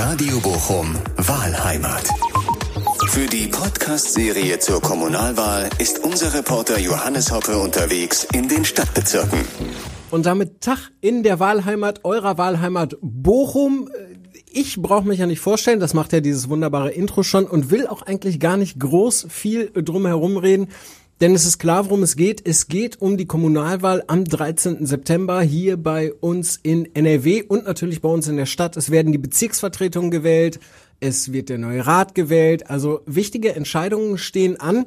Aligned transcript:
Radio 0.00 0.38
Bochum 0.38 0.94
Wahlheimat. 1.16 2.08
Für 3.08 3.26
die 3.26 3.48
Podcast-Serie 3.48 4.60
zur 4.60 4.80
Kommunalwahl 4.80 5.68
ist 5.80 6.04
unser 6.04 6.32
Reporter 6.34 6.78
Johannes 6.78 7.32
Hoppe 7.32 7.58
unterwegs 7.58 8.22
in 8.32 8.46
den 8.46 8.64
Stadtbezirken. 8.64 9.40
Und 10.12 10.24
damit 10.24 10.60
Tag 10.60 10.92
in 11.00 11.24
der 11.24 11.40
Wahlheimat, 11.40 12.04
eurer 12.04 12.38
Wahlheimat 12.38 12.96
Bochum. 13.00 13.90
Ich 14.52 14.80
brauche 14.80 15.08
mich 15.08 15.18
ja 15.18 15.26
nicht 15.26 15.40
vorstellen, 15.40 15.80
das 15.80 15.94
macht 15.94 16.12
ja 16.12 16.20
dieses 16.20 16.48
wunderbare 16.48 16.92
Intro 16.92 17.24
schon 17.24 17.48
und 17.48 17.72
will 17.72 17.88
auch 17.88 18.02
eigentlich 18.02 18.38
gar 18.38 18.56
nicht 18.56 18.78
groß 18.78 19.26
viel 19.28 19.72
drum 19.74 20.06
herum 20.06 20.36
reden. 20.36 20.68
Denn 21.20 21.34
es 21.34 21.44
ist 21.44 21.58
klar, 21.58 21.86
worum 21.86 22.04
es 22.04 22.14
geht. 22.14 22.46
Es 22.46 22.68
geht 22.68 23.02
um 23.02 23.16
die 23.16 23.26
Kommunalwahl 23.26 24.04
am 24.06 24.24
13. 24.24 24.86
September 24.86 25.40
hier 25.40 25.76
bei 25.76 26.12
uns 26.12 26.60
in 26.62 26.94
NRW 26.94 27.42
und 27.42 27.64
natürlich 27.64 28.00
bei 28.00 28.08
uns 28.08 28.28
in 28.28 28.36
der 28.36 28.46
Stadt. 28.46 28.76
Es 28.76 28.92
werden 28.92 29.10
die 29.10 29.18
Bezirksvertretungen 29.18 30.12
gewählt. 30.12 30.60
Es 31.00 31.32
wird 31.32 31.48
der 31.48 31.58
neue 31.58 31.84
Rat 31.84 32.14
gewählt. 32.14 32.70
Also 32.70 33.00
wichtige 33.06 33.56
Entscheidungen 33.56 34.16
stehen 34.16 34.60
an. 34.60 34.86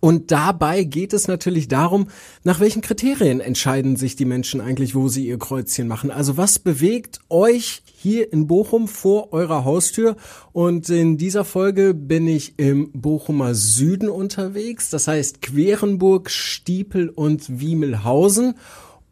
Und 0.00 0.30
dabei 0.30 0.84
geht 0.84 1.12
es 1.12 1.28
natürlich 1.28 1.68
darum, 1.68 2.08
nach 2.42 2.58
welchen 2.58 2.80
Kriterien 2.80 3.40
entscheiden 3.40 3.96
sich 3.96 4.16
die 4.16 4.24
Menschen 4.24 4.62
eigentlich, 4.62 4.94
wo 4.94 5.08
sie 5.08 5.26
ihr 5.26 5.38
Kreuzchen 5.38 5.88
machen. 5.88 6.10
Also 6.10 6.38
was 6.38 6.58
bewegt 6.58 7.20
euch 7.28 7.82
hier 7.84 8.32
in 8.32 8.46
Bochum 8.46 8.88
vor 8.88 9.34
eurer 9.34 9.66
Haustür? 9.66 10.16
Und 10.52 10.88
in 10.88 11.18
dieser 11.18 11.44
Folge 11.44 11.92
bin 11.92 12.26
ich 12.26 12.54
im 12.56 12.90
Bochumer 12.92 13.54
Süden 13.54 14.08
unterwegs. 14.08 14.88
Das 14.88 15.06
heißt 15.06 15.42
Querenburg, 15.42 16.30
Stiepel 16.30 17.10
und 17.10 17.60
Wiemelhausen. 17.60 18.54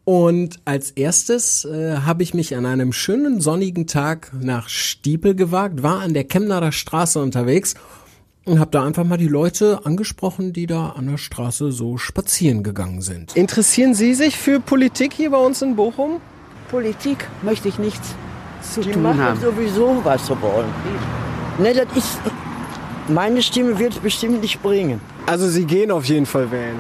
Und 0.04 0.60
als 0.64 0.90
erstes 0.92 1.66
äh, 1.66 1.98
habe 1.98 2.22
ich 2.22 2.32
mich 2.32 2.56
an 2.56 2.64
einem 2.64 2.94
schönen 2.94 3.42
sonnigen 3.42 3.86
Tag 3.86 4.32
nach 4.40 4.70
Stiepel 4.70 5.34
gewagt, 5.34 5.82
war 5.82 6.00
an 6.00 6.14
der 6.14 6.24
Chemnader 6.24 6.72
Straße 6.72 7.20
unterwegs 7.20 7.74
und 8.48 8.58
habe 8.60 8.70
da 8.70 8.84
einfach 8.84 9.04
mal 9.04 9.18
die 9.18 9.28
Leute 9.28 9.80
angesprochen, 9.84 10.52
die 10.52 10.66
da 10.66 10.90
an 10.90 11.06
der 11.06 11.18
Straße 11.18 11.70
so 11.70 11.98
spazieren 11.98 12.62
gegangen 12.62 13.02
sind. 13.02 13.36
Interessieren 13.36 13.94
Sie 13.94 14.14
sich 14.14 14.36
für 14.36 14.58
Politik 14.58 15.12
hier 15.12 15.30
bei 15.30 15.38
uns 15.38 15.62
in 15.62 15.76
Bochum? 15.76 16.20
Politik 16.70 17.26
möchte 17.42 17.68
ich 17.68 17.78
nichts 17.78 18.14
zu 18.62 18.80
Die 18.80 18.90
tun 18.90 19.02
machen 19.02 19.22
haben. 19.22 19.40
sowieso, 19.40 20.00
was 20.02 20.26
sie 20.26 20.40
wollen. 20.42 20.66
Ne, 21.58 21.74
das 21.74 21.86
ist. 21.96 22.18
Meine 23.08 23.40
Stimme 23.42 23.78
wird 23.78 23.94
es 23.94 23.98
bestimmt 24.00 24.40
nicht 24.42 24.62
bringen. 24.62 25.00
Also 25.26 25.48
Sie 25.48 25.64
gehen 25.64 25.90
auf 25.90 26.04
jeden 26.04 26.26
Fall 26.26 26.50
wählen. 26.50 26.76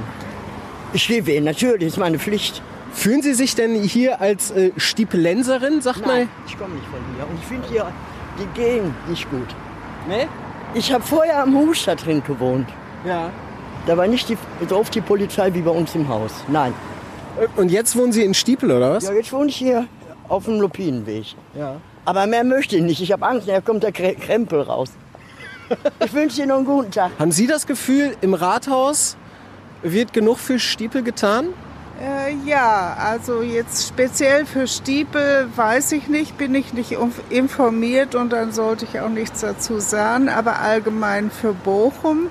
Ich 0.92 1.06
gehe 1.08 1.24
wählen, 1.26 1.44
natürlich, 1.44 1.88
ist 1.88 1.96
meine 1.98 2.18
Pflicht. 2.18 2.62
Fühlen 2.92 3.22
Sie 3.22 3.32
sich 3.34 3.54
denn 3.54 3.74
hier 3.82 4.20
als 4.20 4.50
äh, 4.50 4.72
Stiepelenserin, 4.76 5.80
sagt 5.80 6.06
Nein, 6.06 6.28
ich 6.46 6.58
komme 6.58 6.74
nicht 6.74 6.86
von 6.86 7.00
hier. 7.14 7.26
Und 7.28 7.38
ich 7.40 7.46
finde 7.46 7.68
hier 7.68 7.92
die 8.38 8.60
Gegend 8.60 9.08
nicht 9.08 9.30
gut. 9.30 9.48
mal? 10.06 10.26
Ich 10.74 10.92
habe 10.92 11.02
vorher 11.02 11.42
am 11.42 11.54
Hufstadt 11.56 12.04
drin 12.04 12.22
gewohnt. 12.22 12.68
Ja. 13.06 13.30
Da 13.86 13.96
war 13.96 14.06
nicht 14.06 14.28
die, 14.28 14.36
so 14.68 14.76
oft 14.76 14.94
die 14.94 15.00
Polizei 15.00 15.52
wie 15.54 15.62
bei 15.62 15.70
uns 15.70 15.94
im 15.94 16.08
Haus. 16.08 16.32
Nein. 16.48 16.74
Und 17.56 17.70
jetzt 17.70 17.96
wohnen 17.96 18.12
Sie 18.12 18.22
in 18.22 18.34
Stiepel, 18.34 18.70
oder 18.70 18.92
was? 18.92 19.04
Ja, 19.04 19.12
jetzt 19.12 19.32
wohne 19.32 19.48
ich 19.48 19.56
hier 19.56 19.86
auf 20.28 20.44
dem 20.44 20.60
Lupinenweg. 20.60 21.34
Ja. 21.54 21.76
Aber 22.04 22.26
mehr 22.26 22.44
möchte 22.44 22.76
ich 22.76 22.82
nicht. 22.82 23.00
Ich 23.00 23.12
habe 23.12 23.26
Angst, 23.26 23.48
da 23.48 23.60
kommt 23.60 23.82
der 23.82 23.92
Krempel 23.92 24.62
raus. 24.62 24.90
Ich 26.02 26.14
wünsche 26.14 26.38
Ihnen 26.38 26.48
noch 26.48 26.56
einen 26.56 26.64
guten 26.64 26.90
Tag. 26.90 27.10
Haben 27.18 27.30
Sie 27.30 27.46
das 27.46 27.66
Gefühl, 27.66 28.16
im 28.22 28.32
Rathaus 28.32 29.18
wird 29.82 30.14
genug 30.14 30.38
für 30.38 30.58
Stiepel 30.58 31.02
getan? 31.02 31.48
Äh, 32.00 32.34
ja, 32.46 32.96
also 32.96 33.42
jetzt 33.42 33.88
speziell 33.88 34.46
für 34.46 34.68
Stiepel 34.68 35.48
weiß 35.56 35.92
ich 35.92 36.08
nicht, 36.08 36.38
bin 36.38 36.54
ich 36.54 36.72
nicht 36.72 36.96
informiert 37.28 38.14
und 38.14 38.32
dann 38.32 38.52
sollte 38.52 38.84
ich 38.84 39.00
auch 39.00 39.08
nichts 39.08 39.40
dazu 39.40 39.80
sagen. 39.80 40.28
Aber 40.28 40.60
allgemein 40.60 41.30
für 41.30 41.52
Bochum 41.52 42.28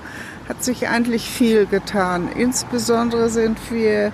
hat 0.48 0.64
sich 0.64 0.88
eigentlich 0.88 1.30
viel 1.30 1.66
getan. 1.66 2.30
Insbesondere 2.34 3.30
sind 3.30 3.58
wir 3.70 4.14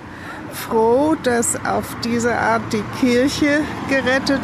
froh, 0.54 1.14
dass 1.22 1.56
auf 1.66 1.84
diese 2.04 2.34
Art 2.34 2.62
die 2.72 2.82
Kirche 3.00 3.60
gerettet 3.88 4.40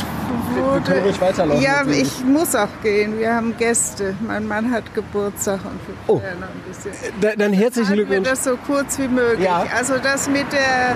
wurde. 0.54 1.02
weiterlaufen, 1.20 1.62
ja, 1.62 1.82
ich 1.86 2.24
muss 2.24 2.54
auch 2.54 2.68
gehen. 2.82 3.18
Wir 3.18 3.34
haben 3.34 3.56
Gäste. 3.56 4.14
Mein 4.26 4.46
Mann 4.46 4.70
hat 4.70 4.94
Geburtstag 4.94 5.60
und 5.64 5.80
wir 5.86 5.94
Oh. 6.08 6.14
noch 6.16 6.22
ein 6.22 6.62
bisschen. 6.68 6.92
Da, 7.20 7.28
dann 7.36 7.52
herzlichen 7.52 7.88
Halten 7.88 7.98
wir 8.10 8.20
Glückwunsch. 8.20 8.28
das 8.28 8.44
so 8.44 8.56
kurz 8.66 8.98
wie 8.98 9.08
möglich. 9.08 9.44
Ja. 9.46 9.64
Also 9.76 9.94
das 10.02 10.28
mit 10.28 10.46
der 10.52 10.94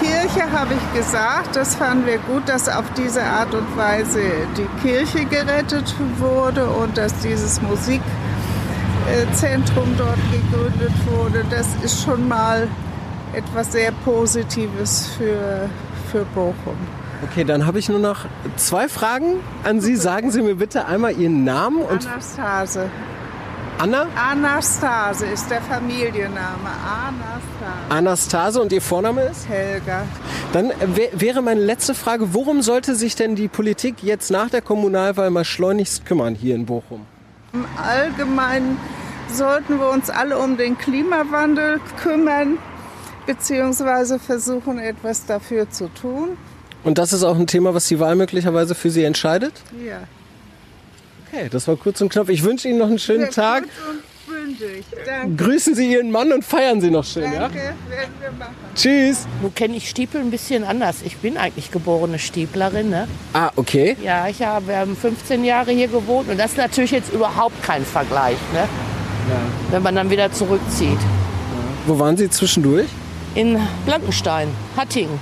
Kirche 0.00 0.50
habe 0.52 0.74
ich 0.74 0.98
gesagt, 1.00 1.56
das 1.56 1.74
fanden 1.74 2.06
wir 2.06 2.18
gut, 2.18 2.48
dass 2.48 2.68
auf 2.68 2.84
diese 2.96 3.22
Art 3.22 3.52
und 3.54 3.76
Weise 3.76 4.20
die 4.56 4.66
Kirche 4.86 5.24
gerettet 5.24 5.94
wurde 6.18 6.66
und 6.68 6.96
dass 6.98 7.14
dieses 7.20 7.60
Musikzentrum 7.62 9.94
dort 9.96 10.18
gegründet 10.32 10.92
wurde. 11.10 11.44
Das 11.50 11.66
ist 11.82 12.02
schon 12.02 12.26
mal 12.28 12.68
etwas 13.34 13.72
sehr 13.72 13.92
Positives 13.92 15.08
für, 15.16 15.68
für 16.10 16.24
Bochum. 16.34 16.76
Okay, 17.30 17.44
dann 17.44 17.66
habe 17.66 17.78
ich 17.78 17.88
nur 17.88 17.98
noch 17.98 18.26
zwei 18.56 18.88
Fragen 18.88 19.40
an 19.62 19.80
Sie. 19.80 19.96
Sagen 19.96 20.30
Sie 20.30 20.42
mir 20.42 20.56
bitte 20.56 20.86
einmal 20.86 21.16
Ihren 21.16 21.44
Namen 21.44 21.78
und 21.78 22.06
Anastase. 22.06 22.90
Anna, 23.78 24.06
Anastase 24.14 25.26
ist 25.26 25.50
der 25.50 25.60
Familienname. 25.60 26.70
Anastase. 26.86 27.88
Anastase 27.88 28.62
und 28.62 28.72
Ihr 28.72 28.82
Vorname 28.82 29.22
ist? 29.22 29.48
Helga. 29.48 30.04
Dann 30.52 30.70
äh, 30.70 30.74
wär, 30.94 31.08
wäre 31.12 31.42
meine 31.42 31.60
letzte 31.60 31.94
Frage, 31.94 32.34
worum 32.34 32.62
sollte 32.62 32.94
sich 32.94 33.16
denn 33.16 33.34
die 33.34 33.48
Politik 33.48 34.02
jetzt 34.02 34.30
nach 34.30 34.50
der 34.50 34.62
Kommunalwahl 34.62 35.30
mal 35.30 35.44
schleunigst 35.44 36.06
kümmern 36.06 36.34
hier 36.34 36.54
in 36.54 36.66
Bochum? 36.66 37.06
Im 37.52 37.64
Allgemeinen 37.76 38.78
sollten 39.32 39.80
wir 39.80 39.90
uns 39.90 40.10
alle 40.10 40.38
um 40.38 40.56
den 40.56 40.78
Klimawandel 40.78 41.80
kümmern, 42.00 42.58
beziehungsweise 43.26 44.18
versuchen, 44.18 44.78
etwas 44.78 45.26
dafür 45.26 45.70
zu 45.70 45.88
tun. 45.88 46.36
Und 46.82 46.98
das 46.98 47.12
ist 47.12 47.22
auch 47.24 47.36
ein 47.36 47.46
Thema, 47.46 47.74
was 47.74 47.88
die 47.88 47.98
Wahl 47.98 48.14
möglicherweise 48.14 48.74
für 48.74 48.90
Sie 48.90 49.04
entscheidet? 49.04 49.54
Ja. 49.86 50.00
Okay, 51.26 51.48
das 51.50 51.66
war 51.66 51.76
kurz 51.76 52.00
und 52.00 52.10
knapp. 52.10 52.28
Ich 52.28 52.44
wünsche 52.44 52.68
Ihnen 52.68 52.78
noch 52.78 52.86
einen 52.86 52.98
schönen 52.98 53.30
Tag. 53.30 53.64
Gut 53.64 53.72
und 53.90 54.34
bündig. 54.34 54.84
Danke. 55.06 55.42
Grüßen 55.42 55.74
Sie 55.74 55.90
Ihren 55.90 56.10
Mann 56.10 56.32
und 56.32 56.44
feiern 56.44 56.80
Sie 56.80 56.90
noch 56.90 57.04
schön, 57.04 57.32
ja? 57.32 57.40
Danke, 57.40 57.56
werden 57.56 58.14
wir 58.20 58.30
machen. 58.38 58.54
Tschüss. 58.74 59.26
Nun 59.40 59.54
kenne 59.54 59.76
ich 59.76 59.88
Stiepel 59.88 60.20
ein 60.20 60.30
bisschen 60.30 60.62
anders. 60.62 60.96
Ich 61.04 61.16
bin 61.16 61.36
eigentlich 61.36 61.70
geborene 61.70 62.18
Stieplerin. 62.18 62.90
Ne? 62.90 63.08
Ah, 63.32 63.50
okay. 63.56 63.96
Ja, 64.02 64.28
ich 64.28 64.42
habe 64.42 64.68
wir 64.68 64.76
haben 64.76 64.96
15 64.96 65.44
Jahre 65.44 65.72
hier 65.72 65.88
gewohnt 65.88 66.28
und 66.28 66.38
das 66.38 66.52
ist 66.52 66.58
natürlich 66.58 66.90
jetzt 66.90 67.12
überhaupt 67.12 67.62
kein 67.62 67.84
Vergleich, 67.84 68.36
ne? 68.52 68.68
wenn 69.70 69.82
man 69.82 69.94
dann 69.94 70.10
wieder 70.10 70.30
zurückzieht. 70.30 70.98
Wo 71.86 71.98
waren 71.98 72.16
Sie 72.16 72.28
zwischendurch? 72.28 72.88
In 73.34 73.58
Blankenstein, 73.84 74.48
Hattingen. 74.76 75.18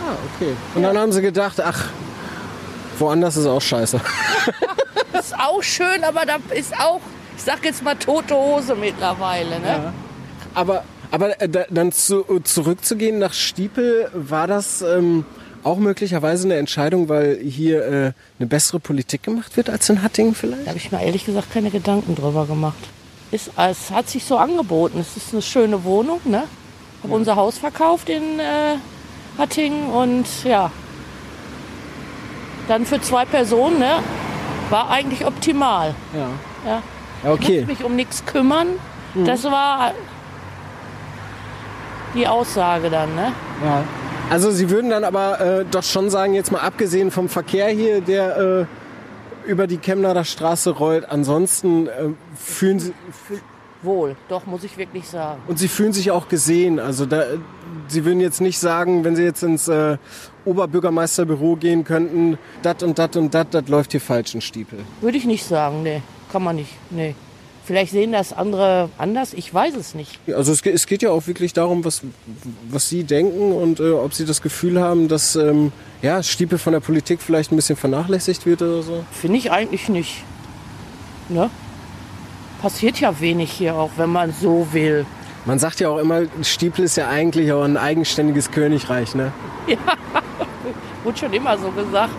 Ah, 0.00 0.14
okay. 0.34 0.52
Und 0.74 0.82
dann 0.82 0.96
haben 0.96 1.10
Sie 1.10 1.20
gedacht, 1.20 1.60
ach, 1.60 1.86
woanders 2.98 3.36
ist 3.36 3.46
auch 3.46 3.62
scheiße. 3.62 4.00
Ist 5.18 5.34
auch 5.38 5.62
schön, 5.62 6.04
aber 6.04 6.26
da 6.26 6.36
ist 6.54 6.74
auch, 6.78 7.00
ich 7.36 7.42
sag 7.42 7.64
jetzt 7.64 7.82
mal, 7.82 7.94
tote 7.94 8.34
Hose 8.34 8.74
mittlerweile. 8.74 9.58
Ne? 9.60 9.92
Aber, 10.54 10.84
aber 11.10 11.40
äh, 11.40 11.48
da, 11.48 11.64
dann 11.70 11.90
zu, 11.90 12.22
zurückzugehen 12.44 13.18
nach 13.18 13.32
Stiepel, 13.32 14.10
war 14.12 14.46
das 14.46 14.82
ähm, 14.82 15.24
auch 15.62 15.78
möglicherweise 15.78 16.46
eine 16.46 16.56
Entscheidung, 16.56 17.08
weil 17.08 17.38
hier 17.38 17.86
äh, 17.86 18.12
eine 18.38 18.46
bessere 18.46 18.78
Politik 18.78 19.22
gemacht 19.22 19.56
wird 19.56 19.70
als 19.70 19.88
in 19.88 20.02
Hattingen 20.02 20.34
vielleicht? 20.34 20.64
Da 20.64 20.68
habe 20.68 20.78
ich 20.78 20.92
mir 20.92 21.02
ehrlich 21.02 21.24
gesagt 21.24 21.50
keine 21.50 21.70
Gedanken 21.70 22.14
drüber 22.14 22.44
gemacht. 22.46 22.76
Ist, 23.30 23.50
es 23.56 23.90
hat 23.90 24.10
sich 24.10 24.24
so 24.24 24.36
angeboten. 24.36 25.00
Es 25.00 25.16
ist 25.16 25.32
eine 25.32 25.42
schöne 25.42 25.82
Wohnung. 25.82 26.20
Ne? 26.24 26.44
Habe 27.02 27.14
unser 27.14 27.36
Haus 27.36 27.58
verkauft 27.58 28.08
in 28.08 28.38
äh, 28.40 28.76
Hattingen 29.38 29.88
und 29.90 30.26
ja. 30.44 30.70
Dann 32.68 32.84
für 32.84 33.00
zwei 33.00 33.24
Personen, 33.24 33.78
ne? 33.78 34.00
War 34.70 34.90
eigentlich 34.90 35.24
optimal. 35.24 35.94
Ja. 36.12 36.28
Ja. 36.70 36.82
Ja, 37.22 37.34
Ich 37.34 37.40
okay. 37.40 37.56
musste 37.60 37.66
mich 37.66 37.84
um 37.84 37.96
nichts 37.96 38.26
kümmern. 38.26 38.68
Das 39.24 39.44
war 39.44 39.92
die 42.14 42.26
Aussage 42.26 42.90
dann, 42.90 43.14
ne? 43.14 43.32
Ja. 43.64 43.82
Also 44.28 44.50
Sie 44.50 44.68
würden 44.70 44.90
dann 44.90 45.04
aber 45.04 45.40
äh, 45.40 45.64
doch 45.70 45.84
schon 45.84 46.10
sagen, 46.10 46.34
jetzt 46.34 46.50
mal 46.50 46.60
abgesehen 46.60 47.10
vom 47.10 47.28
Verkehr 47.28 47.68
hier, 47.68 48.00
der 48.00 48.66
äh, 49.46 49.50
über 49.50 49.66
die 49.68 49.78
Chemnader 49.78 50.24
Straße 50.24 50.70
rollt, 50.70 51.08
ansonsten 51.08 51.86
äh, 51.86 51.90
fühlen 52.36 52.80
Sie 52.80 52.92
Wohl, 53.86 54.16
doch, 54.28 54.44
muss 54.44 54.64
ich 54.64 54.76
wirklich 54.76 55.06
sagen. 55.08 55.40
und 55.48 55.58
Sie 55.58 55.68
fühlen 55.68 55.94
sich 55.94 56.10
auch 56.10 56.28
gesehen. 56.28 56.78
Also 56.78 57.06
da, 57.06 57.24
Sie 57.88 58.04
würden 58.04 58.20
jetzt 58.20 58.40
nicht 58.42 58.58
sagen, 58.58 59.04
wenn 59.04 59.16
Sie 59.16 59.22
jetzt 59.22 59.42
ins 59.42 59.68
äh, 59.68 59.96
Oberbürgermeisterbüro 60.44 61.56
gehen 61.56 61.84
könnten, 61.84 62.36
dat 62.62 62.82
und 62.82 62.98
dat 62.98 63.16
und 63.16 63.32
dat, 63.32 63.54
das 63.54 63.68
läuft 63.68 63.92
hier 63.92 64.00
falsch 64.00 64.34
in 64.34 64.42
Stiepel. 64.42 64.80
Würde 65.00 65.16
ich 65.16 65.24
nicht 65.24 65.44
sagen, 65.44 65.82
nee. 65.82 66.02
Kann 66.30 66.42
man 66.42 66.56
nicht, 66.56 66.72
nee. 66.90 67.14
Vielleicht 67.64 67.90
sehen 67.90 68.12
das 68.12 68.32
andere 68.32 68.90
anders, 68.96 69.34
ich 69.34 69.52
weiß 69.52 69.74
es 69.74 69.94
nicht. 69.96 70.20
Also 70.32 70.52
es, 70.52 70.64
es 70.64 70.86
geht 70.86 71.02
ja 71.02 71.10
auch 71.10 71.26
wirklich 71.26 71.52
darum, 71.52 71.84
was, 71.84 72.02
was 72.68 72.88
Sie 72.88 73.02
denken 73.02 73.52
und 73.52 73.80
äh, 73.80 73.90
ob 73.90 74.14
Sie 74.14 74.24
das 74.24 74.40
Gefühl 74.40 74.80
haben, 74.80 75.08
dass 75.08 75.34
ähm, 75.34 75.72
ja, 76.00 76.22
Stiepel 76.22 76.58
von 76.58 76.72
der 76.74 76.80
Politik 76.80 77.20
vielleicht 77.20 77.50
ein 77.50 77.56
bisschen 77.56 77.76
vernachlässigt 77.76 78.46
wird 78.46 78.62
oder 78.62 78.82
so. 78.82 79.04
Finde 79.10 79.38
ich 79.38 79.50
eigentlich 79.50 79.88
nicht. 79.88 80.22
Ne? 81.28 81.50
Passiert 82.60 83.00
ja 83.00 83.20
wenig 83.20 83.52
hier 83.52 83.74
auch, 83.74 83.90
wenn 83.96 84.10
man 84.10 84.32
so 84.32 84.68
will. 84.72 85.06
Man 85.44 85.58
sagt 85.58 85.80
ja 85.80 85.88
auch 85.88 85.98
immer, 85.98 86.22
Stiepel 86.42 86.84
ist 86.84 86.96
ja 86.96 87.08
eigentlich 87.08 87.52
auch 87.52 87.62
ein 87.62 87.76
eigenständiges 87.76 88.50
Königreich, 88.50 89.14
ne? 89.14 89.32
Ja, 89.68 89.78
wurde 91.02 91.18
schon 91.18 91.32
immer 91.32 91.58
so 91.58 91.70
gesagt. 91.70 92.14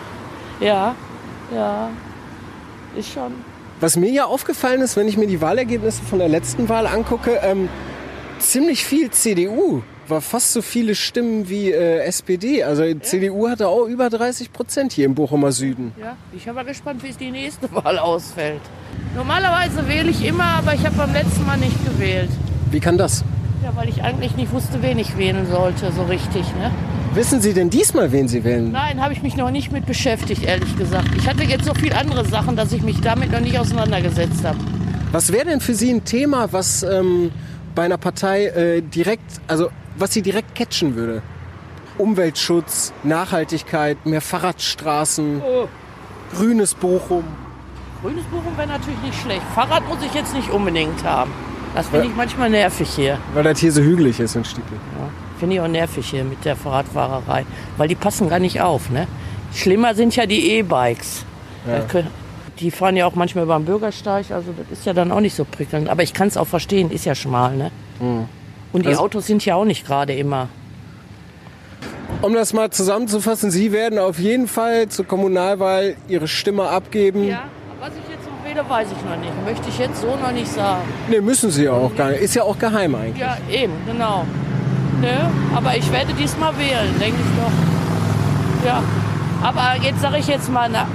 ja, 0.60 0.94
ja, 1.54 1.90
ist 2.96 3.12
schon. 3.12 3.32
Was 3.80 3.96
mir 3.96 4.10
ja 4.10 4.24
aufgefallen 4.26 4.80
ist, 4.80 4.96
wenn 4.96 5.08
ich 5.08 5.16
mir 5.16 5.26
die 5.26 5.40
Wahlergebnisse 5.40 6.02
von 6.02 6.18
der 6.18 6.28
letzten 6.28 6.68
Wahl 6.68 6.86
angucke, 6.86 7.40
ähm, 7.42 7.68
ziemlich 8.38 8.84
viel 8.84 9.10
CDU. 9.10 9.82
War 10.08 10.20
fast 10.20 10.52
so 10.52 10.60
viele 10.60 10.94
Stimmen 10.94 11.48
wie 11.48 11.70
äh, 11.70 12.00
SPD. 12.00 12.62
Also 12.62 12.82
ja. 12.82 13.00
CDU 13.00 13.48
hatte 13.48 13.68
auch 13.68 13.86
über 13.86 14.10
30 14.10 14.52
Prozent 14.52 14.92
hier 14.92 15.06
im 15.06 15.14
Bochumer 15.14 15.50
Süden. 15.52 15.92
Ja, 15.98 16.16
ich 16.36 16.44
bin 16.44 16.54
mal 16.54 16.64
gespannt, 16.64 17.02
wie 17.02 17.08
es 17.08 17.16
die 17.16 17.30
nächste 17.30 17.72
Wahl 17.74 17.98
ausfällt. 17.98 18.60
Normalerweise 19.16 19.88
wähle 19.88 20.10
ich 20.10 20.24
immer, 20.24 20.44
aber 20.44 20.74
ich 20.74 20.84
habe 20.84 20.96
beim 20.96 21.12
letzten 21.12 21.46
Mal 21.46 21.56
nicht 21.56 21.84
gewählt. 21.84 22.28
Wie 22.70 22.80
kann 22.80 22.98
das? 22.98 23.24
Ja, 23.62 23.74
weil 23.76 23.88
ich 23.88 24.02
eigentlich 24.02 24.36
nicht 24.36 24.52
wusste, 24.52 24.82
wen 24.82 24.98
ich 24.98 25.16
wählen 25.16 25.46
sollte, 25.50 25.90
so 25.92 26.02
richtig. 26.02 26.42
Ne? 26.56 26.70
Wissen 27.14 27.40
Sie 27.40 27.54
denn 27.54 27.70
diesmal, 27.70 28.12
wen 28.12 28.28
Sie 28.28 28.44
wählen? 28.44 28.72
Nein, 28.72 29.00
habe 29.00 29.14
ich 29.14 29.22
mich 29.22 29.36
noch 29.36 29.50
nicht 29.50 29.72
mit 29.72 29.86
beschäftigt, 29.86 30.44
ehrlich 30.44 30.76
gesagt. 30.76 31.08
Ich 31.16 31.26
hatte 31.26 31.44
jetzt 31.44 31.64
so 31.64 31.72
viele 31.72 31.96
andere 31.96 32.26
Sachen, 32.26 32.56
dass 32.56 32.72
ich 32.72 32.82
mich 32.82 33.00
damit 33.00 33.32
noch 33.32 33.40
nicht 33.40 33.58
auseinandergesetzt 33.58 34.44
habe. 34.44 34.58
Was 35.12 35.32
wäre 35.32 35.46
denn 35.46 35.60
für 35.60 35.74
Sie 35.74 35.90
ein 35.90 36.04
Thema, 36.04 36.52
was 36.52 36.82
ähm, 36.82 37.30
bei 37.74 37.84
einer 37.84 37.98
Partei 37.98 38.46
äh, 38.46 38.82
direkt, 38.82 39.40
also 39.46 39.70
was 39.96 40.12
Sie 40.12 40.22
direkt 40.22 40.54
catchen 40.54 40.94
würde? 40.94 41.22
Umweltschutz, 41.98 42.92
Nachhaltigkeit, 43.04 44.04
mehr 44.04 44.20
Fahrradstraßen, 44.20 45.40
oh. 45.40 45.68
grünes 46.34 46.74
Bochum. 46.74 47.24
Grünes 48.02 48.24
Bochum 48.24 48.56
wäre 48.56 48.68
natürlich 48.68 49.00
nicht 49.00 49.20
schlecht. 49.20 49.42
Fahrrad 49.54 49.86
muss 49.88 49.98
ich 50.04 50.12
jetzt 50.12 50.34
nicht 50.34 50.50
unbedingt 50.50 51.04
haben. 51.04 51.30
Das 51.74 51.88
finde 51.88 52.06
ich 52.06 52.14
manchmal 52.14 52.50
nervig 52.50 52.88
hier. 52.90 53.18
Weil 53.32 53.44
das 53.44 53.58
hier 53.58 53.72
so 53.72 53.80
hügelig 53.80 54.20
ist 54.20 54.36
in 54.36 54.44
Stiepel. 54.44 54.78
Ja. 54.98 55.08
Finde 55.38 55.56
ich 55.56 55.60
auch 55.60 55.68
nervig 55.68 56.06
hier 56.08 56.24
mit 56.24 56.44
der 56.44 56.54
Fahrradfahrerei, 56.54 57.46
weil 57.76 57.88
die 57.88 57.94
passen 57.94 58.28
gar 58.28 58.38
nicht 58.38 58.60
auf. 58.60 58.90
Ne? 58.90 59.06
Schlimmer 59.52 59.94
sind 59.94 60.14
ja 60.14 60.26
die 60.26 60.50
E-Bikes. 60.50 61.24
Ja. 61.66 62.02
Die 62.60 62.70
fahren 62.70 62.96
ja 62.96 63.06
auch 63.06 63.14
manchmal 63.14 63.44
über 63.44 63.56
den 63.56 63.64
Bürgersteig, 63.64 64.30
also 64.30 64.52
das 64.56 64.78
ist 64.78 64.86
ja 64.86 64.92
dann 64.92 65.10
auch 65.10 65.20
nicht 65.20 65.34
so 65.34 65.44
prickelnd. 65.44 65.88
Aber 65.88 66.02
ich 66.02 66.12
kann 66.12 66.28
es 66.28 66.36
auch 66.36 66.46
verstehen, 66.46 66.90
ist 66.90 67.04
ja 67.04 67.14
schmal. 67.14 67.56
Ne? 67.56 67.70
Mhm. 68.00 68.28
Und 68.74 68.84
die 68.86 68.88
also, 68.88 69.02
Autos 69.02 69.26
sind 69.28 69.44
ja 69.44 69.54
auch 69.54 69.64
nicht 69.64 69.86
gerade 69.86 70.14
immer. 70.14 70.48
Um 72.22 72.34
das 72.34 72.52
mal 72.52 72.70
zusammenzufassen, 72.70 73.52
Sie 73.52 73.70
werden 73.70 74.00
auf 74.00 74.18
jeden 74.18 74.48
Fall 74.48 74.88
zur 74.88 75.06
Kommunalwahl 75.06 75.94
Ihre 76.08 76.26
Stimme 76.26 76.64
abgeben. 76.64 77.24
Ja, 77.24 77.44
was 77.78 77.90
ich 77.90 78.10
jetzt 78.10 78.26
noch 78.28 78.44
wähle, 78.44 78.68
weiß 78.68 78.88
ich 78.90 79.08
noch 79.08 79.16
nicht. 79.16 79.44
Möchte 79.44 79.68
ich 79.68 79.78
jetzt 79.78 80.00
so 80.00 80.16
noch 80.16 80.32
nicht 80.32 80.48
sagen. 80.48 80.82
Nee, 81.08 81.20
müssen 81.20 81.52
Sie 81.52 81.64
ja 81.64 81.72
auch 81.72 81.94
gar 81.94 82.10
nicht. 82.10 82.22
Ist 82.22 82.34
ja 82.34 82.42
auch 82.42 82.58
geheim 82.58 82.96
eigentlich. 82.96 83.18
Ja, 83.18 83.36
eben, 83.48 83.74
genau. 83.86 84.24
Ne? 85.00 85.30
Aber 85.54 85.76
ich 85.76 85.92
werde 85.92 86.12
diesmal 86.12 86.58
wählen, 86.58 86.98
denke 86.98 87.18
ich 87.20 87.40
doch. 87.40 88.66
Ja. 88.66 88.82
Aber 89.40 89.80
jetzt 89.84 90.00
sage 90.00 90.18
ich 90.18 90.26
jetzt 90.26 90.50
mal, 90.50 90.68
na, 90.68 90.88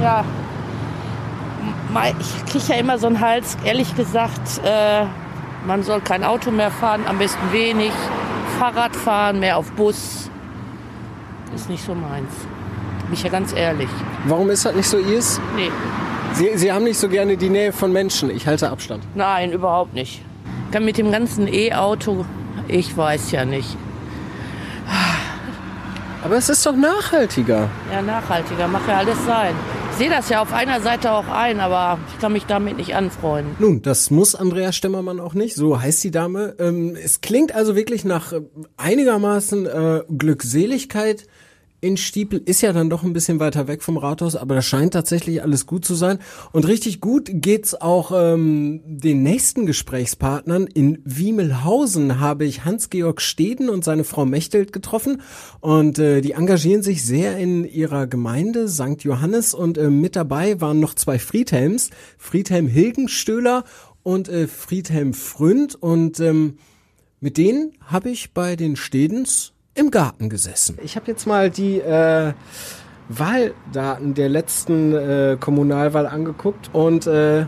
ja, 0.00 0.24
ich 2.20 2.52
kriege 2.52 2.64
ja 2.68 2.74
immer 2.76 2.96
so 2.98 3.08
einen 3.08 3.18
Hals, 3.18 3.56
ehrlich 3.64 3.96
gesagt, 3.96 4.60
äh, 4.64 5.06
man 5.66 5.82
soll 5.82 6.00
kein 6.00 6.24
Auto 6.24 6.50
mehr 6.50 6.70
fahren, 6.70 7.02
am 7.06 7.18
besten 7.18 7.52
wenig. 7.52 7.92
Fahrrad 8.58 8.94
fahren, 8.94 9.40
mehr 9.40 9.56
auf 9.56 9.70
Bus. 9.72 10.30
Ist 11.54 11.68
nicht 11.68 11.84
so 11.84 11.94
meins. 11.94 12.30
Bin 13.04 13.12
ich 13.12 13.22
ja 13.22 13.30
ganz 13.30 13.52
ehrlich. 13.52 13.88
Warum 14.26 14.50
ist 14.50 14.64
das 14.64 14.74
nicht 14.74 14.88
so 14.88 14.98
ihrs? 14.98 15.40
Nee. 15.56 15.70
Sie, 16.32 16.50
Sie 16.56 16.72
haben 16.72 16.84
nicht 16.84 16.98
so 16.98 17.08
gerne 17.08 17.36
die 17.36 17.50
Nähe 17.50 17.72
von 17.72 17.92
Menschen. 17.92 18.30
Ich 18.30 18.46
halte 18.46 18.70
Abstand. 18.70 19.04
Nein, 19.14 19.52
überhaupt 19.52 19.94
nicht. 19.94 20.22
Ich 20.66 20.72
kann 20.72 20.84
mit 20.84 20.98
dem 20.98 21.12
ganzen 21.12 21.46
E-Auto 21.46 22.24
ich 22.68 22.96
weiß 22.96 23.30
ja 23.32 23.44
nicht. 23.44 23.76
Aber 26.24 26.36
es 26.36 26.48
ist 26.48 26.64
doch 26.64 26.74
nachhaltiger. 26.74 27.68
Ja, 27.92 28.00
nachhaltiger, 28.00 28.66
macht 28.66 28.88
ja 28.88 28.98
alles 28.98 29.24
sein. 29.26 29.54
Ich 29.94 29.98
sehe 29.98 30.10
das 30.10 30.28
ja 30.28 30.42
auf 30.42 30.52
einer 30.52 30.80
Seite 30.80 31.12
auch 31.12 31.28
ein, 31.28 31.60
aber 31.60 32.00
ich 32.12 32.20
kann 32.20 32.32
mich 32.32 32.46
damit 32.46 32.78
nicht 32.78 32.96
anfreunden. 32.96 33.54
Nun, 33.60 33.80
das 33.80 34.10
muss 34.10 34.34
Andrea 34.34 34.72
Stemmermann 34.72 35.20
auch 35.20 35.34
nicht. 35.34 35.54
So 35.54 35.80
heißt 35.80 36.02
die 36.02 36.10
Dame. 36.10 36.56
Ähm, 36.58 36.96
es 37.00 37.20
klingt 37.20 37.54
also 37.54 37.76
wirklich 37.76 38.04
nach 38.04 38.32
äh, 38.32 38.40
einigermaßen 38.76 39.66
äh, 39.66 40.02
Glückseligkeit 40.18 41.28
in 41.84 41.96
Stiepel 41.98 42.40
ist 42.44 42.62
ja 42.62 42.72
dann 42.72 42.88
doch 42.88 43.02
ein 43.02 43.12
bisschen 43.12 43.40
weiter 43.40 43.68
weg 43.68 43.82
vom 43.82 43.98
Rathaus, 43.98 44.36
aber 44.36 44.54
das 44.54 44.64
scheint 44.64 44.94
tatsächlich 44.94 45.42
alles 45.42 45.66
gut 45.66 45.84
zu 45.84 45.94
sein. 45.94 46.18
Und 46.50 46.66
richtig 46.66 47.00
gut 47.00 47.28
geht's 47.30 47.74
auch 47.74 48.10
ähm, 48.14 48.80
den 48.84 49.22
nächsten 49.22 49.66
Gesprächspartnern. 49.66 50.66
In 50.66 51.00
Wiemelhausen 51.04 52.20
habe 52.20 52.46
ich 52.46 52.64
Hans-Georg 52.64 53.20
Steden 53.20 53.68
und 53.68 53.84
seine 53.84 54.04
Frau 54.04 54.24
Mechtelt 54.24 54.72
getroffen. 54.72 55.20
Und 55.60 55.98
äh, 55.98 56.22
die 56.22 56.32
engagieren 56.32 56.82
sich 56.82 57.04
sehr 57.04 57.36
in 57.36 57.64
ihrer 57.64 58.06
Gemeinde 58.06 58.68
St. 58.68 59.02
Johannes. 59.02 59.52
Und 59.52 59.76
äh, 59.76 59.90
mit 59.90 60.16
dabei 60.16 60.60
waren 60.60 60.80
noch 60.80 60.94
zwei 60.94 61.18
Friedhelms, 61.18 61.90
Friedhelm 62.16 62.66
Hilgenstöhler 62.66 63.64
und 64.02 64.28
äh, 64.28 64.46
Friedhelm 64.46 65.12
Fründ. 65.12 65.74
Und 65.74 66.18
ähm, 66.20 66.56
mit 67.20 67.36
denen 67.36 67.72
habe 67.80 68.10
ich 68.10 68.32
bei 68.32 68.56
den 68.56 68.76
Stedens 68.76 69.53
im 69.74 69.90
Garten 69.90 70.28
gesessen. 70.28 70.78
Ich 70.82 70.96
habe 70.96 71.06
jetzt 71.08 71.26
mal 71.26 71.50
die 71.50 71.78
äh, 71.80 72.32
Wahldaten 73.08 74.14
der 74.14 74.28
letzten 74.28 74.94
äh, 74.94 75.36
Kommunalwahl 75.38 76.06
angeguckt 76.06 76.70
und 76.72 77.06
äh, 77.06 77.46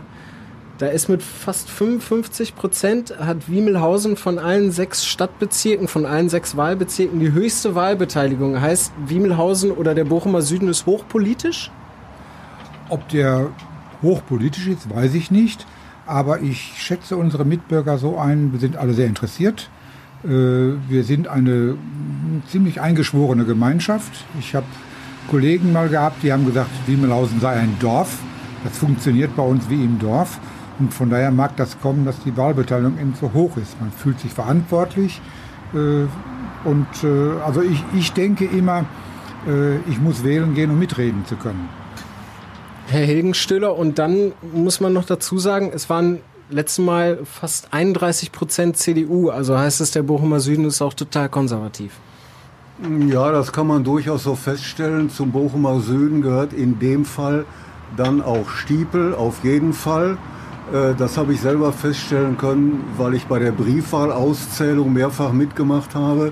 da 0.77 0.85
ist 0.85 1.09
mit 1.09 1.23
fast 1.23 1.69
55 1.71 2.55
Prozent 2.55 3.17
hat 3.19 3.49
Wiemelhausen 3.49 4.15
von 4.15 4.37
allen 4.37 4.71
sechs 4.71 5.07
Stadtbezirken, 5.07 5.87
von 5.87 6.05
allen 6.05 6.29
sechs 6.29 6.55
Wahlbezirken 6.55 7.19
die 7.19 7.31
höchste 7.31 7.73
Wahlbeteiligung. 7.73 8.61
Heißt, 8.61 8.91
Wiemelhausen 9.07 9.71
oder 9.71 9.95
der 9.95 10.05
Bochumer 10.05 10.43
Süden 10.43 10.67
ist 10.67 10.85
hochpolitisch? 10.85 11.71
Ob 12.89 13.09
der 13.09 13.49
hochpolitisch 14.03 14.67
ist, 14.67 14.93
weiß 14.93 15.15
ich 15.15 15.31
nicht. 15.31 15.65
Aber 16.05 16.41
ich 16.41 16.73
schätze 16.77 17.17
unsere 17.17 17.43
Mitbürger 17.43 17.97
so 17.97 18.17
ein, 18.17 18.53
wir 18.53 18.59
sind 18.59 18.77
alle 18.77 18.93
sehr 18.93 19.07
interessiert. 19.07 19.71
Äh, 20.23 20.29
wir 20.89 21.03
sind 21.03 21.27
eine 21.27 21.77
ziemlich 22.47 22.81
eingeschworene 22.81 23.45
Gemeinschaft. 23.45 24.11
Ich 24.39 24.55
habe 24.55 24.65
Kollegen 25.29 25.73
mal 25.73 25.89
gehabt, 25.89 26.23
die 26.23 26.31
haben 26.31 26.45
gesagt, 26.45 26.69
Wiemelhausen 26.85 27.39
sei 27.39 27.53
ein 27.53 27.77
Dorf. 27.79 28.19
Das 28.63 28.77
funktioniert 28.77 29.35
bei 29.35 29.43
uns 29.43 29.69
wie 29.69 29.83
im 29.83 29.99
Dorf. 29.99 30.39
Und 30.79 30.93
von 30.93 31.09
daher 31.09 31.31
mag 31.31 31.55
das 31.57 31.79
kommen, 31.79 32.05
dass 32.05 32.19
die 32.23 32.35
Wahlbeteiligung 32.37 32.99
eben 32.99 33.13
so 33.19 33.33
hoch 33.33 33.57
ist. 33.57 33.79
Man 33.79 33.91
fühlt 33.91 34.19
sich 34.19 34.31
verantwortlich. 34.31 35.21
Äh, 35.73 36.05
und 36.67 36.87
äh, 37.03 37.39
also 37.45 37.61
ich, 37.61 37.83
ich 37.95 38.13
denke 38.13 38.45
immer, 38.45 38.85
ich 39.89 40.01
muss 40.01 40.25
wählen 40.25 40.55
gehen, 40.55 40.71
um 40.71 40.79
mitreden 40.79 41.25
zu 41.25 41.37
können. 41.37 41.69
Herr 42.87 43.05
Hilgenstüller, 43.05 43.77
und 43.77 43.97
dann 43.97 44.33
muss 44.53 44.81
man 44.81 44.91
noch 44.91 45.05
dazu 45.05 45.37
sagen, 45.37 45.71
es 45.73 45.89
waren 45.89 46.19
letzten 46.49 46.85
Mal 46.85 47.19
fast 47.25 47.73
31 47.73 48.31
Prozent 48.31 48.77
CDU. 48.77 49.29
Also 49.29 49.57
heißt 49.57 49.81
es, 49.81 49.91
der 49.91 50.03
Bochumer 50.03 50.39
Süden 50.39 50.65
ist 50.65 50.81
auch 50.81 50.93
total 50.93 51.29
konservativ. 51.29 51.93
Ja, 53.07 53.31
das 53.31 53.51
kann 53.51 53.67
man 53.67 53.83
durchaus 53.83 54.23
so 54.23 54.35
feststellen. 54.35 55.09
Zum 55.09 55.31
Bochumer 55.31 55.79
Süden 55.79 56.21
gehört 56.21 56.53
in 56.53 56.79
dem 56.79 57.05
Fall 57.05 57.45
dann 57.95 58.21
auch 58.21 58.49
Stiepel, 58.49 59.15
auf 59.15 59.43
jeden 59.43 59.73
Fall. 59.73 60.17
Äh, 60.71 60.93
das 60.95 61.17
habe 61.17 61.33
ich 61.33 61.41
selber 61.41 61.73
feststellen 61.73 62.37
können, 62.37 62.83
weil 62.97 63.15
ich 63.15 63.25
bei 63.25 63.39
der 63.39 63.51
Briefwahlauszählung 63.51 64.93
mehrfach 64.93 65.31
mitgemacht 65.31 65.95
habe. 65.95 66.31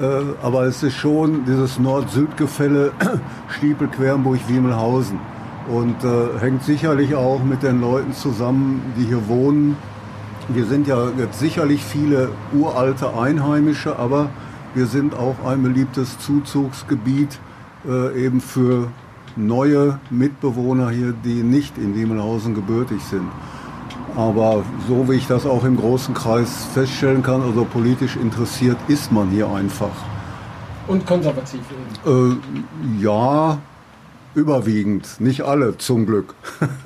Äh, 0.00 0.06
aber 0.42 0.64
es 0.64 0.82
ist 0.82 0.94
schon 0.94 1.44
dieses 1.44 1.78
Nord-Süd-Gefälle 1.78 2.92
Stiepel, 3.48 3.88
Quernburg, 3.88 4.40
Wiemelhausen 4.48 5.33
und 5.68 6.04
äh, 6.04 6.38
hängt 6.40 6.62
sicherlich 6.62 7.14
auch 7.14 7.42
mit 7.42 7.62
den 7.62 7.80
Leuten 7.80 8.12
zusammen, 8.12 8.82
die 8.96 9.04
hier 9.04 9.28
wohnen. 9.28 9.76
Wir 10.48 10.66
sind 10.66 10.86
ja 10.86 11.08
jetzt 11.18 11.38
sicherlich 11.38 11.82
viele 11.82 12.28
uralte 12.52 13.16
Einheimische, 13.16 13.98
aber 13.98 14.28
wir 14.74 14.86
sind 14.86 15.14
auch 15.14 15.36
ein 15.46 15.62
beliebtes 15.62 16.18
Zuzugsgebiet 16.18 17.38
äh, 17.88 18.26
eben 18.26 18.40
für 18.40 18.88
neue 19.36 19.98
Mitbewohner 20.10 20.90
hier, 20.90 21.12
die 21.12 21.42
nicht 21.42 21.78
in 21.78 21.94
Wiemelhausen 21.94 22.54
gebürtig 22.54 23.02
sind. 23.02 23.28
Aber 24.16 24.64
so 24.86 25.08
wie 25.08 25.14
ich 25.14 25.26
das 25.26 25.44
auch 25.44 25.64
im 25.64 25.76
großen 25.76 26.14
Kreis 26.14 26.66
feststellen 26.72 27.22
kann, 27.22 27.42
also 27.42 27.64
politisch 27.64 28.16
interessiert 28.16 28.76
ist 28.86 29.10
man 29.10 29.30
hier 29.30 29.48
einfach. 29.48 29.90
Und 30.86 31.06
konservativ 31.06 31.60
eben? 32.04 32.40
Äh, 33.00 33.02
ja, 33.02 33.58
Überwiegend, 34.34 35.20
nicht 35.20 35.42
alle, 35.42 35.78
zum 35.78 36.06
Glück. 36.06 36.34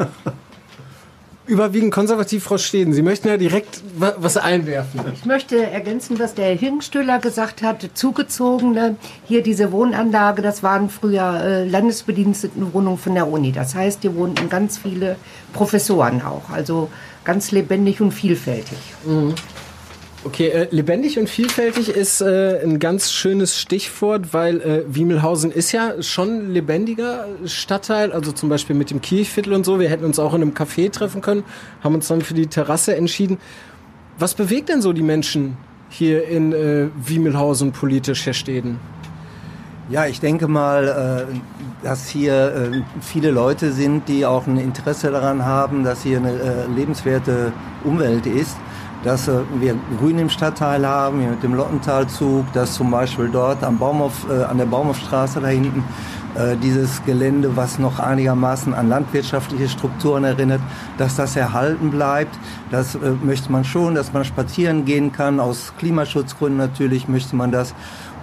überwiegend 1.49 1.93
konservativ, 1.93 2.45
Frau 2.45 2.59
Steden. 2.59 2.93
Sie 2.93 3.03
möchten 3.03 3.27
ja 3.29 3.37
direkt 3.37 3.83
was 3.97 4.37
einwerfen. 4.37 5.01
Ich 5.15 5.25
möchte 5.25 5.67
ergänzen, 5.71 6.19
was 6.19 6.35
der 6.35 6.47
Herr 6.47 6.57
Hirnstöller 6.57 7.19
gesagt 7.19 7.63
hat. 7.63 7.89
Zugezogene, 7.95 8.97
hier 9.25 9.43
diese 9.43 9.73
Wohnanlage, 9.73 10.43
das 10.43 10.63
waren 10.63 10.91
früher 10.91 11.43
äh, 11.43 11.69
Landesbedienstetenwohnungen 11.69 12.99
von 12.99 13.15
der 13.15 13.29
Uni. 13.29 13.51
Das 13.53 13.75
heißt, 13.75 14.03
hier 14.03 14.15
wohnten 14.15 14.49
ganz 14.49 14.79
viele 14.79 15.17
Professoren 15.53 16.23
auch. 16.23 16.51
Also 16.51 16.91
ganz 17.25 17.51
lebendig 17.51 18.01
und 18.01 18.13
vielfältig. 18.13 18.79
Mhm. 19.05 19.35
Okay, 20.25 20.49
äh, 20.49 20.67
lebendig 20.73 21.17
und 21.19 21.29
vielfältig 21.29 21.89
ist 21.89 22.21
äh, 22.21 22.61
ein 22.61 22.81
ganz 22.81 23.13
schönes 23.13 23.57
Stichwort, 23.57 24.35
weil 24.35 24.61
äh, 24.61 24.83
Wiemelhausen 24.89 25.53
ist 25.53 25.71
ja 25.71 26.03
schon 26.03 26.51
lebendiger 26.53 27.27
Stadtteil, 27.45 28.11
also 28.11 28.33
zum 28.33 28.49
Beispiel 28.49 28.75
mit 28.75 28.91
dem 28.91 29.01
Kirchviertel 29.01 29.53
und 29.53 29.65
so. 29.65 29.79
Wir 29.79 29.89
hätten 29.89 30.05
uns 30.05 30.19
auch 30.19 30.35
in 30.35 30.43
einem 30.43 30.55
Café 30.55 30.91
treffen 30.91 31.21
können, 31.21 31.45
haben 31.85 31.95
uns 31.95 32.09
dann 32.09 32.21
für 32.23 32.35
die 32.35 32.49
Terrasse 32.49 32.97
entschieden. 32.97 33.39
Was 34.19 34.35
bewegt 34.35 34.71
denn 34.71 34.83
so 34.83 34.93
die 34.93 35.03
Menschen 35.03 35.57
hier 35.89 36.27
in 36.27 36.53
äh, 36.53 36.89
Wiemelhausen 36.97 37.71
politisch, 37.71 38.27
Herr 38.27 38.35
Steden? 38.35 38.81
Ja, 39.89 40.07
ich 40.07 40.19
denke 40.19 40.49
mal, 40.49 41.29
äh, 41.31 41.87
dass 41.87 42.09
hier 42.09 42.73
äh, 42.73 42.83
viele 43.01 43.31
Leute 43.31 43.71
sind, 43.73 44.09
die 44.09 44.27
auch 44.27 44.49
ein 44.49 44.59
Interesse 44.59 45.13
daran 45.13 45.45
haben, 45.45 45.85
dass 45.85 46.03
hier 46.03 46.17
eine 46.17 46.33
äh, 46.33 46.67
lebenswerte 46.75 47.53
Umwelt 47.85 48.27
ist 48.27 48.57
dass 49.05 49.29
äh, 49.29 49.41
wir 49.59 49.77
Grün 49.99 50.19
im 50.19 50.31
Stadtteil 50.31 50.87
haben, 50.87 51.21
hier 51.21 51.31
mit 51.31 51.43
dem 51.43 51.55
Lottentalzug, 51.55 52.53
dass 52.53 52.75
zum 52.75 52.91
Beispiel 52.91 53.29
dort 53.29 53.63
am 53.63 53.79
Baumhof, 53.79 54.27
äh, 54.31 54.45
an 54.45 54.59
der 54.59 54.67
Baumhofstraße 54.67 55.41
da 55.41 55.49
hinten 55.49 55.85
äh, 56.35 56.57
dieses 56.57 57.05
Gelände, 57.05 57.57
was 57.57 57.79
noch 57.79 57.99
einigermaßen 57.99 58.75
an 58.75 58.89
landwirtschaftliche 58.89 59.69
Strukturen 59.69 60.25
erinnert, 60.25 60.61
dass 60.97 61.17
das 61.17 61.37
erhalten 61.37 61.91
bleibt. 61.91 62.39
Das 62.71 62.95
äh, 62.95 63.13
möchte 63.23 63.51
man 63.51 63.65
schon, 63.65 63.95
dass 63.95 64.13
man 64.13 64.25
spazieren 64.25 64.85
gehen 64.85 65.11
kann. 65.11 65.41
Aus 65.41 65.73
Klimaschutzgründen 65.79 66.59
natürlich 66.59 67.09
möchte 67.09 67.35
man 67.35 67.51
das. 67.51 67.75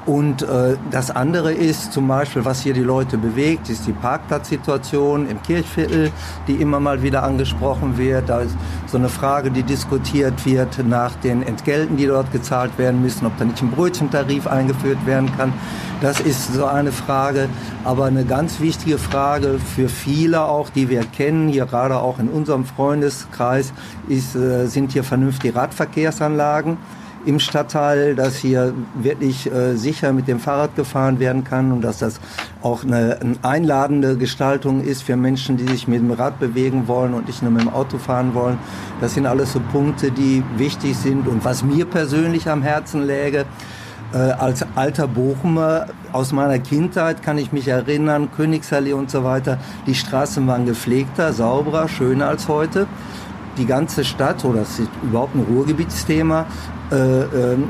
Und 0.05 0.43
äh, 0.43 0.77
das 0.91 1.09
andere 1.09 1.51
ist 1.51 1.91
zum 1.91 2.07
Beispiel, 2.07 2.45
was 2.45 2.61
hier 2.61 2.73
die 2.73 2.83
Leute 2.83 3.17
bewegt, 3.17 3.69
ist 3.69 3.87
die 3.87 3.91
Parkplatzsituation 3.91 5.27
im 5.27 5.41
Kirchviertel, 5.41 6.11
die 6.47 6.53
immer 6.53 6.79
mal 6.79 7.01
wieder 7.01 7.23
angesprochen 7.23 7.97
wird. 7.97 8.29
Da 8.29 8.41
ist 8.41 8.55
so 8.85 8.97
eine 8.97 9.09
Frage, 9.09 9.49
die 9.49 9.63
diskutiert 9.63 10.45
wird 10.45 10.85
nach 10.87 11.15
den 11.15 11.41
Entgelten, 11.41 11.97
die 11.97 12.05
dort 12.05 12.31
gezahlt 12.31 12.77
werden 12.77 13.01
müssen, 13.01 13.25
ob 13.25 13.35
da 13.37 13.45
nicht 13.45 13.61
ein 13.63 13.71
Brötchentarif 13.71 14.45
eingeführt 14.45 15.03
werden 15.07 15.35
kann. 15.37 15.53
Das 16.01 16.19
ist 16.19 16.53
so 16.53 16.65
eine 16.65 16.91
Frage, 16.91 17.49
aber 17.83 18.05
eine 18.05 18.25
ganz 18.25 18.59
wichtige 18.59 18.99
Frage 18.99 19.57
für 19.75 19.89
viele 19.89 20.43
auch, 20.43 20.69
die 20.69 20.89
wir 20.89 21.03
kennen, 21.03 21.47
hier 21.47 21.65
gerade 21.65 21.97
auch 21.97 22.19
in 22.19 22.29
unserem 22.29 22.65
Freundeskreis, 22.65 23.73
ist, 24.07 24.35
äh, 24.35 24.67
sind 24.67 24.91
hier 24.91 25.03
vernünftige 25.03 25.55
Radverkehrsanlagen 25.55 26.77
im 27.25 27.39
Stadtteil, 27.39 28.15
dass 28.15 28.37
hier 28.37 28.73
wirklich 28.95 29.51
äh, 29.51 29.75
sicher 29.75 30.13
mit 30.13 30.27
dem 30.27 30.39
Fahrrad 30.39 30.75
gefahren 30.75 31.19
werden 31.19 31.43
kann 31.43 31.71
und 31.71 31.81
dass 31.81 31.99
das 31.99 32.19
auch 32.61 32.83
eine, 32.83 33.19
eine, 33.19 33.35
einladende 33.41 34.17
Gestaltung 34.17 34.81
ist 34.81 35.03
für 35.03 35.15
Menschen, 35.15 35.57
die 35.57 35.67
sich 35.67 35.87
mit 35.87 35.99
dem 35.99 36.11
Rad 36.11 36.39
bewegen 36.39 36.87
wollen 36.87 37.13
und 37.13 37.27
nicht 37.27 37.41
nur 37.41 37.51
mit 37.51 37.61
dem 37.61 37.69
Auto 37.69 37.97
fahren 37.97 38.33
wollen. 38.33 38.57
Das 39.01 39.13
sind 39.13 39.25
alles 39.25 39.53
so 39.53 39.59
Punkte, 39.71 40.11
die 40.11 40.43
wichtig 40.57 40.95
sind 40.95 41.27
und 41.27 41.43
was 41.43 41.63
mir 41.63 41.85
persönlich 41.85 42.47
am 42.47 42.61
Herzen 42.61 43.05
läge. 43.05 43.45
Äh, 44.13 44.17
als 44.17 44.65
alter 44.75 45.07
Bochumer 45.07 45.87
aus 46.13 46.31
meiner 46.31 46.59
Kindheit 46.59 47.23
kann 47.23 47.37
ich 47.37 47.51
mich 47.51 47.67
erinnern, 47.67 48.29
Königsallee 48.35 48.93
und 48.93 49.09
so 49.09 49.23
weiter, 49.23 49.57
die 49.87 49.95
Straßen 49.95 50.45
waren 50.47 50.65
gepflegter, 50.65 51.33
sauberer, 51.33 51.87
schöner 51.87 52.27
als 52.27 52.47
heute 52.47 52.87
die 53.57 53.65
ganze 53.65 54.03
Stadt, 54.03 54.43
oder 54.45 54.61
es 54.61 54.79
ist 54.79 54.89
überhaupt 55.03 55.35
ein 55.35 55.45
Ruhrgebietsthema, 55.49 56.45
äh, 56.91 56.95
ähm, 56.95 57.67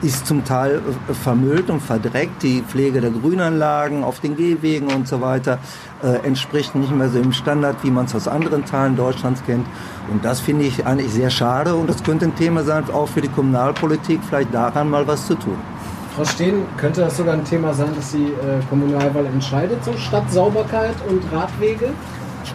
ist 0.00 0.26
zum 0.26 0.44
Teil 0.44 0.80
vermüllt 1.22 1.70
und 1.70 1.80
verdreckt. 1.80 2.42
Die 2.42 2.62
Pflege 2.62 3.00
der 3.00 3.10
Grünanlagen 3.10 4.04
auf 4.04 4.20
den 4.20 4.36
Gehwegen 4.36 4.92
und 4.92 5.08
so 5.08 5.20
weiter 5.20 5.58
äh, 6.02 6.24
entspricht 6.26 6.74
nicht 6.74 6.94
mehr 6.94 7.08
so 7.08 7.18
im 7.18 7.32
Standard, 7.32 7.76
wie 7.82 7.90
man 7.90 8.04
es 8.04 8.14
aus 8.14 8.28
anderen 8.28 8.64
Teilen 8.64 8.96
Deutschlands 8.96 9.42
kennt. 9.44 9.66
Und 10.10 10.24
das 10.24 10.40
finde 10.40 10.64
ich 10.64 10.86
eigentlich 10.86 11.12
sehr 11.12 11.30
schade 11.30 11.74
und 11.74 11.88
das 11.88 12.02
könnte 12.02 12.26
ein 12.26 12.36
Thema 12.36 12.62
sein, 12.62 12.84
auch 12.92 13.08
für 13.08 13.20
die 13.20 13.28
Kommunalpolitik, 13.28 14.20
vielleicht 14.28 14.54
daran 14.54 14.88
mal 14.88 15.06
was 15.06 15.26
zu 15.26 15.34
tun. 15.34 15.56
Frau 16.14 16.24
Steen, 16.24 16.66
könnte 16.76 17.00
das 17.00 17.16
sogar 17.16 17.34
ein 17.34 17.44
Thema 17.44 17.72
sein, 17.72 17.88
dass 17.96 18.12
die 18.12 18.26
äh, 18.26 18.60
Kommunalwahl 18.68 19.24
entscheidet, 19.26 19.82
so 19.82 19.92
Stadtsauberkeit 19.96 20.94
und 21.08 21.22
Radwege? 21.32 21.88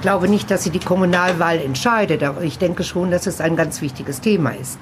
Ich 0.08 0.10
glaube 0.10 0.30
nicht, 0.30 0.50
dass 0.50 0.64
sie 0.64 0.70
die 0.70 0.80
Kommunalwahl 0.80 1.60
entscheidet, 1.60 2.24
aber 2.24 2.42
ich 2.42 2.58
denke 2.58 2.86
schon, 2.86 3.12
dass 3.12 3.28
es 3.28 3.42
ein 3.42 3.58
ganz 3.58 3.82
wichtiges 3.82 4.22
Thema 4.22 4.52
ist. 4.52 4.80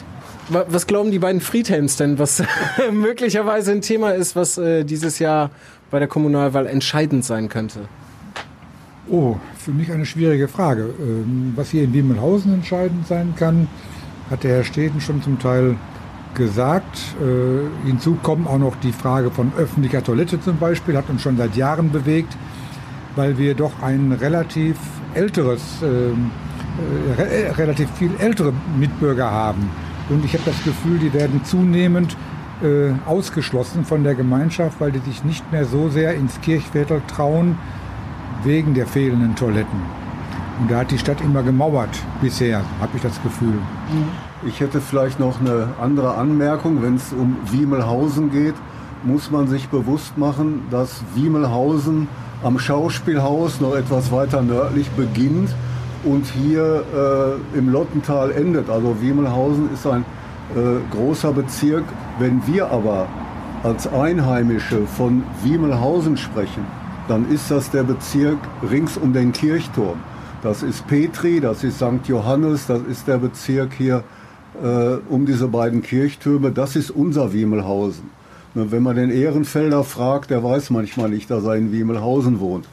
Was 0.50 0.86
glauben 0.86 1.10
die 1.10 1.17
beiden 1.17 1.41
Friedhelms 1.41 1.98
denn, 1.98 2.20
was 2.20 2.44
möglicherweise 2.91 3.72
ein 3.72 3.82
Thema 3.82 4.12
ist, 4.12 4.36
was 4.36 4.60
äh, 4.60 4.84
dieses 4.84 5.17
Jahr 5.17 5.50
bei 5.89 5.98
der 5.98 6.08
Kommunalwahl 6.08 6.67
entscheidend 6.67 7.25
sein 7.25 7.50
könnte? 7.50 7.79
Oh, 9.10 9.38
für 9.58 9.72
mich 9.72 9.91
eine 9.91 10.05
schwierige 10.05 10.48
Frage. 10.48 10.94
Ähm, 11.00 11.53
was 11.55 11.72
hier 11.72 11.86
in 11.86 11.94
Wiemelhausen 11.94 12.53
entscheidend 12.53 13.08
sein 13.08 13.34
kann, 13.36 13.67
hat 14.29 14.44
der 14.44 14.58
Herr 14.58 14.63
Steden 14.63 15.01
schon 15.01 15.24
zum 15.24 15.39
Teil 15.39 15.75
gesagt. 16.36 17.00
Äh, 17.20 17.88
hinzu 17.88 18.20
kommt 18.22 18.48
auch 18.48 18.60
noch 18.60 18.75
die 18.75 18.94
Frage 18.94 19.32
von 19.32 19.51
öffentlicher 19.58 20.03
Toilette 20.03 20.39
zum 20.39 20.60
Beispiel, 20.60 20.96
hat 20.96 21.10
uns 21.10 21.24
schon 21.24 21.36
seit 21.36 21.55
Jahren 21.55 21.91
bewegt, 21.91 22.38
weil 23.15 23.39
wir 23.39 23.55
doch 23.55 23.82
ein 23.82 24.12
relativ 24.12 24.77
älteres, 25.15 25.62
ähm, 25.81 26.31
äh, 27.17 27.22
re 27.22 27.57
relativ 27.57 27.89
viel 27.91 28.12
ältere 28.19 28.53
Mitbürger 28.77 29.31
haben 29.31 29.69
und 30.10 30.24
ich 30.24 30.34
habe 30.34 30.43
das 30.45 30.63
Gefühl, 30.63 31.00
die 31.00 31.13
werden 31.13 31.43
zunehmend 31.43 32.15
äh, 32.62 32.91
ausgeschlossen 33.07 33.86
von 33.86 34.03
der 34.03 34.13
Gemeinschaft, 34.13 34.79
weil 34.79 34.91
die 34.91 35.00
sich 35.00 35.24
nicht 35.24 35.51
mehr 35.51 35.65
so 35.65 35.89
sehr 35.89 36.13
ins 36.13 36.39
Kirchviertel 36.41 37.01
trauen, 37.07 37.57
wegen 38.43 38.75
der 38.75 38.86
fehlenden 38.86 39.36
Toiletten. 39.36 39.79
Und 40.62 40.72
da 40.72 40.79
hat 40.79 40.91
die 40.91 41.00
Stadt 41.00 41.19
immer 41.22 41.41
gemauert 41.41 41.89
bisher, 42.22 42.62
habe 42.79 42.91
ich 42.95 43.01
das 43.01 43.22
Gefühl. 43.24 43.55
Ich 44.48 44.60
hätte 44.60 44.79
vielleicht 44.79 45.19
noch 45.19 45.39
eine 45.39 45.69
andere 45.81 46.15
Anmerkung. 46.15 46.81
Wenn 46.81 46.95
es 46.95 47.12
um 47.12 47.36
Wiemelhausen 47.51 48.31
geht, 48.31 48.53
muss 49.03 49.31
man 49.31 49.47
sich 49.47 49.69
bewusst 49.69 50.17
machen, 50.17 50.63
dass 50.71 51.03
Wiemelhausen 51.13 52.07
am 52.43 52.59
Schauspielhaus 52.59 53.59
noch 53.61 53.75
etwas 53.75 54.11
weiter 54.11 54.41
nördlich 54.41 54.89
beginnt 54.91 55.49
und 56.03 56.25
hier 56.25 56.83
äh, 57.53 57.57
im 57.57 57.69
Lottental 57.69 58.31
endet. 58.31 58.69
Also 58.69 59.01
Wiemelhausen 59.01 59.69
ist 59.73 59.85
ein 59.87 60.05
äh, 60.55 60.95
großer 60.95 61.33
Bezirk. 61.33 61.83
Wenn 62.19 62.45
wir 62.45 62.69
aber 62.69 63.07
als 63.63 63.91
Einheimische 63.91 64.85
von 64.85 65.23
Wiemelhausen 65.43 66.17
sprechen, 66.17 66.65
dann 67.07 67.29
ist 67.31 67.49
das 67.49 67.71
der 67.71 67.83
Bezirk 67.83 68.37
rings 68.69 68.97
um 68.97 69.13
den 69.13 69.31
Kirchturm. 69.31 69.97
Das 70.43 70.61
ist 70.61 70.85
Petri, 70.87 71.39
das 71.39 71.63
ist 71.63 71.77
St. 71.77 72.07
Johannes, 72.07 72.67
das 72.67 72.81
ist 72.83 73.07
der 73.07 73.17
Bezirk 73.17 73.73
hier 73.73 74.03
äh, 74.63 74.97
um 75.09 75.25
diese 75.25 75.47
beiden 75.47 75.81
Kirchtürme. 75.81 76.51
Das 76.51 76.75
ist 76.75 76.91
unser 76.91 77.33
Wiemelhausen. 77.33 78.11
Wenn 78.57 78.83
man 78.83 78.95
den 78.95 79.12
Ehrenfelder 79.12 79.83
fragt, 79.83 80.29
der 80.29 80.41
weiß 80.41 80.69
manchmal 80.69 81.09
nicht, 81.09 81.29
dass 81.29 81.43
er 81.43 81.55
in 81.55 81.74
Wiemelhausen 81.74 82.39
wohnt. 82.39 82.69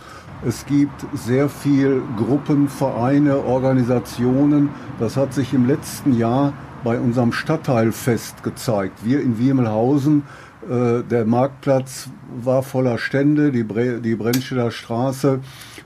Es 0.47 0.65
gibt 0.65 1.05
sehr 1.13 1.49
viel 1.49 2.03
Gruppen, 2.17 2.69
Vereine, 2.69 3.39
Organisationen. 3.39 4.69
Das 5.01 5.17
hat 5.17 5.35
sich 5.35 5.53
im 5.53 5.67
letzten 5.67 6.17
Jahr 6.17 6.53
bei 6.85 7.01
unserem 7.01 7.33
Stadtteilfest 7.33 8.45
gezeigt. 8.45 9.05
Wir 9.05 9.21
in 9.23 9.41
Wiemelhausen, 9.41 10.23
äh, 10.71 11.03
der 11.03 11.25
Marktplatz 11.25 12.09
war 12.41 12.63
voller 12.63 12.99
Stände, 12.99 13.51
die, 13.51 13.65
Bre 13.65 14.01
die 14.01 14.15
Brennstädter 14.15 14.71
Straße, 14.71 15.41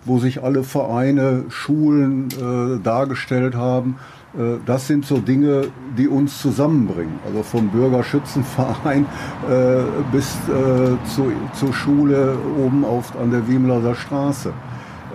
wo 0.04 0.18
sich 0.18 0.42
alle 0.42 0.62
Vereine, 0.62 1.44
Schulen 1.48 2.28
äh, 2.32 2.82
dargestellt 2.82 3.54
haben. 3.54 3.96
Äh, 4.36 4.58
das 4.64 4.86
sind 4.86 5.06
so 5.06 5.18
Dinge, 5.18 5.68
die 5.96 6.08
uns 6.08 6.40
zusammenbringen. 6.40 7.18
Also 7.26 7.42
vom 7.42 7.68
Bürgerschützenverein 7.68 9.06
äh, 9.48 9.82
bis 10.12 10.34
äh, 10.48 10.96
zu, 11.14 11.32
zur 11.54 11.72
Schule 11.72 12.36
oben 12.58 12.84
auf, 12.84 13.18
an 13.20 13.30
der 13.30 13.48
Wiemeler 13.48 13.94
Straße. 13.94 14.52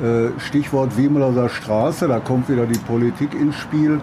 Äh, 0.01 0.39
Stichwort 0.39 0.97
Wiemeler 0.97 1.49
Straße, 1.49 2.07
da 2.07 2.19
kommt 2.19 2.49
wieder 2.49 2.65
die 2.65 2.79
Politik 2.79 3.33
ins 3.33 3.55
Spiel. 3.55 4.01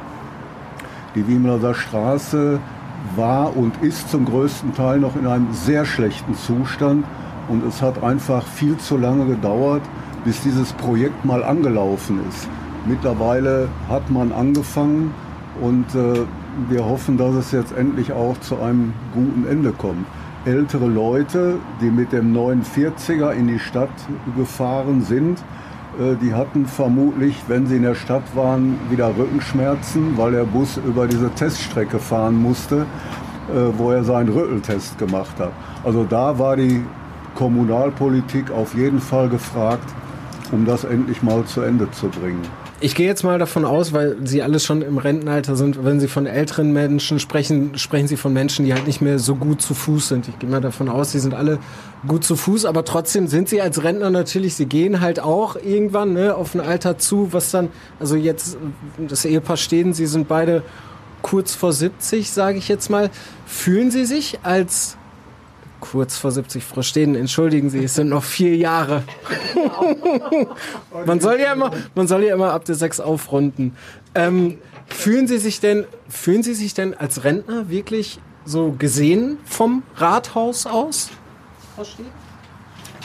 Die 1.14 1.26
Wiemeler 1.26 1.75
Straße 1.75 2.60
war 3.16 3.56
und 3.56 3.82
ist 3.82 4.10
zum 4.10 4.25
größten 4.25 4.75
Teil 4.75 4.98
noch 4.98 5.16
in 5.16 5.26
einem 5.26 5.52
sehr 5.52 5.84
schlechten 5.84 6.34
Zustand 6.34 7.04
und 7.48 7.66
es 7.66 7.80
hat 7.80 8.02
einfach 8.02 8.46
viel 8.46 8.76
zu 8.76 8.96
lange 8.96 9.26
gedauert, 9.26 9.82
bis 10.25 10.40
dieses 10.42 10.72
Projekt 10.75 11.25
mal 11.25 11.42
angelaufen 11.42 12.20
ist. 12.28 12.48
Mittlerweile 12.87 13.68
hat 13.88 14.11
man 14.11 14.32
angefangen 14.32 15.12
und 15.61 15.87
äh, 15.94 16.20
wir 16.68 16.85
hoffen, 16.85 17.16
dass 17.18 17.35
es 17.35 17.52
jetzt 17.52 17.76
endlich 17.76 18.12
auch 18.12 18.38
zu 18.40 18.61
einem 18.61 18.92
guten 19.14 19.47
Ende 19.49 19.73
kommt. 19.73 20.06
Ältere 20.44 20.87
Leute, 20.87 21.56
die 21.80 21.90
mit 21.90 22.12
dem 22.12 22.35
49er 22.35 23.32
in 23.32 23.49
die 23.49 23.58
Stadt 23.58 23.90
gefahren 24.37 25.02
sind, 25.02 25.38
Äh, 25.99 26.16
die 26.16 26.35
hatten 26.35 26.66
vermutlich, 26.66 27.35
wenn 27.49 27.66
sie 27.66 27.76
in 27.76 27.82
der 27.82 27.94
Stadt 27.94 28.23
waren, 28.35 28.78
wieder 28.90 29.08
Rückenschmerzen, 29.16 30.16
weil 30.16 30.32
der 30.32 30.44
Bus 30.44 30.76
über 30.76 31.06
diese 31.06 31.30
Teststrecke 31.30 31.99
fahren 31.99 32.40
musste, 32.40 32.87
äh, 33.49 33.76
wo 33.76 33.90
er 33.90 34.04
seinen 34.04 34.28
Rütteltest 34.28 34.99
gemacht 34.99 35.38
hat. 35.38 35.52
Also 35.85 36.04
da 36.04 36.38
war 36.38 36.56
die 36.56 36.85
Kommunalpolitik 37.35 38.50
auf 38.50 38.75
jeden 38.75 39.00
Fall 39.00 39.28
gefragt, 39.28 39.88
um 40.52 40.64
das 40.64 40.85
endlich 40.85 41.23
mal 41.23 41.44
zu 41.44 41.62
Ende 41.62 41.90
zu 41.90 42.08
bringen. 42.08 42.42
Ich 42.80 42.94
gehe 42.94 43.08
jetzt 43.08 43.25
mal 43.25 43.40
davon 43.40 43.64
aus, 43.64 43.92
weil 43.92 44.18
Sie 44.25 44.40
alle 44.40 44.61
schon 44.61 44.82
im 44.82 44.99
Rentenalter 44.99 45.56
sind, 45.56 45.85
wenn 45.85 45.99
Sie 45.99 46.06
von 46.06 46.26
älteren 46.26 46.73
Menschen 46.73 47.18
sprechen, 47.18 47.76
sprechen 47.76 48.06
Sie 48.06 48.16
von 48.16 48.32
Menschen, 48.32 48.64
die 48.64 48.73
halt 48.73 48.87
nicht 48.87 49.00
mehr 49.00 49.18
so 49.18 49.35
gut 49.35 49.61
zu 49.61 49.75
Fuß 49.75 50.06
sind. 50.06 50.28
Ich 50.28 50.38
gehe 50.38 50.49
mal 50.49 50.61
davon 50.61 50.88
aus, 50.88 51.11
Sie 51.11 51.18
sind 51.18 51.35
alle 51.35 51.58
gut 52.06 52.23
zu 52.23 52.37
Fuß, 52.37 52.66
aber 52.66 52.85
trotzdem 52.85 53.26
sind 53.26 53.49
Sie 53.49 53.61
als 53.61 53.82
Rentner 53.82 54.11
natürlich, 54.11 54.54
Sie 54.54 54.66
gehen 54.66 55.00
halt 55.00 55.18
auch 55.18 55.56
irgendwann 55.56 56.12
ne, 56.12 56.37
auf 56.37 56.54
ein 56.54 56.61
Alter 56.61 56.99
zu, 56.99 57.32
was 57.32 57.50
dann, 57.50 57.70
also 57.99 58.14
jetzt, 58.14 58.56
das 59.08 59.25
Ehepaar 59.25 59.56
stehen, 59.56 59.92
Sie 59.92 60.06
sind 60.06 60.28
beide 60.28 60.62
kurz 61.23 61.56
vor 61.56 61.73
70, 61.73 62.30
sage 62.30 62.58
ich 62.58 62.68
jetzt 62.68 62.90
mal. 62.90 63.11
Fühlen 63.44 63.90
Sie 63.90 64.04
sich 64.04 64.38
als 64.44 64.98
kurz 65.80 66.16
vor 66.16 66.30
70, 66.30 66.64
Frau 66.64 66.82
Steden, 66.82 67.14
entschuldigen 67.14 67.70
Sie, 67.70 67.82
es 67.82 67.94
sind 67.94 68.08
noch 68.08 68.25
vier 68.25 68.56
Jahre. 68.56 69.02
man 71.06 71.20
soll 71.20 71.38
ja 71.40 71.52
immer, 71.52 71.70
man 71.94 72.06
soll 72.06 72.25
ja 72.25 72.35
immer 72.35 72.52
ab 72.52 72.64
der 72.64 72.75
sechs 72.75 73.00
aufrunden. 73.00 73.76
Ähm, 74.14 74.58
fühlen 74.87 75.26
Sie 75.26 75.38
sich 75.38 75.61
denn, 75.61 75.87
fühlen 76.08 76.42
Sie 76.42 76.54
sich 76.54 76.75
denn 76.75 76.94
als 76.94 77.25
Rentner 77.25 77.68
wirklich 77.68 78.20
so 78.44 78.73
gesehen 78.73 79.38
vom 79.44 79.82
Rathaus 79.97 80.66
aus? 80.66 81.11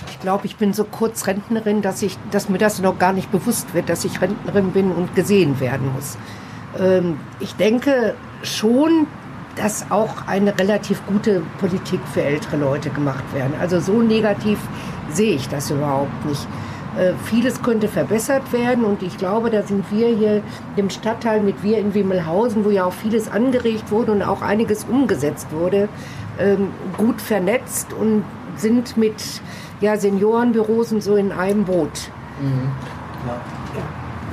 Ich 0.09 0.19
glaube, 0.21 0.45
ich 0.45 0.55
bin 0.55 0.73
so 0.73 0.83
kurz 0.85 1.27
Rentnerin, 1.27 1.81
dass, 1.81 2.01
ich, 2.01 2.17
dass 2.31 2.49
mir 2.49 2.57
das 2.57 2.79
noch 2.81 2.97
gar 2.97 3.13
nicht 3.13 3.31
bewusst 3.31 3.73
wird, 3.73 3.89
dass 3.89 4.05
ich 4.05 4.21
Rentnerin 4.21 4.71
bin 4.71 4.91
und 4.91 5.15
gesehen 5.15 5.59
werden 5.59 5.91
muss. 5.93 6.17
Ähm, 6.79 7.19
ich 7.39 7.53
denke 7.55 8.15
schon, 8.41 9.07
dass 9.55 9.91
auch 9.91 10.27
eine 10.27 10.57
relativ 10.57 11.05
gute 11.05 11.41
Politik 11.59 11.99
für 12.11 12.23
ältere 12.23 12.57
Leute 12.57 12.89
gemacht 12.89 13.23
werden. 13.33 13.53
Also 13.59 13.79
so 13.79 14.01
negativ 14.01 14.59
sehe 15.09 15.35
ich 15.35 15.47
das 15.47 15.69
überhaupt 15.69 16.25
nicht. 16.25 16.47
Äh, 16.97 17.13
vieles 17.25 17.61
könnte 17.61 17.87
verbessert 17.87 18.53
werden 18.53 18.83
und 18.83 19.01
ich 19.01 19.17
glaube, 19.17 19.49
da 19.49 19.63
sind 19.63 19.85
wir 19.91 20.15
hier 20.15 20.43
im 20.75 20.89
Stadtteil 20.89 21.41
mit 21.41 21.63
wir 21.63 21.79
in 21.79 21.93
Wimmelhausen, 21.93 22.65
wo 22.65 22.69
ja 22.69 22.85
auch 22.85 22.93
vieles 22.93 23.31
angeregt 23.31 23.91
wurde 23.91 24.11
und 24.11 24.21
auch 24.21 24.41
einiges 24.41 24.83
umgesetzt 24.83 25.47
wurde, 25.51 25.89
ähm, 26.39 26.69
gut 26.97 27.19
vernetzt 27.19 27.93
und 27.93 28.23
sind 28.57 28.95
mit 28.97 29.41
ja, 29.81 29.97
Seniorenbüros 29.97 30.91
und 30.91 31.01
so 31.01 31.15
in 31.15 31.31
einem 31.31 31.65
Boot. 31.65 32.11
Mhm. 32.39 32.71
Ja. 33.27 33.62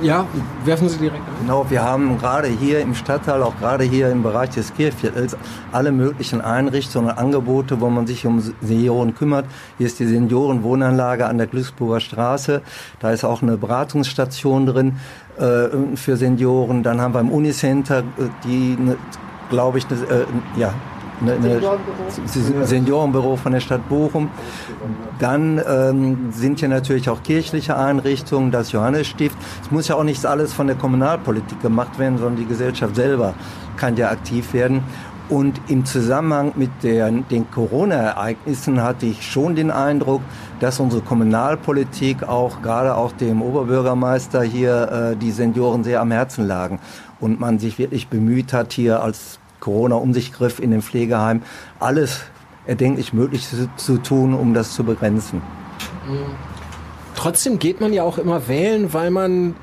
Ja, 0.01 0.25
werfen 0.65 0.89
Sie 0.89 0.97
direkt 0.97 1.21
an. 1.27 1.35
Genau, 1.41 1.69
wir 1.69 1.83
haben 1.83 2.17
gerade 2.17 2.47
hier 2.47 2.79
im 2.79 2.95
Stadtteil, 2.95 3.43
auch 3.43 3.55
gerade 3.59 3.83
hier 3.83 4.09
im 4.09 4.23
Bereich 4.23 4.49
des 4.49 4.73
Kirchviertels, 4.73 5.37
alle 5.71 5.91
möglichen 5.91 6.41
Einrichtungen, 6.41 7.11
Angebote, 7.11 7.79
wo 7.81 7.89
man 7.89 8.07
sich 8.07 8.25
um 8.25 8.41
Senioren 8.61 9.13
kümmert. 9.13 9.45
Hier 9.77 9.85
ist 9.85 9.99
die 9.99 10.07
Seniorenwohnanlage 10.07 11.27
an 11.27 11.37
der 11.37 11.45
Glücksburger 11.45 11.99
Straße. 11.99 12.63
Da 12.99 13.11
ist 13.11 13.23
auch 13.23 13.43
eine 13.43 13.57
Beratungsstation 13.57 14.65
drin 14.65 14.97
äh, 15.37 15.67
für 15.95 16.17
Senioren. 16.17 16.81
Dann 16.81 16.99
haben 16.99 17.13
wir 17.13 17.21
im 17.21 17.29
Unicenter 17.29 17.99
äh, 17.99 18.03
die, 18.43 18.77
glaube 19.51 19.77
ich, 19.77 19.85
äh, 19.85 20.25
ja, 20.57 20.73
eine, 21.21 21.33
eine 21.33 22.65
Seniorenbüro 22.65 23.35
von 23.35 23.51
der 23.51 23.59
Stadt 23.59 23.87
Bochum. 23.87 24.29
Dann 25.19 25.61
ähm, 25.67 26.31
sind 26.31 26.59
hier 26.59 26.69
natürlich 26.69 27.09
auch 27.09 27.23
kirchliche 27.23 27.77
Einrichtungen, 27.77 28.51
das 28.51 28.71
Johannesstift. 28.71 29.37
Es 29.61 29.71
muss 29.71 29.87
ja 29.87 29.95
auch 29.95 30.03
nicht 30.03 30.25
alles 30.25 30.53
von 30.53 30.67
der 30.67 30.75
Kommunalpolitik 30.75 31.61
gemacht 31.61 31.99
werden, 31.99 32.17
sondern 32.17 32.37
die 32.37 32.45
Gesellschaft 32.45 32.95
selber 32.95 33.33
kann 33.77 33.95
ja 33.97 34.09
aktiv 34.09 34.53
werden. 34.53 34.83
Und 35.29 35.61
im 35.69 35.85
Zusammenhang 35.85 36.51
mit 36.57 36.71
der, 36.83 37.09
den 37.09 37.49
Corona-Ereignissen 37.49 38.83
hatte 38.83 39.05
ich 39.05 39.25
schon 39.25 39.55
den 39.55 39.71
Eindruck, 39.71 40.21
dass 40.59 40.81
unsere 40.81 41.01
Kommunalpolitik 41.01 42.23
auch 42.27 42.61
gerade 42.61 42.97
auch 42.97 43.13
dem 43.13 43.41
Oberbürgermeister 43.41 44.41
hier 44.41 45.13
äh, 45.13 45.15
die 45.15 45.31
Senioren 45.31 45.85
sehr 45.85 46.01
am 46.01 46.11
Herzen 46.11 46.45
lagen 46.45 46.79
und 47.21 47.39
man 47.39 47.59
sich 47.59 47.79
wirklich 47.79 48.09
bemüht 48.09 48.51
hat, 48.51 48.73
hier 48.73 49.01
als 49.01 49.39
Corona 49.61 49.95
um 49.95 50.13
sich 50.13 50.33
griff 50.33 50.59
in 50.59 50.71
dem 50.71 50.81
Pflegeheim, 50.81 51.43
alles 51.79 52.23
erdenklich 52.65 53.13
möglich 53.13 53.47
zu, 53.47 53.69
zu 53.77 53.97
tun, 53.97 54.33
um 54.33 54.53
das 54.53 54.73
zu 54.73 54.83
begrenzen. 54.83 55.41
Trotzdem 57.15 57.59
geht 57.59 57.79
man 57.79 57.93
ja 57.93 58.03
auch 58.03 58.17
immer 58.17 58.49
wählen, 58.49 58.93
weil 58.93 59.11
man 59.11 59.55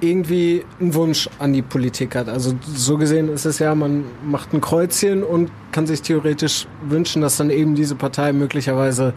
irgendwie 0.00 0.64
einen 0.80 0.94
Wunsch 0.94 1.28
an 1.38 1.52
die 1.52 1.62
Politik 1.62 2.16
hat. 2.16 2.28
Also 2.28 2.54
so 2.66 2.98
gesehen 2.98 3.28
ist 3.28 3.44
es 3.44 3.58
ja, 3.58 3.74
man 3.74 4.04
macht 4.24 4.52
ein 4.52 4.60
Kreuzchen 4.60 5.22
und 5.22 5.50
kann 5.72 5.86
sich 5.86 6.02
theoretisch 6.02 6.66
wünschen, 6.82 7.22
dass 7.22 7.36
dann 7.36 7.50
eben 7.50 7.74
diese 7.74 7.94
Partei 7.94 8.32
möglicherweise 8.32 9.14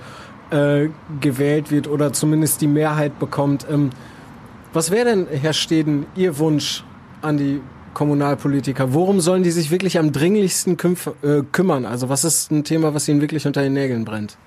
äh, 0.51 0.89
gewählt 1.19 1.71
wird 1.71 1.87
oder 1.87 2.13
zumindest 2.13 2.61
die 2.61 2.67
Mehrheit 2.67 3.19
bekommt. 3.19 3.65
Ähm, 3.69 3.89
was 4.73 4.91
wäre 4.91 5.05
denn, 5.05 5.27
Herr 5.29 5.53
Steden, 5.53 6.05
Ihr 6.15 6.37
Wunsch 6.37 6.83
an 7.21 7.37
die 7.37 7.61
Kommunalpolitiker? 7.97 8.93
Worum 8.93 9.21
sollen 9.21 9.41
die 9.41 9.49
sich 9.49 9.71
wirklich 9.71 9.97
am 9.97 10.11
dringlichsten 10.11 10.77
äh, 11.23 11.41
kümmern? 11.51 11.83
Also 11.83 12.09
was 12.09 12.23
ist 12.23 12.51
ein 12.51 12.63
Thema, 12.63 12.93
was 12.93 13.07
ihnen 13.07 13.21
wirklich 13.21 13.47
unter 13.47 13.63
den 13.63 13.73
Nägeln 13.73 14.05
brennt? 14.05 14.37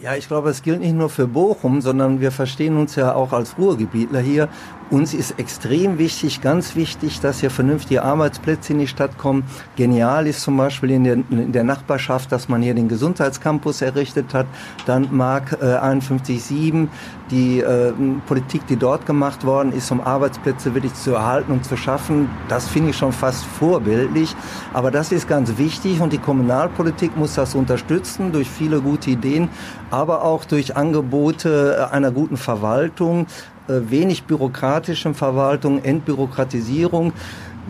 Ja, 0.00 0.16
ich 0.16 0.26
glaube, 0.26 0.50
es 0.50 0.62
gilt 0.62 0.80
nicht 0.80 0.96
nur 0.96 1.08
für 1.08 1.28
Bochum, 1.28 1.80
sondern 1.80 2.20
wir 2.20 2.32
verstehen 2.32 2.76
uns 2.76 2.96
ja 2.96 3.14
auch 3.14 3.32
als 3.32 3.56
Ruhrgebietler 3.56 4.18
hier. 4.18 4.48
Uns 4.92 5.14
ist 5.14 5.38
extrem 5.38 5.96
wichtig, 5.96 6.42
ganz 6.42 6.76
wichtig, 6.76 7.18
dass 7.20 7.40
hier 7.40 7.50
vernünftige 7.50 8.02
Arbeitsplätze 8.02 8.74
in 8.74 8.78
die 8.78 8.86
Stadt 8.86 9.16
kommen. 9.16 9.44
Genial 9.74 10.26
ist 10.26 10.42
zum 10.42 10.58
Beispiel 10.58 10.90
in 10.90 11.04
der, 11.04 11.14
in 11.14 11.50
der 11.50 11.64
Nachbarschaft, 11.64 12.30
dass 12.30 12.50
man 12.50 12.60
hier 12.60 12.74
den 12.74 12.88
Gesundheitscampus 12.88 13.80
errichtet 13.80 14.34
hat. 14.34 14.44
Dann 14.84 15.08
Mark 15.10 15.56
äh, 15.62 15.64
51.7, 15.64 16.88
die 17.30 17.60
äh, 17.60 17.94
Politik, 18.26 18.66
die 18.66 18.76
dort 18.76 19.06
gemacht 19.06 19.46
worden 19.46 19.72
ist, 19.72 19.90
um 19.90 20.02
Arbeitsplätze 20.02 20.74
wirklich 20.74 20.92
zu 20.92 21.12
erhalten 21.12 21.52
und 21.52 21.64
zu 21.64 21.78
schaffen, 21.78 22.28
das 22.50 22.68
finde 22.68 22.90
ich 22.90 22.96
schon 22.98 23.12
fast 23.12 23.46
vorbildlich. 23.46 24.36
Aber 24.74 24.90
das 24.90 25.10
ist 25.10 25.26
ganz 25.26 25.56
wichtig 25.56 26.02
und 26.02 26.12
die 26.12 26.18
Kommunalpolitik 26.18 27.16
muss 27.16 27.32
das 27.36 27.54
unterstützen 27.54 28.30
durch 28.30 28.50
viele 28.50 28.82
gute 28.82 29.08
Ideen 29.08 29.48
aber 29.92 30.24
auch 30.24 30.44
durch 30.44 30.74
Angebote 30.74 31.76
äh, 31.78 31.94
einer 31.94 32.10
guten 32.10 32.38
Verwaltung, 32.38 33.26
wenig 33.68 34.24
bürokratischen 34.24 35.14
Verwaltung, 35.14 35.82
Entbürokratisierung. 35.82 37.12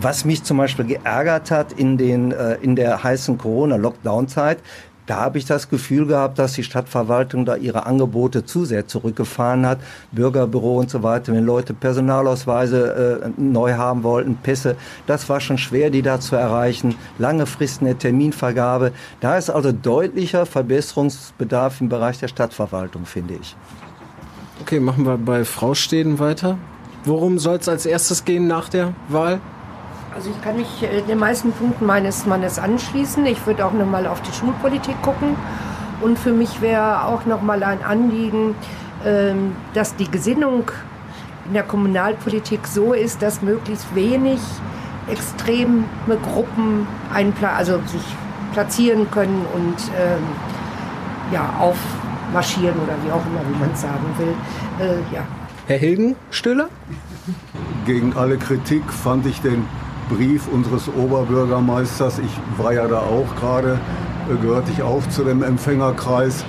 Was 0.00 0.24
mich 0.24 0.42
zum 0.42 0.56
Beispiel 0.56 0.86
geärgert 0.86 1.50
hat 1.50 1.72
in, 1.72 1.98
den, 1.98 2.32
äh, 2.32 2.54
in 2.62 2.76
der 2.76 3.02
heißen 3.02 3.36
Corona-Lockdown-Zeit, 3.36 4.58
da 5.06 5.16
habe 5.16 5.38
ich 5.38 5.44
das 5.44 5.68
Gefühl 5.68 6.06
gehabt, 6.06 6.38
dass 6.38 6.52
die 6.52 6.62
Stadtverwaltung 6.62 7.44
da 7.44 7.56
ihre 7.56 7.86
Angebote 7.86 8.44
zu 8.44 8.64
sehr 8.64 8.86
zurückgefahren 8.86 9.66
hat. 9.66 9.80
Bürgerbüro 10.12 10.78
und 10.78 10.90
so 10.90 11.02
weiter, 11.02 11.32
wenn 11.32 11.44
Leute 11.44 11.74
Personalausweise 11.74 13.22
äh, 13.36 13.40
neu 13.40 13.74
haben 13.74 14.04
wollten, 14.04 14.36
Pässe, 14.36 14.76
das 15.06 15.28
war 15.28 15.40
schon 15.40 15.58
schwer, 15.58 15.90
die 15.90 16.02
da 16.02 16.20
zu 16.20 16.36
erreichen. 16.36 16.94
Lange 17.18 17.46
Fristen 17.46 17.86
der 17.86 17.98
Terminvergabe. 17.98 18.92
Da 19.20 19.36
ist 19.36 19.50
also 19.50 19.72
deutlicher 19.72 20.46
Verbesserungsbedarf 20.46 21.80
im 21.80 21.88
Bereich 21.88 22.18
der 22.18 22.28
Stadtverwaltung, 22.28 23.04
finde 23.04 23.34
ich. 23.34 23.56
Okay, 24.62 24.78
machen 24.78 25.04
wir 25.04 25.18
bei 25.18 25.44
Frau 25.44 25.74
Steden 25.74 26.20
weiter. 26.20 26.56
Worum 27.04 27.40
soll 27.40 27.56
es 27.56 27.68
als 27.68 27.84
erstes 27.84 28.24
gehen 28.24 28.46
nach 28.46 28.68
der 28.68 28.92
Wahl? 29.08 29.40
Also 30.14 30.30
ich 30.30 30.40
kann 30.40 30.56
mich 30.56 30.84
äh, 30.84 31.02
den 31.02 31.18
meisten 31.18 31.50
Punkten 31.50 31.84
meines 31.84 32.26
Mannes 32.26 32.60
anschließen. 32.60 33.26
Ich 33.26 33.44
würde 33.44 33.66
auch 33.66 33.72
nochmal 33.72 34.06
auf 34.06 34.22
die 34.22 34.30
Schulpolitik 34.30 34.94
gucken. 35.02 35.34
Und 36.00 36.16
für 36.16 36.32
mich 36.32 36.60
wäre 36.60 37.06
auch 37.06 37.26
nochmal 37.26 37.64
ein 37.64 37.82
Anliegen, 37.82 38.54
ähm, 39.04 39.56
dass 39.74 39.96
die 39.96 40.08
Gesinnung 40.08 40.70
in 41.48 41.54
der 41.54 41.64
Kommunalpolitik 41.64 42.68
so 42.68 42.92
ist, 42.92 43.20
dass 43.20 43.42
möglichst 43.42 43.92
wenig 43.96 44.38
extreme 45.10 45.86
Gruppen 46.22 46.86
also 47.12 47.80
sich 47.86 48.04
platzieren 48.52 49.10
können 49.10 49.44
und 49.54 49.76
ähm, 49.98 50.22
ja, 51.32 51.52
aufmarschieren 52.32 52.74
oder 52.80 52.94
wie 53.04 53.10
auch 53.10 53.24
immer, 53.26 53.40
wie 53.48 53.58
man 53.58 53.70
es 53.72 53.80
sagen 53.80 54.06
will. 54.18 54.34
Äh, 54.80 55.14
ja. 55.14 55.26
Herr 55.66 55.78
Hilgenstüller? 55.78 56.68
Gegen 57.86 58.14
alle 58.16 58.38
Kritik 58.38 58.82
fand 58.90 59.26
ich 59.26 59.40
den 59.40 59.66
Brief 60.08 60.48
unseres 60.48 60.88
Oberbürgermeisters, 60.88 62.18
ich 62.18 62.62
war 62.62 62.72
ja 62.72 62.88
da 62.88 63.00
auch 63.00 63.36
gerade, 63.38 63.78
äh, 64.30 64.42
gehörte 64.42 64.72
ich 64.72 64.82
auch 64.82 65.06
zu 65.08 65.24
dem 65.24 65.42
Empfängerkreis, 65.42 66.44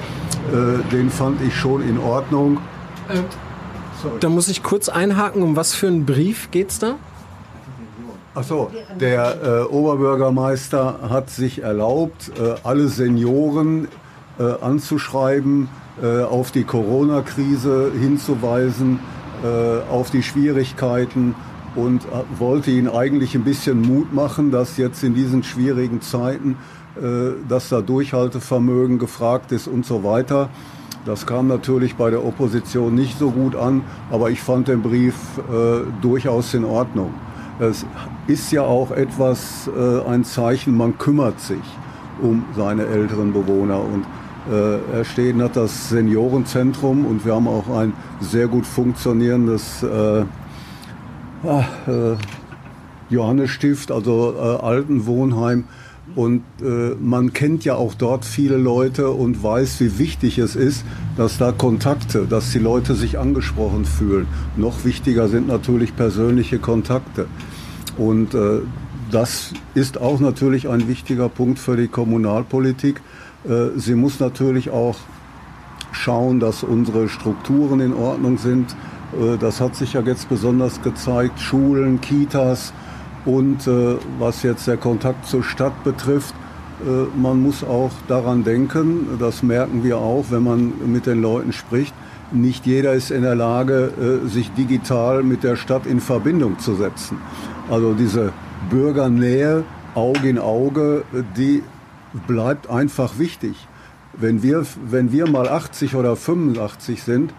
äh, 0.52 0.92
den 0.92 1.10
fand 1.10 1.42
ich 1.42 1.56
schon 1.56 1.88
in 1.88 2.00
Ordnung. 2.00 2.58
Äh, 3.10 3.20
da 4.20 4.30
muss 4.30 4.50
ich 4.50 4.64
kurz 4.64 4.90
einhaken, 4.90 5.44
um 5.44 5.56
was 5.56 5.74
für 5.74 5.88
einen 5.88 6.06
Brief 6.06 6.52
geht 6.52 6.72
es 6.72 6.80
da? 6.80 6.96
Achso, 8.36 8.72
der 9.00 9.38
äh, 9.44 9.62
Oberbürgermeister 9.72 11.00
hat 11.08 11.30
sich 11.30 11.62
erlaubt, 11.62 12.32
äh, 12.38 12.56
alle 12.64 12.88
Senioren 12.88 13.88
äh, 14.40 14.62
anzuschreiben, 14.62 15.70
auf 16.28 16.50
die 16.50 16.64
Corona-Krise 16.64 17.92
hinzuweisen, 17.94 19.00
äh, 19.44 19.92
auf 19.92 20.10
die 20.10 20.24
Schwierigkeiten 20.24 21.36
und 21.76 22.06
äh, 22.06 22.40
wollte 22.40 22.72
ihnen 22.72 22.90
eigentlich 22.90 23.36
ein 23.36 23.44
bisschen 23.44 23.82
Mut 23.82 24.14
machen, 24.14 24.52
dass 24.52 24.78
jetzt 24.78 25.04
in 25.04 25.14
diesen 25.14 25.44
schwierigen 25.44 26.02
Zeiten, 26.02 26.58
äh, 26.96 27.32
dass 27.48 27.70
da 27.70 27.82
Durchhaltevermögen 27.82 29.00
gefragt 29.00 29.52
ist 29.52 29.68
und 29.68 29.86
so 29.86 30.04
weiter. 30.04 30.50
Das 31.06 31.26
kam 31.26 31.48
natürlich 31.48 31.96
bei 31.96 32.10
der 32.10 32.24
Opposition 32.24 32.96
nicht 32.96 33.20
so 33.20 33.32
gut 33.32 33.56
an, 33.56 33.84
aber 34.10 34.30
ich 34.30 34.40
fand 34.40 34.70
den 34.70 34.82
Brief 34.82 35.16
äh, 35.52 35.82
durchaus 36.02 36.54
in 36.54 36.64
Ordnung. 36.64 37.14
Es 37.60 37.86
ist 38.28 38.52
ja 38.52 38.62
auch 38.62 38.92
etwas, 38.92 39.70
äh, 39.78 40.10
ein 40.10 40.24
Zeichen, 40.24 40.78
man 40.78 40.98
kümmert 40.98 41.42
sich 41.42 41.64
um 42.22 42.46
seine 42.56 42.86
älteren 42.86 43.34
Bewohner. 43.34 43.82
Und 43.82 44.06
äh, 44.52 44.98
Erstehen 44.98 45.42
hat 45.42 45.56
das 45.56 45.90
Seniorenzentrum 45.90 47.06
und 47.06 47.26
wir 47.26 47.36
haben 47.36 47.48
auch 47.48 47.70
ein 47.70 47.94
sehr 48.20 48.48
gut 48.48 48.66
funktionierendes 48.66 49.84
äh, 49.84 50.26
ah, 51.48 51.66
äh, 51.88 52.16
Johannesstift, 53.10 53.92
also 53.92 54.36
äh, 54.38 54.64
Altenwohnheim. 54.64 55.66
Und 56.16 56.44
äh, 56.62 56.96
man 57.00 57.32
kennt 57.32 57.64
ja 57.64 57.76
auch 57.76 57.94
dort 57.94 58.26
viele 58.26 58.58
Leute 58.58 59.10
und 59.10 59.42
weiß, 59.42 59.80
wie 59.80 59.98
wichtig 59.98 60.38
es 60.38 60.56
ist, 60.56 60.84
dass 61.16 61.38
da 61.38 61.54
Kontakte, 61.54 62.28
dass 62.30 62.52
die 62.52 62.60
Leute 62.60 62.94
sich 62.96 63.18
angesprochen 63.18 63.86
fühlen. 63.86 64.28
Noch 64.58 64.84
wichtiger 64.84 65.30
sind 65.30 65.48
natürlich 65.48 65.96
persönliche 65.96 66.60
Kontakte. 66.60 67.28
Und 67.98 68.34
äh, 68.34 68.60
das 69.12 69.54
ist 69.76 70.02
auch 70.02 70.20
natürlich 70.20 70.68
ein 70.68 70.88
wichtiger 70.88 71.30
Punkt 71.30 71.60
für 71.60 71.78
die 71.78 71.88
Kommunalpolitik. 71.88 73.02
Äh, 73.48 73.78
sie 73.78 73.96
muss 73.96 74.20
natürlich 74.20 74.70
auch 74.70 74.96
schauen, 75.92 76.40
dass 76.40 76.64
unsere 76.64 77.10
Strukturen 77.10 77.80
in 77.80 77.94
Ordnung 77.94 78.38
sind. 78.38 78.76
Äh, 79.20 79.38
das 79.38 79.62
hat 79.62 79.76
sich 79.76 79.94
ja 79.94 80.02
jetzt 80.02 80.30
besonders 80.30 80.82
gezeigt. 80.82 81.40
Schulen, 81.40 82.02
Kitas 82.02 82.74
und 83.26 83.68
äh, 83.68 83.96
was 84.20 84.44
jetzt 84.44 84.68
der 84.68 84.78
Kontakt 84.78 85.26
zur 85.28 85.44
Stadt 85.44 85.84
betrifft, 85.84 86.36
man 87.16 87.42
muss 87.42 87.64
auch 87.64 87.92
daran 88.10 88.44
denken, 88.44 89.18
das 89.18 89.42
merken 89.42 89.86
wir 89.86 90.00
auch, 90.00 90.26
wenn 90.32 90.44
man 90.44 90.74
mit 90.92 91.06
den 91.06 91.22
Leuten 91.22 91.54
spricht, 91.54 91.94
nicht 92.34 92.66
jeder 92.66 92.92
ist 92.94 93.10
in 93.10 93.22
der 93.22 93.36
Lage, 93.36 94.22
sich 94.26 94.52
digital 94.52 95.24
mit 95.24 95.44
der 95.44 95.56
Stadt 95.56 95.86
in 95.86 96.02
Verbindung 96.02 96.60
zu 96.60 96.76
setzen. 96.76 97.20
Also 97.70 97.94
diese 97.94 98.34
Bürgernähe, 98.70 99.64
Auge 99.96 100.28
in 100.28 100.40
Auge, 100.40 101.06
die 101.38 101.64
bleibt 102.28 102.70
einfach 102.70 103.18
wichtig. 103.18 103.56
Wenn 104.14 104.44
wir, 104.44 104.66
wenn 104.86 105.12
wir 105.12 105.28
mal 105.28 105.48
80 105.48 105.96
oder 105.96 106.16
85 106.16 107.04
sind, 107.04 107.34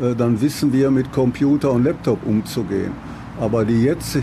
äh, 0.00 0.14
dann 0.14 0.40
wissen 0.40 0.72
wir 0.72 0.90
mit 0.90 1.12
Computer 1.12 1.72
und 1.72 1.84
Laptop 1.84 2.24
umzugehen. 2.24 2.92
Aber 3.40 3.64
die 3.64 3.82
jetzt 3.82 4.16
äh, 4.16 4.20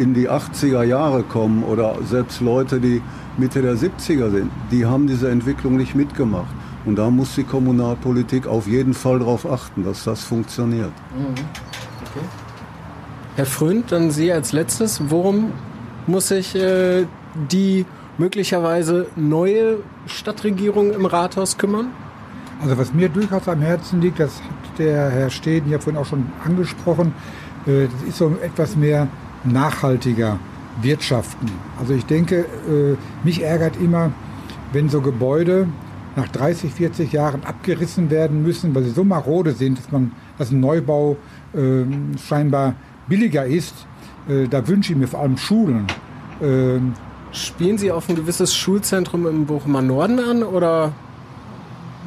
in 0.00 0.14
die 0.14 0.28
80er 0.28 0.84
Jahre 0.84 1.22
kommen 1.22 1.62
oder 1.64 1.96
selbst 2.04 2.40
Leute, 2.40 2.80
die 2.80 3.02
Mitte 3.36 3.62
der 3.62 3.74
70er 3.74 4.30
sind, 4.30 4.50
die 4.70 4.86
haben 4.86 5.06
diese 5.06 5.30
Entwicklung 5.30 5.76
nicht 5.76 5.94
mitgemacht. 5.94 6.48
Und 6.84 6.96
da 6.96 7.10
muss 7.10 7.34
die 7.34 7.44
Kommunalpolitik 7.44 8.46
auf 8.46 8.66
jeden 8.66 8.94
Fall 8.94 9.18
darauf 9.18 9.50
achten, 9.50 9.84
dass 9.84 10.04
das 10.04 10.24
funktioniert. 10.24 10.92
Mhm. 11.14 11.34
Okay. 11.34 12.24
Herr 13.36 13.46
Frönd, 13.46 13.92
dann 13.92 14.10
Sie 14.10 14.32
als 14.32 14.52
letztes. 14.52 15.02
Worum 15.10 15.52
muss 16.06 16.28
sich 16.28 16.54
äh, 16.54 17.04
die 17.50 17.84
möglicherweise 18.18 19.06
neue 19.16 19.78
Stadtregierung 20.06 20.92
im 20.92 21.06
Rathaus 21.06 21.56
kümmern? 21.56 21.92
Also 22.60 22.76
was 22.76 22.92
mir 22.92 23.08
durchaus 23.08 23.48
am 23.48 23.60
Herzen 23.60 24.00
liegt, 24.00 24.18
das 24.18 24.40
hat 24.42 24.78
der 24.78 25.10
Herr 25.10 25.30
Steden 25.30 25.70
ja 25.70 25.78
vorhin 25.78 26.00
auch 26.00 26.06
schon 26.06 26.26
angesprochen, 26.44 27.14
äh, 27.66 27.86
das 27.86 28.08
ist 28.08 28.18
so 28.18 28.36
etwas 28.42 28.76
mehr 28.76 29.08
nachhaltiger 29.44 30.38
wirtschaften. 30.82 31.48
Also 31.78 31.94
ich 31.94 32.04
denke, 32.04 32.40
äh, 32.40 32.96
mich 33.24 33.42
ärgert 33.42 33.76
immer, 33.80 34.12
wenn 34.72 34.88
so 34.88 35.00
Gebäude 35.00 35.68
nach 36.16 36.28
30, 36.28 36.72
40 36.72 37.12
Jahren 37.12 37.44
abgerissen 37.44 38.10
werden 38.10 38.42
müssen, 38.42 38.74
weil 38.74 38.82
sie 38.82 38.90
so 38.90 39.04
marode 39.04 39.52
sind, 39.52 39.78
dass 39.78 39.92
man, 39.92 40.12
dass 40.36 40.50
ein 40.50 40.60
Neubau 40.60 41.16
ähm, 41.56 42.12
scheinbar 42.18 42.74
billiger 43.08 43.46
ist. 43.46 43.86
Äh, 44.28 44.48
da 44.48 44.66
wünsche 44.66 44.92
ich 44.92 44.98
mir 44.98 45.06
vor 45.06 45.20
allem 45.20 45.36
Schulen, 45.36 45.86
ähm, 46.42 46.94
Spielen 47.32 47.78
Sie 47.78 47.92
auf 47.92 48.08
ein 48.08 48.16
gewisses 48.16 48.54
Schulzentrum 48.54 49.26
im 49.26 49.46
Bochumer 49.46 49.82
Norden 49.82 50.18
an 50.18 50.42
oder? 50.42 50.92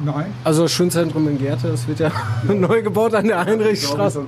Nein. 0.04 0.32
Also 0.42 0.66
Schulzentrum 0.66 1.28
in 1.28 1.38
Gerte, 1.38 1.68
das 1.68 1.86
wird 1.86 2.00
ja, 2.00 2.10
ja. 2.48 2.54
neu 2.54 2.82
gebaut 2.82 3.14
an 3.14 3.26
der 3.26 3.44
Heinrichstraße. 3.44 4.20
Ne? 4.20 4.26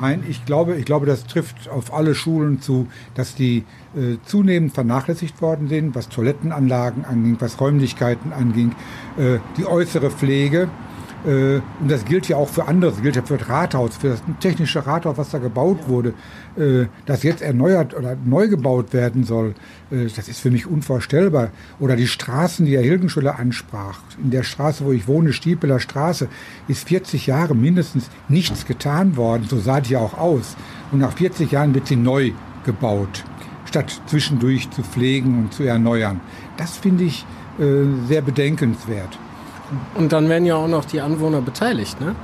Nein, 0.00 0.24
ich 0.28 0.44
glaube, 0.44 0.76
ich 0.76 0.84
glaube, 0.84 1.06
das 1.06 1.24
trifft 1.24 1.70
auf 1.70 1.94
alle 1.94 2.14
Schulen 2.14 2.60
zu, 2.60 2.88
dass 3.14 3.34
die 3.34 3.64
äh, 3.96 4.16
zunehmend 4.24 4.74
vernachlässigt 4.74 5.40
worden 5.40 5.68
sind, 5.68 5.94
was 5.94 6.08
Toilettenanlagen 6.08 7.04
anging, 7.04 7.36
was 7.40 7.60
Räumlichkeiten 7.60 8.32
anging, 8.32 8.74
äh, 9.16 9.38
die 9.56 9.64
äußere 9.64 10.10
Pflege. 10.10 10.68
Äh, 11.26 11.60
und 11.80 11.88
das 11.88 12.04
gilt 12.04 12.28
ja 12.28 12.36
auch 12.36 12.48
für 12.48 12.66
andere, 12.66 12.90
das 12.90 13.02
gilt 13.02 13.16
ja 13.16 13.22
für 13.22 13.38
das 13.38 13.48
Rathaus, 13.48 13.96
für 13.96 14.08
das 14.08 14.22
technische 14.40 14.84
Rathaus, 14.86 15.16
was 15.16 15.30
da 15.30 15.38
gebaut 15.38 15.88
wurde, 15.88 16.14
äh, 16.56 16.86
das 17.06 17.22
jetzt 17.22 17.42
erneuert 17.42 17.96
oder 17.96 18.16
neu 18.24 18.48
gebaut 18.48 18.92
werden 18.92 19.24
soll. 19.24 19.54
Äh, 19.90 20.06
das 20.14 20.28
ist 20.28 20.40
für 20.40 20.50
mich 20.50 20.66
unvorstellbar. 20.66 21.50
Oder 21.78 21.96
die 21.96 22.08
Straßen, 22.08 22.66
die 22.66 22.76
Herr 22.76 22.82
Hilgenschüller 22.82 23.38
ansprach. 23.38 24.00
In 24.22 24.30
der 24.30 24.42
Straße, 24.42 24.84
wo 24.84 24.92
ich 24.92 25.06
wohne, 25.06 25.32
Stiepeler 25.32 25.78
Straße, 25.78 26.28
ist 26.68 26.88
40 26.88 27.26
Jahre 27.26 27.54
mindestens 27.54 28.10
nichts 28.28 28.66
getan 28.66 29.16
worden. 29.16 29.46
So 29.48 29.58
sah 29.58 29.80
die 29.80 29.92
ja 29.92 30.00
auch 30.00 30.18
aus. 30.18 30.56
Und 30.90 30.98
nach 30.98 31.12
40 31.12 31.52
Jahren 31.52 31.74
wird 31.74 31.86
sie 31.86 31.96
neu 31.96 32.32
gebaut, 32.64 33.24
statt 33.64 34.00
zwischendurch 34.06 34.70
zu 34.70 34.82
pflegen 34.82 35.38
und 35.38 35.52
zu 35.52 35.64
erneuern. 35.64 36.20
Das 36.56 36.76
finde 36.76 37.04
ich 37.04 37.24
sehr 38.08 38.22
bedenkenswert. 38.22 39.18
Und 39.94 40.12
dann 40.12 40.28
werden 40.28 40.44
ja 40.44 40.56
auch 40.56 40.68
noch 40.68 40.84
die 40.84 41.00
Anwohner 41.00 41.40
beteiligt, 41.40 42.00
ne? 42.00 42.14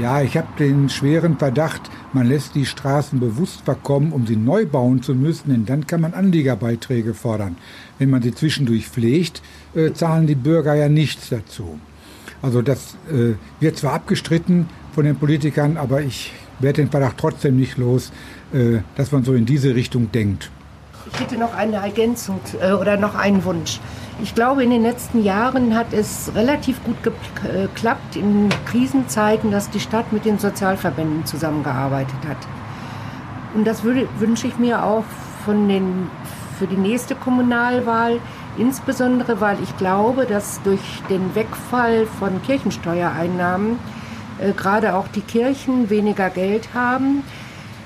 Ja, 0.00 0.22
ich 0.22 0.38
habe 0.38 0.46
den 0.58 0.88
schweren 0.88 1.36
Verdacht, 1.36 1.82
man 2.14 2.26
lässt 2.26 2.54
die 2.54 2.64
Straßen 2.64 3.20
bewusst 3.20 3.60
verkommen, 3.62 4.12
um 4.12 4.26
sie 4.26 4.36
neu 4.36 4.64
bauen 4.64 5.02
zu 5.02 5.14
müssen, 5.14 5.50
denn 5.50 5.66
dann 5.66 5.86
kann 5.86 6.00
man 6.00 6.14
Anliegerbeiträge 6.14 7.12
fordern. 7.12 7.58
Wenn 7.98 8.08
man 8.08 8.22
sie 8.22 8.34
zwischendurch 8.34 8.88
pflegt, 8.88 9.42
äh, 9.74 9.92
zahlen 9.92 10.26
die 10.26 10.34
Bürger 10.34 10.74
ja 10.74 10.88
nichts 10.88 11.28
dazu. 11.28 11.78
Also 12.40 12.62
das 12.62 12.96
äh, 13.10 13.34
wird 13.60 13.76
zwar 13.76 13.92
abgestritten 13.92 14.66
von 14.94 15.04
den 15.04 15.16
Politikern, 15.16 15.76
aber 15.76 16.00
ich 16.00 16.32
werde 16.58 16.82
den 16.82 16.90
Verdacht 16.90 17.18
trotzdem 17.18 17.56
nicht 17.56 17.76
los, 17.76 18.12
äh, 18.54 18.78
dass 18.96 19.12
man 19.12 19.24
so 19.24 19.34
in 19.34 19.44
diese 19.44 19.74
Richtung 19.74 20.10
denkt. 20.10 20.50
Ich 21.12 21.20
hätte 21.20 21.36
noch 21.36 21.54
eine 21.54 21.76
Ergänzung 21.76 22.40
äh, 22.60 22.72
oder 22.72 22.96
noch 22.96 23.14
einen 23.14 23.44
Wunsch. 23.44 23.80
Ich 24.22 24.34
glaube, 24.34 24.64
in 24.64 24.70
den 24.70 24.82
letzten 24.82 25.22
Jahren 25.22 25.76
hat 25.76 25.92
es 25.92 26.32
relativ 26.34 26.82
gut 26.84 26.96
geklappt 27.02 28.16
in 28.16 28.48
Krisenzeiten, 28.64 29.50
dass 29.50 29.68
die 29.68 29.80
Stadt 29.80 30.10
mit 30.10 30.24
den 30.24 30.38
Sozialverbänden 30.38 31.26
zusammengearbeitet 31.26 32.16
hat. 32.26 32.38
Und 33.54 33.66
das 33.66 33.84
würde, 33.84 34.08
wünsche 34.18 34.46
ich 34.46 34.58
mir 34.58 34.82
auch 34.84 35.04
von 35.44 35.68
den, 35.68 36.10
für 36.58 36.66
die 36.66 36.78
nächste 36.78 37.14
Kommunalwahl, 37.14 38.18
insbesondere 38.56 39.40
weil 39.42 39.58
ich 39.62 39.76
glaube, 39.76 40.24
dass 40.24 40.62
durch 40.62 41.02
den 41.10 41.34
Wegfall 41.34 42.06
von 42.18 42.42
Kirchensteuereinnahmen 42.42 43.78
äh, 44.38 44.52
gerade 44.52 44.94
auch 44.94 45.08
die 45.08 45.20
Kirchen 45.20 45.90
weniger 45.90 46.30
Geld 46.30 46.70
haben, 46.72 47.22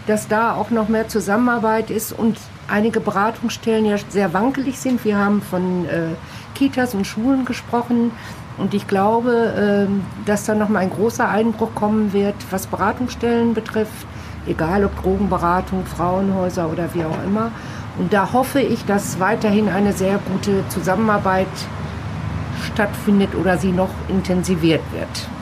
dass 0.07 0.29
da 0.29 0.55
auch 0.55 0.71
noch 0.71 0.89
mehr 0.89 1.09
Zusammenarbeit 1.09 1.91
ist 1.91 2.13
und 2.13 2.39
einige 2.71 3.01
Beratungsstellen 3.01 3.85
ja 3.85 3.97
sehr 4.09 4.33
wankelig 4.33 4.79
sind. 4.79 5.05
Wir 5.05 5.19
haben 5.19 5.43
von 5.43 5.85
äh, 5.87 6.15
Kitas 6.55 6.95
und 6.95 7.07
Schulen 7.07 7.45
gesprochen. 7.45 8.13
Und 8.59 8.75
ich 8.75 8.87
glaube, 8.87 9.89
äh, 9.89 10.27
dass 10.27 10.45
da 10.45 10.55
noch 10.55 10.69
mal 10.69 10.81
ein 10.81 10.91
großer 10.91 11.29
Einbruch 11.29 11.75
kommen 11.75 12.13
wird, 12.13 12.35
was 12.51 12.67
Beratungsstellen 12.67 13.55
betrifft, 13.55 14.07
egal 14.47 14.85
ob 14.85 15.01
Drogenberatung, 15.03 15.87
Frauenhäuser 15.87 16.71
oder 16.71 16.93
wie 16.95 17.05
auch 17.05 17.25
immer. 17.25 17.51
Und 17.99 18.13
da 18.13 18.33
hoffe 18.33 18.61
ich, 18.61 18.85
dass 18.85 19.19
weiterhin 19.21 19.69
eine 19.69 19.93
sehr 19.93 20.19
gute 20.33 20.67
Zusammenarbeit 20.69 21.49
stattfindet 22.73 23.35
oder 23.35 23.59
sie 23.59 23.73
noch 23.73 23.91
intensiviert 24.09 24.83
wird. 24.93 25.40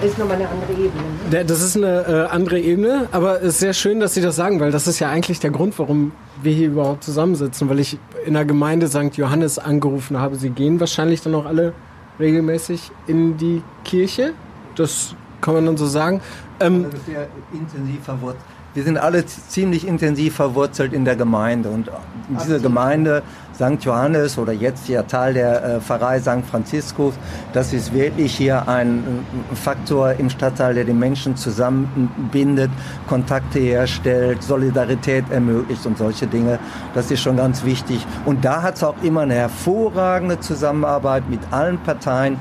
Das 0.00 0.10
ist 0.10 0.18
nochmal 0.18 0.36
eine 0.36 0.48
andere 0.48 0.72
Ebene. 0.72 1.02
Ne? 1.30 1.44
Das 1.44 1.62
ist 1.62 1.76
eine 1.76 2.06
äh, 2.06 2.34
andere 2.34 2.60
Ebene, 2.60 3.08
aber 3.12 3.40
es 3.40 3.54
ist 3.54 3.60
sehr 3.60 3.72
schön, 3.72 3.98
dass 3.98 4.14
Sie 4.14 4.20
das 4.20 4.36
sagen, 4.36 4.60
weil 4.60 4.70
das 4.70 4.86
ist 4.86 4.98
ja 4.98 5.08
eigentlich 5.08 5.40
der 5.40 5.50
Grund, 5.50 5.78
warum 5.78 6.12
wir 6.42 6.52
hier 6.52 6.68
überhaupt 6.68 7.02
zusammensitzen, 7.02 7.68
weil 7.70 7.80
ich 7.80 7.98
in 8.26 8.34
der 8.34 8.44
Gemeinde 8.44 8.88
St. 8.88 9.16
Johannes 9.16 9.58
angerufen 9.58 10.18
habe. 10.18 10.36
Sie 10.36 10.50
gehen 10.50 10.80
wahrscheinlich 10.80 11.22
dann 11.22 11.34
auch 11.34 11.46
alle 11.46 11.72
regelmäßig 12.20 12.90
in 13.06 13.38
die 13.38 13.62
Kirche. 13.84 14.34
Das 14.74 15.14
kann 15.40 15.54
man 15.54 15.64
dann 15.64 15.76
so 15.78 15.86
sagen. 15.86 16.20
Ähm, 16.60 16.86
sehr 17.06 17.28
intensiv 17.52 18.02
verwurzelt. 18.04 18.55
Wir 18.76 18.84
sind 18.84 18.98
alle 18.98 19.24
ziemlich 19.24 19.88
intensiv 19.88 20.34
verwurzelt 20.34 20.92
in 20.92 21.06
der 21.06 21.16
Gemeinde 21.16 21.70
und 21.70 21.88
in 22.28 22.36
dieser 22.36 22.58
Gemeinde 22.58 23.22
St. 23.54 23.82
Johannes 23.82 24.36
oder 24.36 24.52
jetzt 24.52 24.86
hier 24.86 25.06
Teil 25.06 25.32
der 25.32 25.64
äh, 25.64 25.80
Pfarrei 25.80 26.20
St. 26.20 26.44
Franziskus, 26.50 27.14
das 27.54 27.72
ist 27.72 27.94
wirklich 27.94 28.36
hier 28.36 28.68
ein 28.68 29.24
Faktor 29.54 30.12
im 30.18 30.28
Stadtteil, 30.28 30.74
der 30.74 30.84
die 30.84 30.92
Menschen 30.92 31.36
zusammenbindet, 31.36 32.70
Kontakte 33.08 33.60
herstellt, 33.60 34.42
Solidarität 34.42 35.24
ermöglicht 35.30 35.86
und 35.86 35.96
solche 35.96 36.26
Dinge. 36.26 36.58
Das 36.94 37.10
ist 37.10 37.22
schon 37.22 37.38
ganz 37.38 37.64
wichtig. 37.64 38.06
Und 38.26 38.44
da 38.44 38.60
hat 38.60 38.74
es 38.74 38.84
auch 38.84 39.02
immer 39.02 39.22
eine 39.22 39.36
hervorragende 39.36 40.38
Zusammenarbeit 40.40 41.30
mit 41.30 41.40
allen 41.50 41.78
Parteien 41.78 42.36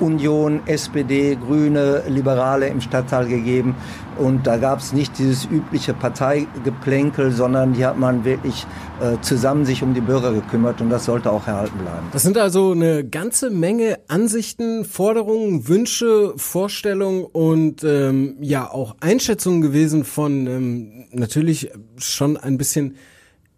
Union, 0.00 0.60
SPD, 0.66 1.36
Grüne, 1.36 2.02
Liberale 2.08 2.68
im 2.68 2.80
Stadtteil 2.80 3.26
gegeben. 3.26 3.76
Und 4.18 4.46
da 4.46 4.56
gab 4.56 4.80
es 4.80 4.92
nicht 4.92 5.18
dieses 5.18 5.44
übliche 5.44 5.94
Parteigeplänkel, 5.94 7.30
sondern 7.30 7.74
hier 7.74 7.88
hat 7.88 7.98
man 7.98 8.24
wirklich 8.24 8.66
äh, 9.00 9.20
zusammen 9.20 9.64
sich 9.64 9.82
um 9.82 9.94
die 9.94 10.00
Bürger 10.00 10.32
gekümmert 10.32 10.80
und 10.80 10.90
das 10.90 11.04
sollte 11.04 11.30
auch 11.30 11.46
erhalten 11.46 11.78
bleiben. 11.78 12.08
Das 12.12 12.24
sind 12.24 12.36
also 12.36 12.72
eine 12.72 13.04
ganze 13.04 13.50
Menge 13.50 13.98
Ansichten, 14.08 14.84
Forderungen, 14.84 15.68
Wünsche, 15.68 16.32
Vorstellungen 16.36 17.24
und 17.24 17.84
ähm, 17.84 18.36
ja 18.40 18.68
auch 18.68 18.96
Einschätzungen 19.00 19.60
gewesen 19.60 20.04
von 20.04 20.46
ähm, 20.46 21.04
natürlich 21.12 21.70
schon 21.96 22.36
ein 22.36 22.58
bisschen 22.58 22.96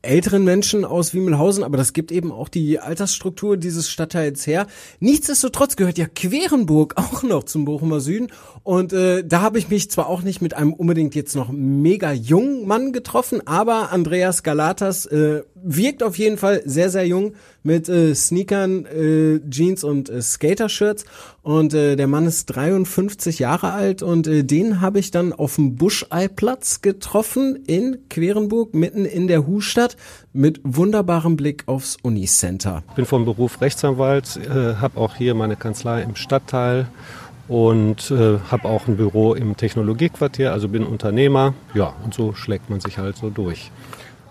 älteren 0.02 0.44
Menschen 0.44 0.84
aus 0.84 1.14
Wiemelhausen, 1.14 1.62
aber 1.62 1.76
das 1.76 1.92
gibt 1.92 2.10
eben 2.12 2.32
auch 2.32 2.48
die 2.48 2.78
Altersstruktur 2.78 3.56
dieses 3.56 3.90
Stadtteils 3.90 4.46
her. 4.46 4.66
Nichtsdestotrotz 4.98 5.76
gehört 5.76 5.98
ja 5.98 6.06
Querenburg 6.06 6.94
auch 6.96 7.22
noch 7.22 7.44
zum 7.44 7.64
Bochumer 7.64 8.00
Süden 8.00 8.28
und 8.62 8.92
äh, 8.92 9.24
da 9.24 9.42
habe 9.42 9.58
ich 9.58 9.68
mich 9.68 9.90
zwar 9.90 10.08
auch 10.08 10.22
nicht 10.22 10.40
mit 10.40 10.54
einem 10.54 10.72
unbedingt 10.72 11.14
jetzt 11.14 11.36
noch 11.36 11.50
mega 11.52 12.12
jungen 12.12 12.66
Mann 12.66 12.92
getroffen, 12.92 13.46
aber 13.46 13.92
Andreas 13.92 14.42
Galatas 14.42 15.06
äh, 15.06 15.42
wirkt 15.62 16.02
auf 16.02 16.18
jeden 16.18 16.36
Fall 16.36 16.62
sehr, 16.64 16.90
sehr 16.90 17.06
jung 17.06 17.34
mit 17.62 17.88
äh, 17.88 18.14
Sneakern, 18.14 18.86
äh, 18.86 19.40
Jeans 19.50 19.84
und 19.84 20.08
äh, 20.08 20.22
Skater-Shirts. 20.22 21.04
Und 21.42 21.74
äh, 21.74 21.96
der 21.96 22.06
Mann 22.06 22.26
ist 22.26 22.46
53 22.46 23.38
Jahre 23.38 23.72
alt 23.72 24.02
und 24.02 24.26
äh, 24.26 24.44
den 24.44 24.80
habe 24.80 24.98
ich 24.98 25.10
dann 25.10 25.32
auf 25.32 25.56
dem 25.56 25.76
Buscheiplatz 25.76 26.82
getroffen 26.82 27.56
in 27.66 27.98
Querenburg, 28.08 28.74
mitten 28.74 29.04
in 29.04 29.26
der 29.26 29.46
Hustadt, 29.46 29.96
mit 30.32 30.60
wunderbarem 30.64 31.36
Blick 31.36 31.64
aufs 31.66 31.96
Unicenter. 32.02 32.82
Ich 32.90 32.94
bin 32.94 33.06
vom 33.06 33.24
Beruf 33.24 33.60
Rechtsanwalt, 33.60 34.36
äh, 34.36 34.76
habe 34.76 34.98
auch 34.98 35.16
hier 35.16 35.34
meine 35.34 35.56
Kanzlei 35.56 36.02
im 36.02 36.16
Stadtteil 36.16 36.88
und 37.48 38.12
äh, 38.12 38.38
habe 38.50 38.68
auch 38.68 38.86
ein 38.86 38.96
Büro 38.96 39.34
im 39.34 39.56
Technologiequartier, 39.56 40.52
also 40.52 40.68
bin 40.68 40.84
Unternehmer. 40.84 41.54
Ja, 41.74 41.94
und 42.04 42.14
so 42.14 42.32
schlägt 42.32 42.70
man 42.70 42.80
sich 42.80 42.98
halt 42.98 43.16
so 43.16 43.28
durch. 43.28 43.72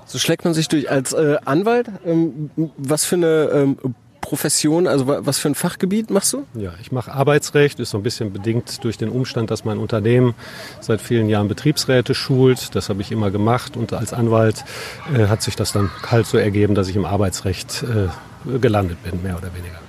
So 0.09 0.17
schlägt 0.17 0.43
man 0.43 0.55
sich 0.55 0.67
durch 0.67 0.89
als 0.89 1.13
äh, 1.13 1.37
Anwalt. 1.45 1.87
Ähm, 2.03 2.49
was 2.77 3.05
für 3.05 3.15
eine 3.15 3.49
ähm, 3.53 3.77
Profession, 4.21 4.87
also 4.87 5.07
was 5.07 5.37
für 5.37 5.49
ein 5.49 5.55
Fachgebiet 5.55 6.09
machst 6.09 6.33
du? 6.33 6.45
Ja, 6.55 6.73
ich 6.81 6.91
mache 6.91 7.11
Arbeitsrecht, 7.11 7.79
ist 7.79 7.91
so 7.91 7.97
ein 7.97 8.03
bisschen 8.03 8.33
bedingt 8.33 8.83
durch 8.83 8.97
den 8.97 9.09
Umstand, 9.09 9.51
dass 9.51 9.65
mein 9.65 9.77
Unternehmen 9.77 10.33
seit 10.81 10.99
vielen 10.99 11.29
Jahren 11.29 11.47
Betriebsräte 11.47 12.15
schult. 12.15 12.75
Das 12.75 12.89
habe 12.89 13.03
ich 13.03 13.11
immer 13.11 13.29
gemacht 13.29 13.77
und 13.77 13.93
als 13.93 14.11
Anwalt 14.11 14.65
äh, 15.13 15.27
hat 15.27 15.43
sich 15.43 15.55
das 15.55 15.73
dann 15.73 15.91
halt 16.09 16.25
so 16.25 16.39
ergeben, 16.39 16.73
dass 16.73 16.87
ich 16.87 16.95
im 16.95 17.05
Arbeitsrecht 17.05 17.83
äh, 17.83 18.57
gelandet 18.59 18.97
bin, 19.03 19.21
mehr 19.21 19.37
oder 19.37 19.53
weniger 19.53 19.79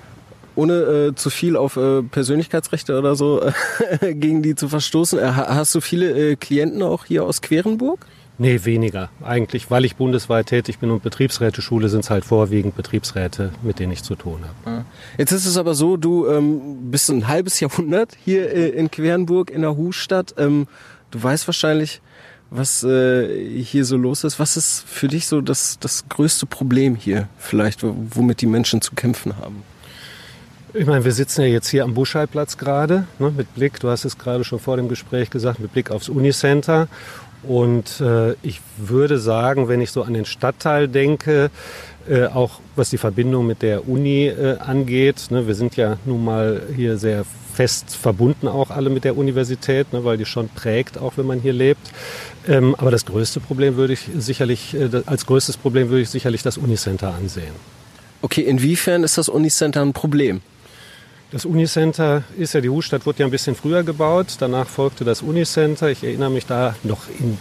ohne 0.56 0.74
äh, 0.74 1.14
zu 1.14 1.30
viel 1.30 1.56
auf 1.56 1.76
äh, 1.76 2.02
Persönlichkeitsrechte 2.02 2.98
oder 2.98 3.14
so 3.14 3.40
äh, 3.40 4.14
gegen 4.14 4.42
die 4.42 4.54
zu 4.54 4.68
verstoßen. 4.68 5.18
Äh, 5.18 5.32
hast 5.32 5.74
du 5.74 5.80
viele 5.80 6.32
äh, 6.32 6.36
Klienten 6.36 6.82
auch 6.82 7.06
hier 7.06 7.24
aus 7.24 7.40
Querenburg? 7.40 8.04
Nee, 8.40 8.64
weniger. 8.64 9.10
Eigentlich, 9.22 9.70
weil 9.70 9.84
ich 9.84 9.96
bundesweit 9.96 10.46
tätig 10.46 10.78
bin 10.78 10.90
und 10.90 11.02
Betriebsräte-Schule 11.02 11.90
sind 11.90 12.04
es 12.04 12.08
halt 12.08 12.24
vorwiegend 12.24 12.74
Betriebsräte, 12.74 13.52
mit 13.62 13.78
denen 13.78 13.92
ich 13.92 14.02
zu 14.02 14.14
tun 14.14 14.40
habe. 14.64 14.78
Ah. 14.78 14.84
Jetzt 15.18 15.32
ist 15.32 15.44
es 15.44 15.58
aber 15.58 15.74
so, 15.74 15.98
du 15.98 16.26
ähm, 16.26 16.90
bist 16.90 17.10
ein 17.10 17.28
halbes 17.28 17.60
Jahrhundert 17.60 18.16
hier 18.24 18.50
äh, 18.50 18.70
in 18.70 18.90
Querenburg 18.90 19.50
in 19.50 19.60
der 19.60 19.76
Husstadt. 19.76 20.36
Ähm, 20.38 20.68
du 21.10 21.22
weißt 21.22 21.46
wahrscheinlich, 21.48 22.00
was 22.48 22.82
äh, 22.82 23.62
hier 23.62 23.84
so 23.84 23.98
los 23.98 24.24
ist. 24.24 24.40
Was 24.40 24.56
ist 24.56 24.84
für 24.86 25.08
dich 25.08 25.26
so 25.26 25.42
das, 25.42 25.78
das 25.78 26.08
größte 26.08 26.46
Problem 26.46 26.96
hier 26.96 27.28
vielleicht, 27.36 27.80
womit 27.82 28.40
die 28.40 28.46
Menschen 28.46 28.80
zu 28.80 28.94
kämpfen 28.94 29.36
haben? 29.36 29.62
Ich 30.72 30.86
meine, 30.86 31.04
wir 31.04 31.12
sitzen 31.12 31.42
ja 31.42 31.48
jetzt 31.48 31.68
hier 31.68 31.84
am 31.84 31.92
Buscheiplatz 31.92 32.56
gerade, 32.56 33.04
ne, 33.18 33.32
mit 33.36 33.54
Blick, 33.54 33.80
du 33.80 33.90
hast 33.90 34.06
es 34.06 34.16
gerade 34.16 34.44
schon 34.44 34.60
vor 34.60 34.78
dem 34.78 34.88
Gespräch 34.88 35.28
gesagt, 35.28 35.58
mit 35.58 35.72
Blick 35.72 35.90
aufs 35.90 36.08
Unicenter. 36.08 36.88
Und 37.42 38.00
äh, 38.00 38.32
ich 38.42 38.60
würde 38.76 39.18
sagen, 39.18 39.68
wenn 39.68 39.80
ich 39.80 39.90
so 39.90 40.02
an 40.02 40.14
den 40.14 40.24
Stadtteil 40.24 40.88
denke, 40.88 41.50
äh, 42.08 42.26
auch 42.26 42.60
was 42.76 42.90
die 42.90 42.98
Verbindung 42.98 43.46
mit 43.46 43.62
der 43.62 43.88
Uni 43.88 44.26
äh, 44.26 44.58
angeht, 44.58 45.26
ne, 45.30 45.46
wir 45.46 45.54
sind 45.54 45.76
ja 45.76 45.96
nun 46.04 46.24
mal 46.24 46.62
hier 46.74 46.98
sehr 46.98 47.24
fest 47.52 47.96
verbunden 47.96 48.48
auch 48.48 48.70
alle 48.70 48.90
mit 48.90 49.04
der 49.04 49.16
Universität, 49.16 49.92
ne, 49.92 50.04
weil 50.04 50.16
die 50.16 50.24
schon 50.24 50.48
prägt, 50.48 50.98
auch 50.98 51.14
wenn 51.16 51.26
man 51.26 51.40
hier 51.40 51.52
lebt. 51.52 51.90
Ähm, 52.48 52.74
aber 52.78 52.90
das 52.90 53.04
größte 53.04 53.40
Problem 53.40 53.76
würde 53.76 53.92
ich 53.92 54.08
sicherlich, 54.16 54.74
äh, 54.74 54.88
als 55.06 55.26
größtes 55.26 55.56
Problem 55.56 55.90
würde 55.90 56.02
ich 56.02 56.10
sicherlich 56.10 56.42
das 56.42 56.56
Unicenter 56.56 57.14
ansehen. 57.14 57.52
Okay, 58.22 58.42
inwiefern 58.42 59.02
ist 59.02 59.18
das 59.18 59.28
Unicenter 59.28 59.82
ein 59.82 59.92
Problem? 59.92 60.40
Das 61.30 61.44
Unicenter 61.44 62.24
ist 62.36 62.54
ja, 62.54 62.60
die 62.60 62.70
Hutstadt 62.70 63.06
wurde 63.06 63.20
ja 63.20 63.24
ein 63.24 63.30
bisschen 63.30 63.54
früher 63.54 63.84
gebaut. 63.84 64.36
Danach 64.40 64.66
folgte 64.66 65.04
das 65.04 65.22
Unicenter. 65.22 65.88
Ich 65.88 66.02
erinnere 66.02 66.30
mich 66.30 66.44
da 66.46 66.74
noch 66.82 67.02
in, 67.08 67.38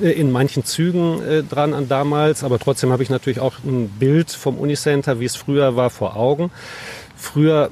äh, 0.00 0.12
in 0.12 0.32
manchen 0.32 0.64
Zügen 0.64 1.22
äh, 1.22 1.42
dran 1.42 1.74
an 1.74 1.86
damals. 1.86 2.44
Aber 2.44 2.58
trotzdem 2.58 2.92
habe 2.92 3.02
ich 3.02 3.10
natürlich 3.10 3.40
auch 3.40 3.56
ein 3.62 3.90
Bild 3.90 4.30
vom 4.30 4.56
Unicenter, 4.56 5.20
wie 5.20 5.26
es 5.26 5.36
früher 5.36 5.76
war, 5.76 5.90
vor 5.90 6.16
Augen. 6.16 6.50
Früher 7.14 7.70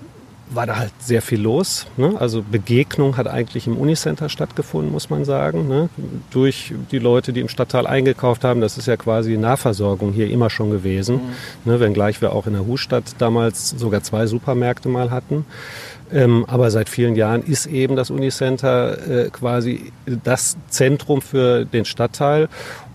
war 0.50 0.66
da 0.66 0.76
halt 0.76 0.92
sehr 0.98 1.22
viel 1.22 1.40
los. 1.40 1.86
Ne? 1.96 2.14
Also 2.18 2.42
Begegnung 2.42 3.16
hat 3.16 3.26
eigentlich 3.26 3.66
im 3.66 3.76
Unicenter 3.76 4.28
stattgefunden, 4.28 4.92
muss 4.92 5.10
man 5.10 5.24
sagen. 5.24 5.68
Ne? 5.68 5.88
Durch 6.30 6.72
die 6.90 6.98
Leute, 6.98 7.32
die 7.32 7.40
im 7.40 7.48
Stadtteil 7.48 7.86
eingekauft 7.86 8.44
haben. 8.44 8.60
Das 8.60 8.78
ist 8.78 8.86
ja 8.86 8.96
quasi 8.96 9.36
Nahversorgung 9.36 10.12
hier 10.12 10.30
immer 10.30 10.50
schon 10.50 10.70
gewesen. 10.70 11.16
Mhm. 11.64 11.72
Ne? 11.72 11.80
Wenngleich 11.80 12.20
wir 12.20 12.32
auch 12.32 12.46
in 12.46 12.52
der 12.52 12.66
Husstadt 12.66 13.04
damals 13.18 13.70
sogar 13.70 14.02
zwei 14.02 14.26
Supermärkte 14.26 14.88
mal 14.88 15.10
hatten. 15.10 15.44
Ähm, 16.12 16.44
aber 16.46 16.70
seit 16.70 16.88
vielen 16.88 17.16
Jahren 17.16 17.42
ist 17.42 17.66
eben 17.66 17.96
das 17.96 18.10
Unicenter 18.10 19.24
äh, 19.26 19.30
quasi 19.30 19.92
das 20.06 20.56
Zentrum 20.68 21.20
für 21.20 21.64
den 21.64 21.84
Stadtteil. 21.84 22.48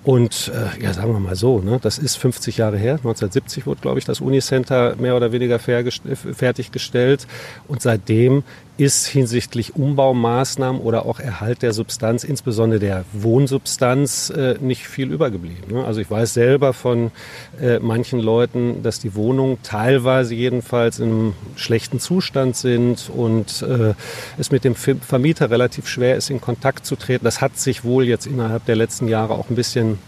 Und 0.04 0.52
äh, 0.54 0.84
ja, 0.84 0.94
sagen 0.94 1.14
wir 1.14 1.20
mal 1.20 1.36
so, 1.36 1.60
ne, 1.60 1.80
das 1.82 2.00
ist 2.00 2.16
50 2.16 2.58
Jahre 2.58 2.78
her. 2.78 2.94
1970 2.94 3.68
wurde, 3.68 3.82
glaube 3.82 4.00
ich, 4.00 4.06
das 4.06 4.20
Unicenter 4.20 4.96
mehr 4.96 5.16
oder 5.16 5.32
weniger 5.32 5.60
fertiggestellt. 5.60 7.28
Und 7.68 7.82
seitdem 7.82 8.44
ist 8.82 9.06
hinsichtlich 9.06 9.76
Umbaumaßnahmen 9.76 10.82
oder 10.82 11.06
auch 11.06 11.20
Erhalt 11.20 11.62
der 11.62 11.72
Substanz, 11.72 12.24
insbesondere 12.24 12.80
der 12.80 13.06
Wohnsubstanz, 13.14 14.32
äh, 14.32 14.56
nicht 14.60 14.88
viel 14.88 15.12
übergeblieben. 15.12 15.76
Ne? 15.76 15.86
Also 15.86 16.02
ich 16.02 16.10
weiß 16.10 16.34
selber 16.34 16.74
von 16.74 17.12
äh, 17.62 17.78
manchen 17.78 18.20
Leuten, 18.20 18.82
dass 18.82 19.00
die 19.00 19.14
Wohnungen 19.14 19.60
teilweise 19.62 20.34
jedenfalls 20.34 20.98
in 20.98 21.10
einem 21.10 21.34
schlechten 21.56 22.00
Zustand 22.00 22.56
sind 22.56 23.12
und 23.16 23.62
äh, 23.62 23.94
es 24.40 24.50
mit 24.50 24.64
dem 24.64 24.74
Vermieter 24.74 25.52
relativ 25.52 25.88
schwer 25.88 26.16
ist, 26.16 26.32
in 26.32 26.42
Kontakt 26.42 26.84
zu 26.84 26.96
treten. 26.96 27.24
Das 27.24 27.40
hat 27.40 27.60
sich 27.60 27.84
wohl 27.84 28.08
jetzt 28.08 28.26
innerhalb 28.26 28.66
der 28.66 28.78
letzten 28.78 29.08
Jahre 29.08 29.36
auch 29.36 29.52
ein 29.52 29.56
bisschen 29.56 30.00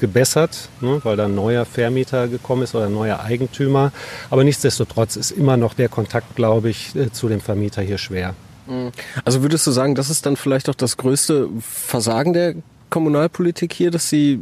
gebessert, 0.00 0.68
ne, 0.80 1.00
weil 1.04 1.16
da 1.16 1.26
ein 1.26 1.34
neuer 1.36 1.64
Vermieter 1.64 2.26
gekommen 2.26 2.62
ist 2.62 2.74
oder 2.74 2.86
ein 2.86 2.94
neuer 2.94 3.20
Eigentümer. 3.20 3.92
Aber 4.30 4.42
nichtsdestotrotz 4.42 5.14
ist 5.14 5.30
immer 5.30 5.56
noch 5.56 5.74
der 5.74 5.88
Kontakt, 5.88 6.34
glaube 6.34 6.70
ich, 6.70 6.96
äh, 6.96 7.12
zu 7.12 7.28
dem 7.28 7.40
Vermieter 7.40 7.82
hier 7.82 7.98
schwer. 7.98 8.34
Mhm. 8.66 8.90
Also 9.24 9.42
würdest 9.42 9.66
du 9.66 9.70
sagen, 9.70 9.94
das 9.94 10.10
ist 10.10 10.26
dann 10.26 10.36
vielleicht 10.36 10.68
auch 10.68 10.74
das 10.74 10.96
größte 10.96 11.48
Versagen 11.60 12.32
der 12.32 12.54
Kommunalpolitik 12.88 13.72
hier, 13.72 13.92
dass 13.92 14.08
sie 14.08 14.40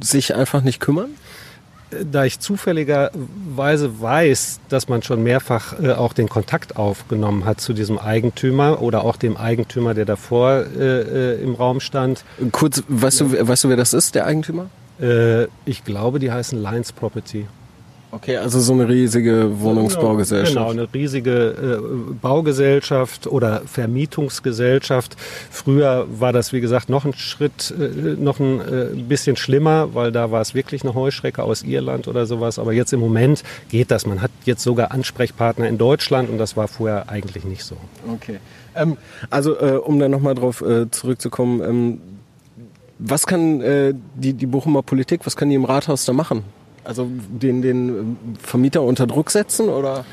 sich 0.00 0.34
einfach 0.34 0.62
nicht 0.62 0.80
kümmern? 0.80 1.10
Da 1.90 2.24
ich 2.24 2.38
zufälligerweise 2.38 4.00
weiß, 4.00 4.60
dass 4.68 4.88
man 4.88 5.02
schon 5.02 5.22
mehrfach 5.22 5.80
äh, 5.80 5.92
auch 5.92 6.12
den 6.12 6.28
Kontakt 6.28 6.76
aufgenommen 6.76 7.44
hat 7.44 7.60
zu 7.60 7.72
diesem 7.72 7.98
Eigentümer 7.98 8.82
oder 8.82 9.04
auch 9.04 9.16
dem 9.16 9.36
Eigentümer, 9.36 9.94
der 9.94 10.04
davor 10.04 10.66
äh, 10.76 11.34
äh 11.34 11.42
im 11.42 11.54
Raum 11.54 11.80
stand. 11.80 12.24
Kurz, 12.52 12.82
weißt, 12.88 13.20
ja. 13.20 13.26
du, 13.26 13.48
weißt 13.48 13.64
du, 13.64 13.68
wer 13.70 13.76
das 13.76 13.94
ist, 13.94 14.14
der 14.14 14.26
Eigentümer? 14.26 14.68
Äh, 15.00 15.44
ich 15.64 15.84
glaube, 15.84 16.18
die 16.18 16.30
heißen 16.30 16.60
Lions 16.60 16.92
Property. 16.92 17.46
Okay, 18.10 18.38
also 18.38 18.58
so 18.60 18.72
eine 18.72 18.88
riesige 18.88 19.60
Wohnungsbaugesellschaft. 19.60 20.56
Genau, 20.56 20.70
eine 20.70 20.88
riesige 20.92 21.80
äh, 21.80 22.12
Baugesellschaft 22.14 23.26
oder 23.26 23.60
Vermietungsgesellschaft. 23.66 25.16
Früher 25.50 26.06
war 26.08 26.32
das, 26.32 26.54
wie 26.54 26.62
gesagt, 26.62 26.88
noch 26.88 27.04
ein 27.04 27.12
Schritt, 27.12 27.74
äh, 27.78 28.16
noch 28.18 28.40
ein 28.40 28.60
äh, 28.60 28.86
bisschen 28.96 29.36
schlimmer, 29.36 29.94
weil 29.94 30.10
da 30.10 30.30
war 30.30 30.40
es 30.40 30.54
wirklich 30.54 30.84
eine 30.84 30.94
Heuschrecke 30.94 31.42
aus 31.42 31.62
Irland 31.62 32.08
oder 32.08 32.24
sowas. 32.24 32.58
Aber 32.58 32.72
jetzt 32.72 32.94
im 32.94 33.00
Moment 33.00 33.44
geht 33.68 33.90
das. 33.90 34.06
Man 34.06 34.22
hat 34.22 34.30
jetzt 34.46 34.62
sogar 34.62 34.90
Ansprechpartner 34.92 35.68
in 35.68 35.76
Deutschland 35.76 36.30
und 36.30 36.38
das 36.38 36.56
war 36.56 36.66
vorher 36.66 37.10
eigentlich 37.10 37.44
nicht 37.44 37.62
so. 37.62 37.76
Okay. 38.10 38.38
Ähm, 38.74 38.96
also, 39.28 39.54
äh, 39.60 39.72
um 39.72 39.98
da 39.98 40.08
nochmal 40.08 40.34
drauf 40.34 40.62
äh, 40.62 40.90
zurückzukommen, 40.90 41.60
ähm, 41.60 42.00
was 42.98 43.26
kann 43.26 43.60
äh, 43.60 43.92
die, 44.14 44.32
die 44.32 44.46
Bochumer 44.46 44.82
Politik, 44.82 45.20
was 45.24 45.36
kann 45.36 45.50
die 45.50 45.54
im 45.54 45.66
Rathaus 45.66 46.06
da 46.06 46.14
machen? 46.14 46.42
Also 46.88 47.06
den, 47.06 47.60
den 47.60 48.16
Vermieter 48.40 48.82
unter 48.82 49.06
Druck 49.06 49.30
setzen 49.30 49.68
oder? 49.68 50.06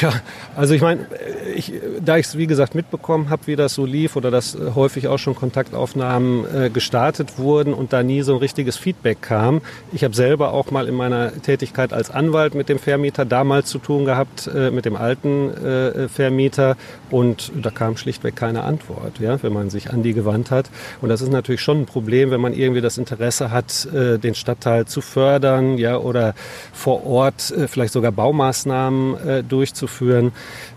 Ja, 0.00 0.12
also 0.56 0.74
ich 0.74 0.82
meine, 0.82 1.06
ich, 1.54 1.72
da 2.00 2.16
ich 2.16 2.26
es 2.26 2.36
wie 2.36 2.46
gesagt 2.46 2.74
mitbekommen 2.74 3.30
habe, 3.30 3.46
wie 3.46 3.56
das 3.56 3.74
so 3.74 3.86
lief 3.86 4.16
oder 4.16 4.30
dass 4.30 4.54
äh, 4.54 4.72
häufig 4.74 5.08
auch 5.08 5.18
schon 5.18 5.34
Kontaktaufnahmen 5.34 6.44
äh, 6.54 6.70
gestartet 6.70 7.38
wurden 7.38 7.72
und 7.72 7.92
da 7.92 8.02
nie 8.02 8.22
so 8.22 8.34
ein 8.34 8.38
richtiges 8.38 8.76
Feedback 8.76 9.22
kam. 9.22 9.62
Ich 9.92 10.04
habe 10.04 10.14
selber 10.14 10.52
auch 10.52 10.70
mal 10.70 10.88
in 10.88 10.94
meiner 10.94 11.32
Tätigkeit 11.32 11.92
als 11.92 12.10
Anwalt 12.10 12.54
mit 12.54 12.68
dem 12.68 12.78
Vermieter 12.78 13.24
damals 13.24 13.68
zu 13.68 13.78
tun 13.78 14.04
gehabt, 14.04 14.46
äh, 14.46 14.70
mit 14.70 14.84
dem 14.84 14.96
alten 14.96 15.50
äh, 15.50 16.08
Vermieter 16.08 16.76
und 17.10 17.52
da 17.60 17.70
kam 17.70 17.96
schlichtweg 17.96 18.36
keine 18.36 18.64
Antwort, 18.64 19.20
ja, 19.20 19.42
wenn 19.42 19.52
man 19.52 19.70
sich 19.70 19.90
an 19.90 20.02
die 20.02 20.12
gewandt 20.12 20.50
hat. 20.50 20.70
Und 21.00 21.08
das 21.08 21.22
ist 21.22 21.32
natürlich 21.32 21.60
schon 21.60 21.82
ein 21.82 21.86
Problem, 21.86 22.30
wenn 22.30 22.40
man 22.40 22.52
irgendwie 22.52 22.80
das 22.80 22.98
Interesse 22.98 23.50
hat, 23.50 23.86
äh, 23.86 24.18
den 24.18 24.34
Stadtteil 24.34 24.86
zu 24.86 25.00
fördern, 25.00 25.78
ja, 25.78 25.96
oder 25.96 26.34
vor 26.72 27.06
Ort 27.06 27.50
äh, 27.50 27.68
vielleicht 27.68 27.92
sogar 27.92 28.12
Baumaßnahmen 28.12 29.48
durchzuführen 29.48 29.61
durchzuführen, 29.62 30.32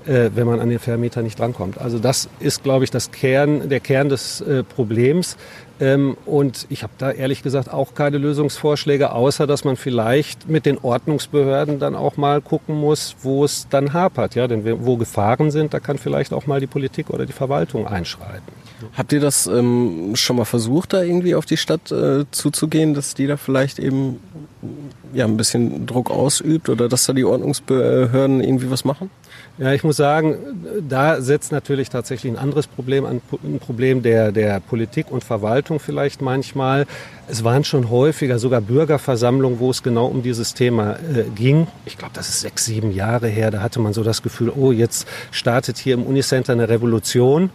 äh, 0.06 0.30
wenn 0.36 0.46
man 0.46 0.60
an 0.60 0.70
den 0.70 0.80
Vermieter 0.80 1.24
nicht 1.24 1.40
drankommt. 1.40 1.80
Also 1.80 1.98
das 1.98 2.30
ist, 2.40 2.64
glaube 2.64 2.84
ich, 2.84 2.92
das 2.92 3.12
Kern, 3.12 3.68
der 3.68 3.80
Kern 3.80 4.10
des 4.10 4.42
äh, 4.42 4.64
Problems. 4.64 5.38
Ähm, 5.80 6.16
und 6.26 6.68
ich 6.70 6.84
habe 6.84 6.94
da 6.98 7.12
ehrlich 7.12 7.42
gesagt 7.42 7.74
auch 7.74 7.96
keine 7.96 8.18
Lösungsvorschläge, 8.20 9.12
außer 9.12 9.48
dass 9.48 9.64
man 9.66 9.76
vielleicht 9.76 10.48
mit 10.48 10.66
den 10.66 10.78
Ordnungsbehörden 10.78 11.80
dann 11.80 11.96
auch 11.96 12.16
mal 12.16 12.42
gucken 12.42 12.76
muss, 12.76 13.16
wo 13.24 13.44
es 13.44 13.68
dann 13.70 13.92
hapert. 13.92 14.36
Ja? 14.36 14.48
Denn 14.48 14.64
wo 14.86 14.98
Gefahren 14.98 15.50
sind, 15.50 15.74
da 15.74 15.80
kann 15.80 15.98
vielleicht 15.98 16.32
auch 16.32 16.46
mal 16.46 16.60
die 16.60 16.68
Politik 16.68 17.10
oder 17.10 17.26
die 17.26 17.34
Verwaltung 17.34 17.88
einschreiten. 17.88 18.54
Habt 18.96 19.14
ihr 19.14 19.20
das 19.20 19.48
ähm, 19.48 20.16
schon 20.16 20.36
mal 20.36 20.46
versucht, 20.46 20.94
da 20.94 21.02
irgendwie 21.02 21.34
auf 21.34 21.46
die 21.46 21.58
Stadt 21.58 21.92
äh, 21.92 22.26
zuzugehen, 22.32 22.94
dass 22.94 23.16
die 23.16 23.26
da 23.26 23.36
vielleicht 23.36 23.80
eben 23.80 24.20
ja, 25.16 25.26
ein 25.26 25.38
bisschen 25.38 25.86
Druck 25.86 26.12
ausübt 26.12 26.70
oder 26.70 26.90
dass 26.90 27.06
da 27.06 27.14
die 27.14 27.24
Ordnungsbehörden 27.24 28.44
irgendwie 28.44 28.70
was 28.70 28.86
machen? 28.86 29.10
Ja, 29.58 29.72
ich 29.72 29.86
muss 29.86 29.96
sagen, 29.96 30.36
da 30.88 31.22
setzt 31.22 31.54
natürlich 31.54 31.90
tatsächlich 31.90 32.34
ein 32.34 32.38
anderes 32.38 32.68
Problem 32.68 33.06
an, 33.06 33.22
ein 33.42 33.60
Problem 33.60 34.04
der, 34.04 34.34
der 34.34 34.60
Politik 34.60 35.10
und 35.10 35.24
Verwaltung 35.24 35.80
vielleicht 35.80 36.22
manchmal. 36.22 36.86
Es 37.30 37.46
waren 37.46 37.64
schon 37.64 37.90
häufiger 37.90 38.38
sogar 38.38 38.60
Bürgerversammlungen, 38.60 39.60
wo 39.60 39.72
es 39.72 39.82
genau 39.82 40.08
um 40.08 40.22
dieses 40.22 40.54
Thema 40.54 40.96
äh, 40.96 41.24
ging. 41.34 41.68
Ich 41.86 41.98
glaube, 41.98 42.14
das 42.14 42.28
ist 42.28 42.42
sechs, 42.42 42.66
sieben 42.66 42.92
Jahre 42.92 43.30
her. 43.30 43.50
Da 43.50 43.62
hatte 43.62 43.80
man 43.80 43.94
so 43.94 44.04
das 44.04 44.22
Gefühl, 44.22 44.52
oh, 44.54 44.74
jetzt 44.74 45.08
startet 45.32 45.78
hier 45.78 45.94
im 45.94 46.04
Unicenter 46.04 46.52
eine 46.52 46.68
Revolution. 46.68 47.50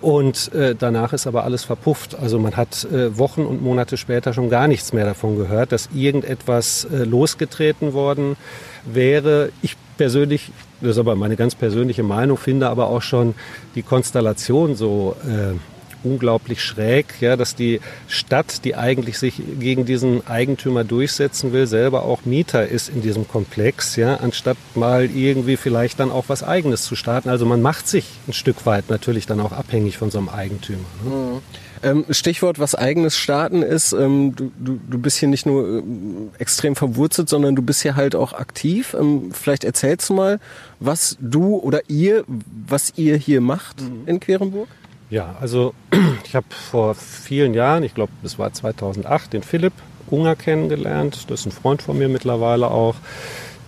Und 0.00 0.52
äh, 0.52 0.74
danach 0.74 1.12
ist 1.12 1.26
aber 1.26 1.44
alles 1.44 1.64
verpufft. 1.64 2.16
Also 2.18 2.38
man 2.38 2.56
hat 2.56 2.84
äh, 2.84 3.16
Wochen 3.16 3.42
und 3.42 3.62
Monate 3.62 3.96
später 3.96 4.34
schon 4.34 4.50
gar 4.50 4.68
nichts 4.68 4.92
mehr 4.92 5.04
davon 5.04 5.36
gehört, 5.36 5.72
dass 5.72 5.88
irgendetwas 5.94 6.84
äh, 6.84 7.04
losgetreten 7.04 7.94
worden 7.94 8.36
wäre. 8.84 9.50
Ich 9.62 9.76
persönlich, 9.96 10.52
das 10.80 10.92
ist 10.92 10.98
aber 10.98 11.16
meine 11.16 11.36
ganz 11.36 11.54
persönliche 11.54 12.02
Meinung, 12.02 12.36
finde 12.36 12.68
aber 12.68 12.88
auch 12.88 13.02
schon 13.02 13.34
die 13.74 13.82
Konstellation 13.82 14.76
so 14.76 15.16
äh, 15.24 15.56
unglaublich 16.04 16.62
schräg, 16.62 17.06
ja, 17.20 17.36
dass 17.36 17.54
die 17.54 17.80
Stadt, 18.08 18.64
die 18.64 18.76
eigentlich 18.76 19.18
sich 19.18 19.40
gegen 19.58 19.84
diesen 19.84 20.26
Eigentümer 20.26 20.84
durchsetzen 20.84 21.52
will, 21.52 21.66
selber 21.66 22.04
auch 22.04 22.24
Mieter 22.24 22.66
ist 22.66 22.88
in 22.88 23.02
diesem 23.02 23.28
Komplex, 23.28 23.96
ja, 23.96 24.16
anstatt 24.16 24.56
mal 24.74 25.04
irgendwie 25.04 25.56
vielleicht 25.56 26.00
dann 26.00 26.10
auch 26.10 26.24
was 26.28 26.42
Eigenes 26.42 26.82
zu 26.82 26.96
starten. 26.96 27.28
Also 27.28 27.46
man 27.46 27.62
macht 27.62 27.88
sich 27.88 28.06
ein 28.28 28.32
Stück 28.32 28.66
weit 28.66 28.90
natürlich 28.90 29.26
dann 29.26 29.40
auch 29.40 29.52
abhängig 29.52 29.98
von 29.98 30.10
so 30.10 30.18
einem 30.18 30.28
Eigentümer. 30.28 30.84
Ne? 31.04 31.10
Mhm. 31.10 31.40
Ähm, 31.82 32.04
Stichwort, 32.10 32.58
was 32.58 32.74
eigenes 32.74 33.16
starten 33.16 33.62
ist, 33.62 33.92
ähm, 33.92 34.34
du, 34.34 34.50
du, 34.58 34.80
du 34.88 34.98
bist 34.98 35.18
hier 35.18 35.28
nicht 35.28 35.46
nur 35.46 35.78
ähm, 35.78 36.30
extrem 36.38 36.74
verwurzelt, 36.74 37.28
sondern 37.28 37.54
du 37.54 37.62
bist 37.62 37.82
hier 37.82 37.96
halt 37.96 38.14
auch 38.14 38.32
aktiv. 38.32 38.96
Ähm, 38.98 39.30
vielleicht 39.32 39.64
erzählst 39.64 40.08
du 40.08 40.14
mal, 40.14 40.40
was 40.80 41.16
du 41.20 41.56
oder 41.56 41.80
ihr, 41.88 42.24
was 42.66 42.94
ihr 42.96 43.16
hier 43.16 43.40
macht 43.40 43.82
mhm. 43.82 44.02
in 44.06 44.20
Querenburg? 44.20 44.68
Ja, 45.10 45.36
also 45.40 45.74
ich 46.24 46.34
habe 46.34 46.46
vor 46.50 46.94
vielen 46.94 47.54
Jahren, 47.54 47.82
ich 47.82 47.94
glaube, 47.94 48.12
es 48.22 48.38
war 48.38 48.52
2008, 48.52 49.32
den 49.32 49.42
Philipp 49.42 49.72
Unger 50.08 50.36
kennengelernt. 50.36 51.30
Das 51.30 51.40
ist 51.40 51.46
ein 51.46 51.52
Freund 51.52 51.82
von 51.82 51.98
mir 51.98 52.08
mittlerweile 52.08 52.70
auch. 52.70 52.94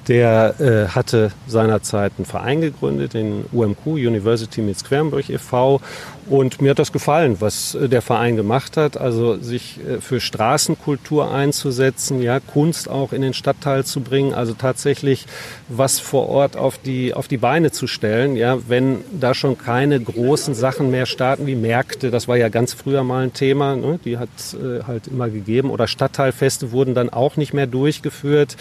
Der 0.07 0.59
äh, 0.61 0.89
hatte 0.89 1.33
seinerzeit 1.47 2.13
einen 2.17 2.25
Verein 2.25 2.61
gegründet, 2.61 3.13
den 3.15 3.45
UMQ, 3.53 3.87
University 3.87 4.63
Meets 4.63 4.85
Quernburg 4.85 5.29
e.V. 5.29 5.81
Und 6.29 6.61
mir 6.61 6.71
hat 6.71 6.79
das 6.79 6.93
gefallen, 6.93 7.37
was 7.41 7.75
äh, 7.75 7.89
der 7.89 8.03
Verein 8.03 8.37
gemacht 8.37 8.77
hat. 8.77 8.97
Also 8.97 9.37
sich 9.37 9.81
äh, 9.81 10.01
für 10.01 10.21
Straßenkultur 10.21 11.33
einzusetzen, 11.33 12.21
ja, 12.21 12.39
Kunst 12.41 12.91
auch 12.91 13.13
in 13.13 13.23
den 13.23 13.33
Stadtteil 13.33 13.85
zu 13.85 14.01
bringen, 14.01 14.35
also 14.35 14.53
tatsächlich 14.53 15.27
was 15.69 16.01
vor 16.01 16.29
Ort 16.29 16.57
auf 16.57 16.79
die, 16.79 17.15
auf 17.15 17.29
die 17.29 17.39
Beine 17.39 17.71
zu 17.71 17.87
stellen, 17.87 18.37
ja, 18.37 18.59
wenn 18.69 18.99
da 19.13 19.35
schon 19.35 19.57
keine 19.57 20.01
großen 20.01 20.55
Sachen 20.55 20.91
mehr 20.91 21.07
starten 21.07 21.47
wie 21.47 21.55
Märkte, 21.55 22.11
das 22.11 22.29
war 22.29 22.37
ja 22.37 22.49
ganz 22.49 22.75
früher 22.75 23.03
mal 23.05 23.25
ein 23.25 23.33
Thema, 23.33 23.77
ne, 23.77 23.99
die 24.05 24.19
hat 24.19 24.29
äh, 24.55 24.83
halt 24.85 25.07
immer 25.07 25.29
gegeben, 25.31 25.71
oder 25.71 25.87
Stadtteilfeste 25.87 26.73
wurden 26.73 26.95
dann 26.95 27.09
auch 27.09 27.37
nicht 27.37 27.55
mehr 27.55 27.67
durchgeführt. 27.67 28.57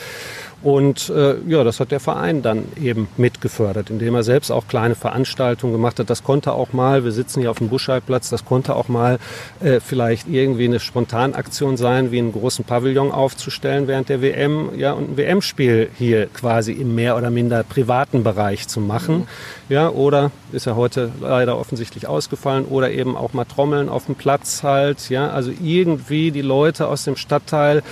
Und 0.64 1.10
äh, 1.10 1.36
ja, 1.48 1.64
das 1.64 1.80
hat 1.80 1.92
der 1.92 2.00
Verein 2.00 2.42
dann 2.42 2.64
eben 2.82 3.08
mitgefördert, 3.16 3.92
indem 3.92 4.16
er 4.16 4.24
selbst 4.24 4.52
auch 4.52 4.68
kleine 4.68 4.96
Veranstaltungen 4.96 5.72
gemacht 5.72 6.00
hat. 6.00 6.10
Das 6.10 6.24
konnte 6.24 6.54
auch 6.54 6.74
mal, 6.74 7.04
wir 7.04 7.12
sitzen 7.12 7.42
hier 7.42 7.52
auf 7.52 7.57
dem 7.60 7.70
Buschheidplatz, 7.70 8.30
das 8.30 8.46
konnte 8.46 8.76
auch 8.76 8.88
mal 8.88 9.20
äh, 9.60 9.80
vielleicht 9.80 10.28
irgendwie 10.28 10.66
eine 10.66 10.80
Spontanaktion 10.80 11.78
sein, 11.78 12.12
wie 12.12 12.20
einen 12.20 12.32
großen 12.32 12.66
Pavillon 12.66 13.12
aufzustellen 13.12 13.88
während 13.88 14.10
der 14.10 14.22
WM, 14.22 14.70
ja, 14.78 14.94
und 14.94 15.12
ein 15.12 15.18
WM-Spiel 15.18 15.90
hier 15.98 16.28
quasi 16.28 16.72
im 16.72 16.96
mehr 16.96 17.18
oder 17.18 17.30
minder 17.30 17.64
privaten 17.64 18.24
Bereich 18.24 18.68
zu 18.68 18.80
machen. 18.80 19.20
Mhm. 19.20 19.28
Ja, 19.70 19.90
oder 19.90 20.32
ist 20.52 20.66
ja 20.66 20.76
heute 20.76 21.12
leider 21.20 21.58
offensichtlich 21.58 22.08
ausgefallen, 22.08 22.66
oder 22.66 22.92
eben 22.92 23.18
auch 23.18 23.34
mal 23.34 23.46
Trommeln 23.46 23.90
auf 23.90 24.06
dem 24.06 24.16
Platz 24.16 24.64
halt, 24.64 25.10
ja, 25.10 25.30
also 25.30 25.52
irgendwie 25.62 26.32
die 26.32 26.42
Leute 26.42 26.88
aus 26.88 27.04
dem 27.04 27.16
Stadtteil 27.16 27.84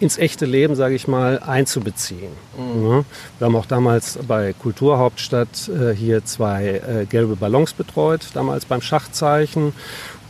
ins 0.00 0.18
echte 0.18 0.44
Leben, 0.44 0.74
sage 0.74 0.94
ich 0.94 1.08
mal, 1.08 1.40
einzubeziehen. 1.40 2.32
Mhm. 2.56 2.90
Ja. 2.90 3.04
Wir 3.38 3.46
haben 3.46 3.56
auch 3.56 3.66
damals 3.66 4.18
bei 4.26 4.52
Kulturhauptstadt 4.52 5.68
äh, 5.68 5.94
hier 5.94 6.24
zwei 6.24 6.66
äh, 6.66 7.06
gelbe 7.06 7.36
Ballons 7.36 7.72
betreut, 7.72 8.28
damals 8.34 8.64
beim 8.64 8.82
Schachzeichen. 9.14 9.72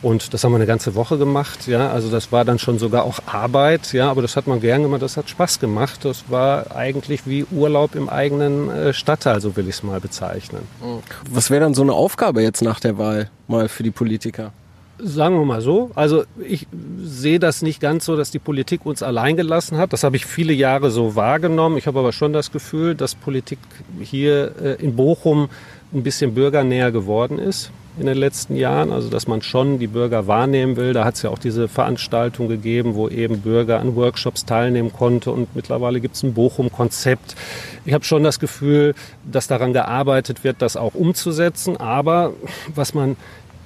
Und 0.02 0.34
das 0.34 0.44
haben 0.44 0.52
wir 0.52 0.56
eine 0.56 0.66
ganze 0.66 0.94
Woche 0.94 1.16
gemacht. 1.16 1.66
Ja, 1.66 1.90
also 1.90 2.10
das 2.10 2.30
war 2.30 2.44
dann 2.44 2.58
schon 2.58 2.78
sogar 2.78 3.04
auch 3.04 3.20
Arbeit. 3.26 3.94
Ja, 3.94 4.10
aber 4.10 4.20
das 4.20 4.36
hat 4.36 4.46
man 4.46 4.60
gern 4.60 4.82
gemacht. 4.82 5.00
Das 5.00 5.16
hat 5.16 5.30
Spaß 5.30 5.60
gemacht. 5.60 6.04
Das 6.04 6.24
war 6.28 6.76
eigentlich 6.76 7.26
wie 7.26 7.46
Urlaub 7.50 7.94
im 7.94 8.10
eigenen 8.10 8.68
äh, 8.68 8.92
Stadtteil, 8.92 9.40
so 9.40 9.56
will 9.56 9.66
ich 9.66 9.76
es 9.76 9.82
mal 9.82 10.00
bezeichnen. 10.00 10.60
Mhm. 10.82 10.98
Was 11.30 11.50
wäre 11.50 11.62
dann 11.62 11.72
so 11.72 11.80
eine 11.80 11.94
Aufgabe 11.94 12.42
jetzt 12.42 12.60
nach 12.60 12.80
der 12.80 12.98
Wahl 12.98 13.30
mal 13.48 13.68
für 13.68 13.82
die 13.82 13.90
Politiker? 13.90 14.52
Sagen 14.98 15.38
wir 15.38 15.44
mal 15.46 15.62
so. 15.62 15.90
Also 15.94 16.24
ich 16.38 16.66
sehe 17.02 17.40
das 17.40 17.62
nicht 17.62 17.80
ganz 17.80 18.04
so, 18.04 18.14
dass 18.14 18.30
die 18.30 18.38
Politik 18.38 18.84
uns 18.84 19.02
allein 19.02 19.38
gelassen 19.38 19.78
hat. 19.78 19.94
Das 19.94 20.04
habe 20.04 20.16
ich 20.16 20.26
viele 20.26 20.52
Jahre 20.52 20.90
so 20.90 21.16
wahrgenommen. 21.16 21.78
Ich 21.78 21.86
habe 21.86 21.98
aber 21.98 22.12
schon 22.12 22.34
das 22.34 22.52
Gefühl, 22.52 22.94
dass 22.94 23.14
Politik 23.14 23.58
hier 24.02 24.52
äh, 24.62 24.84
in 24.84 24.96
Bochum 24.96 25.48
ein 25.94 26.02
bisschen 26.02 26.34
bürgernäher 26.34 26.92
geworden 26.92 27.38
ist 27.38 27.70
in 27.98 28.06
den 28.06 28.16
letzten 28.16 28.56
Jahren, 28.56 28.92
also 28.92 29.08
dass 29.08 29.28
man 29.28 29.42
schon 29.42 29.78
die 29.78 29.86
Bürger 29.86 30.26
wahrnehmen 30.26 30.76
will. 30.76 30.92
Da 30.92 31.04
hat 31.04 31.14
es 31.14 31.22
ja 31.22 31.30
auch 31.30 31.38
diese 31.38 31.68
Veranstaltung 31.68 32.48
gegeben, 32.48 32.94
wo 32.94 33.08
eben 33.08 33.40
Bürger 33.40 33.80
an 33.80 33.94
Workshops 33.96 34.44
teilnehmen 34.44 34.92
konnte 34.92 35.30
und 35.30 35.54
mittlerweile 35.54 36.00
gibt 36.00 36.16
es 36.16 36.22
ein 36.22 36.34
Bochum-Konzept. 36.34 37.36
Ich 37.84 37.94
habe 37.94 38.04
schon 38.04 38.24
das 38.24 38.40
Gefühl, 38.40 38.94
dass 39.30 39.46
daran 39.46 39.72
gearbeitet 39.72 40.42
wird, 40.44 40.60
das 40.60 40.76
auch 40.76 40.94
umzusetzen. 40.94 41.76
Aber 41.76 42.32
was 42.74 42.94
man 42.94 43.16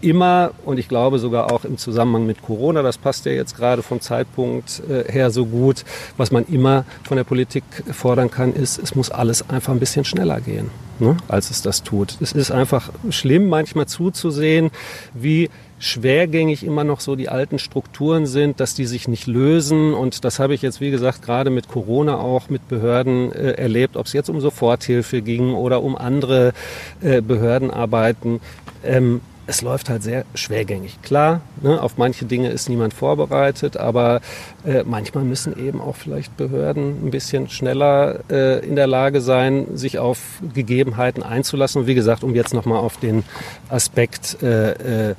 immer, 0.01 0.53
und 0.65 0.79
ich 0.79 0.89
glaube 0.89 1.19
sogar 1.19 1.53
auch 1.53 1.65
im 1.65 1.79
Zusammenhang 1.79 2.27
mit 2.27 2.43
Corona, 2.43 2.83
das 2.83 2.99
passt 2.99 3.27
ja 3.27 3.33
jetzt 3.33 3.57
gerade 3.57 3.83
vom 3.83 4.01
Zeitpunkt 4.01 4.83
äh, 4.89 5.11
her 5.11 5.31
so 5.31 5.47
gut, 5.47 5.85
was 6.17 6.31
man 6.31 6.45
immer 6.47 6.85
von 7.05 7.17
der 7.17 7.25
Politik 7.25 7.65
fordern 7.93 8.31
kann, 8.31 8.53
ist, 8.53 8.79
es 8.79 8.95
muss 8.95 9.11
alles 9.11 9.49
einfach 9.49 9.73
ein 9.73 9.81
bisschen 9.81 10.05
schneller 10.05 10.41
gehen, 10.41 10.71
ne, 10.99 11.17
als 11.29 11.51
es 11.51 11.63
das 11.63 11.83
tut. 11.83 12.17
Es 12.21 12.33
ist 12.33 12.51
einfach 12.51 12.91
schlimm, 13.11 13.49
manchmal 13.49 13.87
zuzusehen, 13.87 14.71
wie 15.15 15.51
schwergängig 15.79 16.65
immer 16.65 16.85
noch 16.85 17.01
so 17.01 17.15
die 17.17 17.29
alten 17.29 17.59
Strukturen 17.59 18.27
sind, 18.27 18.61
dass 18.61 18.75
die 18.75 18.87
sich 18.87 19.09
nicht 19.09 19.27
lösen. 19.27 19.95
Und 19.95 20.25
das 20.25 20.39
habe 20.39 20.55
ich 20.55 20.63
jetzt, 20.63 20.81
wie 20.81 20.91
gesagt, 20.91 21.23
gerade 21.23 21.51
mit 21.51 21.69
Corona 21.69 22.19
auch 22.19 22.49
mit 22.49 22.69
Behörden 22.69 23.33
äh, 23.33 23.53
erlebt, 23.53 23.97
ob 23.97 24.07
es 24.07 24.13
jetzt 24.13 24.29
um 24.29 24.41
Soforthilfe 24.41 25.23
ging 25.23 25.55
oder 25.55 25.83
um 25.83 25.97
andere 25.97 26.53
äh, 27.01 27.21
Behördenarbeiten. 27.21 28.41
Ähm, 28.85 29.21
es 29.49 29.63
läuft 29.63 29.89
halt 29.89 30.03
sehr 30.03 30.27
schwergängig. 30.35 31.01
Klar, 31.01 31.41
ne, 31.63 31.83
auf 31.83 31.97
manche 31.97 32.27
Dinge 32.27 32.51
ist 32.51 32.69
niemand 32.69 32.93
vorbereitet, 32.93 33.79
aber 33.79 34.21
äh, 34.67 34.85
manchmal 34.85 35.25
müssen 35.25 35.59
eben 35.59 35.81
auch 35.81 35.97
vielleicht 35.97 36.37
Behörden 36.37 37.07
ein 37.07 37.11
bisschen 37.11 37.49
schneller 37.49 38.21
äh, 38.31 38.65
in 38.65 38.77
der 38.77 38.87
Lage 38.87 39.23
sein, 39.23 39.67
sich 39.75 39.99
auf 39.99 40.19
Gegebenheiten 40.53 41.23
einzulassen. 41.23 41.81
Und 41.81 41.87
wie 41.87 41.95
gesagt, 41.95 42.25
um 42.25 42.35
jetzt 42.35 42.53
nochmal 42.53 42.77
auf 42.77 42.99
den 42.99 43.25
Aspekt 43.71 44.43
äh, 44.43 45.13
äh, 45.13 45.15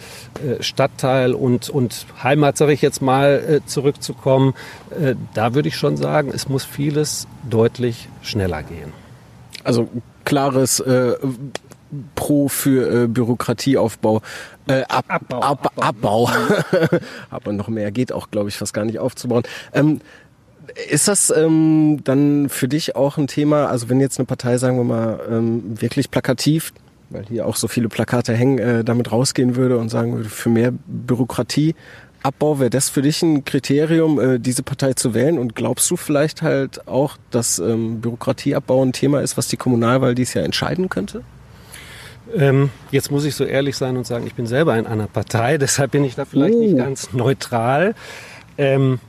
Stadtteil 0.59 1.33
und, 1.33 1.69
und 1.71 2.05
Heimat, 2.21 2.55
sage 2.55 2.73
ich 2.73 2.83
jetzt 2.83 3.01
mal, 3.01 3.61
äh, 3.63 3.65
zurückzukommen, 3.65 4.53
äh, 4.91 5.15
da 5.33 5.55
würde 5.55 5.69
ich 5.69 5.75
schon 5.75 5.97
sagen, 5.97 6.31
es 6.31 6.47
muss 6.47 6.63
vieles 6.65 7.27
deutlich 7.49 8.07
schneller 8.21 8.61
gehen. 8.61 8.93
Also 9.63 9.89
klares 10.23 10.79
äh, 10.79 11.15
Pro 12.15 12.47
für 12.47 13.03
äh, 13.03 13.07
Bürokratieaufbau. 13.07 14.21
Äh, 14.67 14.83
ab, 14.83 15.05
Abbau. 15.07 15.39
Ab, 15.39 15.73
Abbau. 15.77 16.27
Abbau. 16.29 16.99
Aber 17.29 17.53
noch 17.53 17.67
mehr 17.67 17.91
geht 17.91 18.11
auch, 18.11 18.29
glaube 18.31 18.49
ich, 18.49 18.57
fast 18.57 18.73
gar 18.73 18.85
nicht 18.85 18.99
aufzubauen. 18.99 19.43
Ähm, 19.73 20.01
ist 20.89 21.07
das 21.07 21.33
ähm, 21.35 22.01
dann 22.03 22.49
für 22.49 22.67
dich 22.67 22.95
auch 22.95 23.17
ein 23.17 23.27
Thema, 23.27 23.67
also 23.67 23.89
wenn 23.89 23.99
jetzt 23.99 24.19
eine 24.19 24.25
Partei, 24.25 24.57
sagen 24.57 24.77
wir 24.77 24.83
mal, 24.83 25.19
ähm, 25.29 25.81
wirklich 25.81 26.11
plakativ, 26.11 26.73
weil 27.09 27.25
hier 27.25 27.47
auch 27.47 27.55
so 27.55 27.67
viele 27.67 27.89
Plakate 27.89 28.33
hängen, 28.33 28.59
äh, 28.59 28.83
damit 28.83 29.11
rausgehen 29.11 29.55
würde 29.55 29.77
und 29.77 29.89
sagen 29.89 30.15
würde, 30.15 30.29
für 30.29 30.49
mehr 30.49 30.71
Bürokratie, 30.85 31.75
Abbau, 32.21 32.59
wäre 32.59 32.69
das 32.69 32.89
für 32.89 33.01
dich 33.01 33.21
ein 33.21 33.45
Kriterium, 33.45 34.19
äh, 34.19 34.39
diese 34.39 34.61
Partei 34.61 34.93
zu 34.93 35.13
wählen? 35.13 35.39
Und 35.39 35.55
glaubst 35.55 35.89
du 35.89 35.95
vielleicht 35.95 36.41
halt 36.41 36.85
auch, 36.87 37.15
dass 37.31 37.59
ähm, 37.59 38.01
Bürokratieabbau 38.01 38.83
ein 38.83 38.91
Thema 38.91 39.21
ist, 39.21 39.37
was 39.37 39.47
die 39.47 39.55
Kommunalwahl 39.55 40.15
dies 40.15 40.33
Jahr 40.33 40.43
entscheiden 40.43 40.89
könnte? 40.89 41.23
Ähm, 42.35 42.69
jetzt 42.91 43.11
muss 43.11 43.25
ich 43.25 43.35
so 43.35 43.43
ehrlich 43.43 43.75
sein 43.77 43.97
und 43.97 44.05
sagen, 44.05 44.27
ich 44.27 44.35
bin 44.35 44.47
selber 44.47 44.77
in 44.77 44.85
einer 44.85 45.07
Partei, 45.07 45.57
deshalb 45.59 45.91
bin 45.91 46.03
ich 46.03 46.15
da 46.15 46.25
vielleicht 46.25 46.55
oh. 46.55 46.59
nicht 46.59 46.77
ganz 46.77 47.13
neutral. 47.13 47.95
Ähm, 48.57 48.99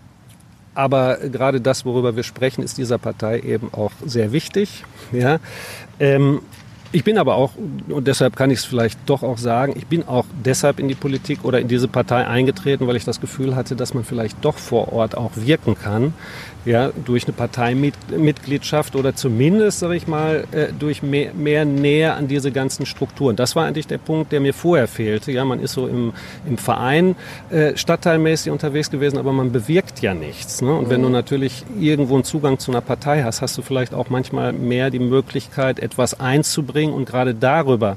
aber 0.74 1.16
gerade 1.16 1.60
das, 1.60 1.84
worüber 1.84 2.16
wir 2.16 2.22
sprechen, 2.22 2.62
ist 2.62 2.78
dieser 2.78 2.98
Partei 2.98 3.40
eben 3.40 3.72
auch 3.72 3.92
sehr 4.04 4.32
wichtig. 4.32 4.84
Ja? 5.12 5.40
Ähm, 5.98 6.40
ich 6.92 7.04
bin 7.04 7.18
aber 7.18 7.36
auch, 7.36 7.52
und 7.88 8.06
deshalb 8.06 8.36
kann 8.36 8.50
ich 8.50 8.60
es 8.60 8.64
vielleicht 8.64 8.98
doch 9.06 9.22
auch 9.22 9.38
sagen, 9.38 9.74
ich 9.76 9.86
bin 9.86 10.06
auch 10.06 10.24
deshalb 10.44 10.80
in 10.80 10.88
die 10.88 10.94
Politik 10.94 11.44
oder 11.44 11.60
in 11.60 11.68
diese 11.68 11.88
Partei 11.88 12.26
eingetreten, 12.26 12.86
weil 12.86 12.96
ich 12.96 13.04
das 13.04 13.20
Gefühl 13.20 13.54
hatte, 13.54 13.76
dass 13.76 13.94
man 13.94 14.04
vielleicht 14.04 14.44
doch 14.44 14.58
vor 14.58 14.92
Ort 14.92 15.16
auch 15.16 15.32
wirken 15.36 15.76
kann 15.78 16.14
ja, 16.64 16.90
durch 17.04 17.24
eine 17.24 17.32
Parteimitgliedschaft 17.32 18.94
oder 18.94 19.14
zumindest, 19.14 19.80
sage 19.80 19.96
ich 19.96 20.06
mal, 20.06 20.44
äh, 20.52 20.68
durch 20.78 21.02
mehr, 21.02 21.32
mehr 21.34 21.64
Nähe 21.64 22.12
an 22.12 22.28
diese 22.28 22.52
ganzen 22.52 22.86
Strukturen. 22.86 23.36
Das 23.36 23.56
war 23.56 23.66
eigentlich 23.66 23.86
der 23.86 23.98
Punkt, 23.98 24.32
der 24.32 24.40
mir 24.40 24.52
vorher 24.52 24.86
fehlte. 24.86 25.32
Ja, 25.32 25.44
man 25.44 25.60
ist 25.60 25.72
so 25.72 25.86
im, 25.86 26.12
im 26.46 26.58
Verein 26.58 27.16
äh, 27.50 27.76
stadtteilmäßig 27.76 28.52
unterwegs 28.52 28.90
gewesen, 28.90 29.18
aber 29.18 29.32
man 29.32 29.52
bewirkt 29.52 30.00
ja 30.02 30.12
nichts. 30.14 30.60
Ne? 30.60 30.72
Und 30.72 30.90
wenn 30.90 31.00
du 31.00 31.08
mhm. 31.08 31.14
natürlich 31.14 31.64
irgendwo 31.78 32.14
einen 32.14 32.24
Zugang 32.24 32.58
zu 32.58 32.70
einer 32.70 32.82
Partei 32.82 33.22
hast, 33.22 33.40
hast 33.40 33.56
du 33.56 33.62
vielleicht 33.62 33.94
auch 33.94 34.10
manchmal 34.10 34.52
mehr 34.52 34.90
die 34.90 34.98
Möglichkeit, 34.98 35.78
etwas 35.80 36.20
einzubringen 36.20 36.79
und 36.88 37.04
gerade 37.04 37.34
darüber 37.34 37.96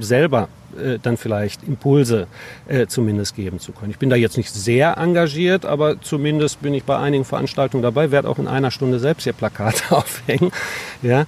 selber 0.00 0.48
äh, 0.76 0.98
dann 1.00 1.16
vielleicht 1.16 1.62
Impulse 1.62 2.26
äh, 2.66 2.86
zumindest 2.86 3.36
geben 3.36 3.60
zu 3.60 3.72
können. 3.72 3.90
Ich 3.90 3.98
bin 3.98 4.10
da 4.10 4.16
jetzt 4.16 4.36
nicht 4.36 4.52
sehr 4.52 4.96
engagiert, 4.96 5.64
aber 5.64 6.00
zumindest 6.00 6.62
bin 6.62 6.74
ich 6.74 6.84
bei 6.84 6.98
einigen 6.98 7.24
Veranstaltungen 7.24 7.82
dabei, 7.82 8.10
werde 8.10 8.28
auch 8.28 8.38
in 8.38 8.48
einer 8.48 8.70
Stunde 8.70 8.98
selbst 8.98 9.24
hier 9.24 9.32
Plakate 9.32 9.82
aufhängen. 9.90 10.50
Ja. 11.02 11.26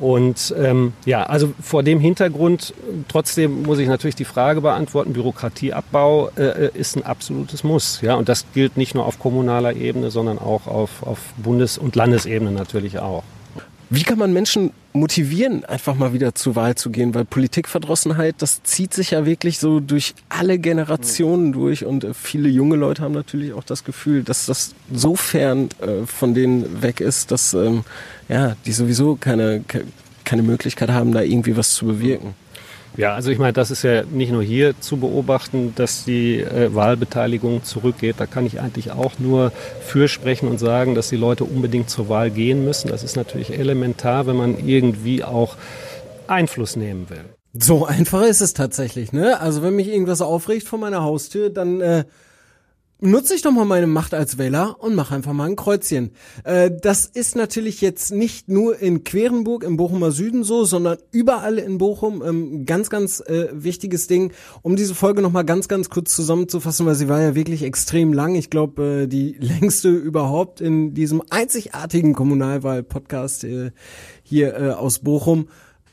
Und 0.00 0.54
ähm, 0.56 0.92
ja, 1.06 1.24
also 1.24 1.52
vor 1.60 1.82
dem 1.82 1.98
Hintergrund, 1.98 2.72
trotzdem 3.08 3.62
muss 3.62 3.80
ich 3.80 3.88
natürlich 3.88 4.14
die 4.14 4.24
Frage 4.24 4.60
beantworten, 4.60 5.12
Bürokratieabbau 5.12 6.30
äh, 6.36 6.66
äh 6.66 6.70
ist 6.74 6.96
ein 6.96 7.04
absolutes 7.04 7.64
Muss. 7.64 8.00
Ja, 8.00 8.14
und 8.14 8.28
das 8.28 8.46
gilt 8.54 8.76
nicht 8.76 8.94
nur 8.94 9.06
auf 9.06 9.18
kommunaler 9.18 9.74
Ebene, 9.74 10.12
sondern 10.12 10.38
auch 10.38 10.68
auf, 10.68 11.02
auf 11.02 11.18
Bundes- 11.36 11.78
und 11.78 11.96
Landesebene 11.96 12.52
natürlich 12.52 13.00
auch. 13.00 13.24
Wie 13.90 14.02
kann 14.02 14.18
man 14.18 14.34
Menschen 14.34 14.72
motivieren, 14.92 15.64
einfach 15.64 15.94
mal 15.94 16.12
wieder 16.12 16.34
zur 16.34 16.56
Wahl 16.56 16.74
zu 16.74 16.90
gehen? 16.90 17.14
Weil 17.14 17.24
Politikverdrossenheit, 17.24 18.34
das 18.38 18.62
zieht 18.62 18.92
sich 18.92 19.12
ja 19.12 19.24
wirklich 19.24 19.58
so 19.58 19.80
durch 19.80 20.14
alle 20.28 20.58
Generationen 20.58 21.52
durch 21.52 21.86
und 21.86 22.04
äh, 22.04 22.12
viele 22.12 22.50
junge 22.50 22.76
Leute 22.76 23.02
haben 23.02 23.14
natürlich 23.14 23.54
auch 23.54 23.64
das 23.64 23.84
Gefühl, 23.84 24.24
dass 24.24 24.44
das 24.44 24.74
so 24.92 25.16
fern 25.16 25.70
äh, 25.80 26.06
von 26.06 26.34
denen 26.34 26.82
weg 26.82 27.00
ist, 27.00 27.30
dass 27.30 27.54
ähm, 27.54 27.84
ja, 28.28 28.56
die 28.66 28.72
sowieso 28.72 29.16
keine, 29.16 29.64
keine 30.24 30.42
Möglichkeit 30.42 30.90
haben, 30.90 31.12
da 31.12 31.22
irgendwie 31.22 31.56
was 31.56 31.72
zu 31.72 31.86
bewirken. 31.86 32.34
Ja, 32.98 33.14
also 33.14 33.30
ich 33.30 33.38
meine, 33.38 33.52
das 33.52 33.70
ist 33.70 33.84
ja 33.84 34.02
nicht 34.02 34.32
nur 34.32 34.42
hier 34.42 34.80
zu 34.80 34.96
beobachten, 34.96 35.72
dass 35.76 36.04
die 36.04 36.40
äh, 36.40 36.74
Wahlbeteiligung 36.74 37.62
zurückgeht. 37.62 38.16
Da 38.18 38.26
kann 38.26 38.44
ich 38.44 38.58
eigentlich 38.60 38.90
auch 38.90 39.20
nur 39.20 39.52
fürsprechen 39.80 40.48
und 40.48 40.58
sagen, 40.58 40.96
dass 40.96 41.08
die 41.08 41.16
Leute 41.16 41.44
unbedingt 41.44 41.88
zur 41.90 42.08
Wahl 42.08 42.32
gehen 42.32 42.64
müssen. 42.64 42.88
Das 42.88 43.04
ist 43.04 43.14
natürlich 43.14 43.56
elementar, 43.56 44.26
wenn 44.26 44.34
man 44.34 44.58
irgendwie 44.66 45.22
auch 45.22 45.56
Einfluss 46.26 46.74
nehmen 46.74 47.08
will. 47.08 47.24
So 47.52 47.86
einfach 47.86 48.22
ist 48.22 48.40
es 48.40 48.52
tatsächlich, 48.52 49.12
ne? 49.12 49.40
Also 49.40 49.62
wenn 49.62 49.76
mich 49.76 49.86
irgendwas 49.86 50.20
aufregt 50.20 50.66
vor 50.66 50.80
meiner 50.80 51.04
Haustür, 51.04 51.50
dann 51.50 51.80
äh, 51.80 52.04
nutze 53.00 53.34
ich 53.34 53.42
doch 53.42 53.52
mal 53.52 53.64
meine 53.64 53.86
Macht 53.86 54.14
als 54.14 54.38
Wähler 54.38 54.76
und 54.80 54.94
mache 54.94 55.14
einfach 55.14 55.32
mal 55.32 55.46
ein 55.46 55.56
Kreuzchen. 55.56 56.12
Äh, 56.44 56.70
das 56.80 57.06
ist 57.06 57.36
natürlich 57.36 57.80
jetzt 57.80 58.12
nicht 58.12 58.48
nur 58.48 58.78
in 58.78 59.04
Querenburg 59.04 59.62
im 59.64 59.76
Bochumer 59.76 60.10
Süden 60.10 60.44
so, 60.44 60.64
sondern 60.64 60.98
überall 61.12 61.58
in 61.58 61.78
Bochum. 61.78 62.22
Ähm, 62.24 62.66
ganz, 62.66 62.90
ganz 62.90 63.20
äh, 63.20 63.48
wichtiges 63.52 64.06
Ding. 64.06 64.32
Um 64.62 64.76
diese 64.76 64.94
Folge 64.94 65.22
noch 65.22 65.32
mal 65.32 65.44
ganz, 65.44 65.68
ganz 65.68 65.90
kurz 65.90 66.14
zusammenzufassen, 66.14 66.86
weil 66.86 66.94
sie 66.94 67.08
war 67.08 67.20
ja 67.20 67.34
wirklich 67.34 67.62
extrem 67.62 68.12
lang. 68.12 68.34
Ich 68.34 68.50
glaube, 68.50 69.02
äh, 69.02 69.06
die 69.06 69.32
längste 69.38 69.90
überhaupt 69.90 70.60
in 70.60 70.94
diesem 70.94 71.22
einzigartigen 71.30 72.14
Kommunalwahl-Podcast 72.14 73.44
äh, 73.44 73.70
hier 74.22 74.56
äh, 74.56 74.70
aus 74.70 74.98
Bochum. 74.98 75.48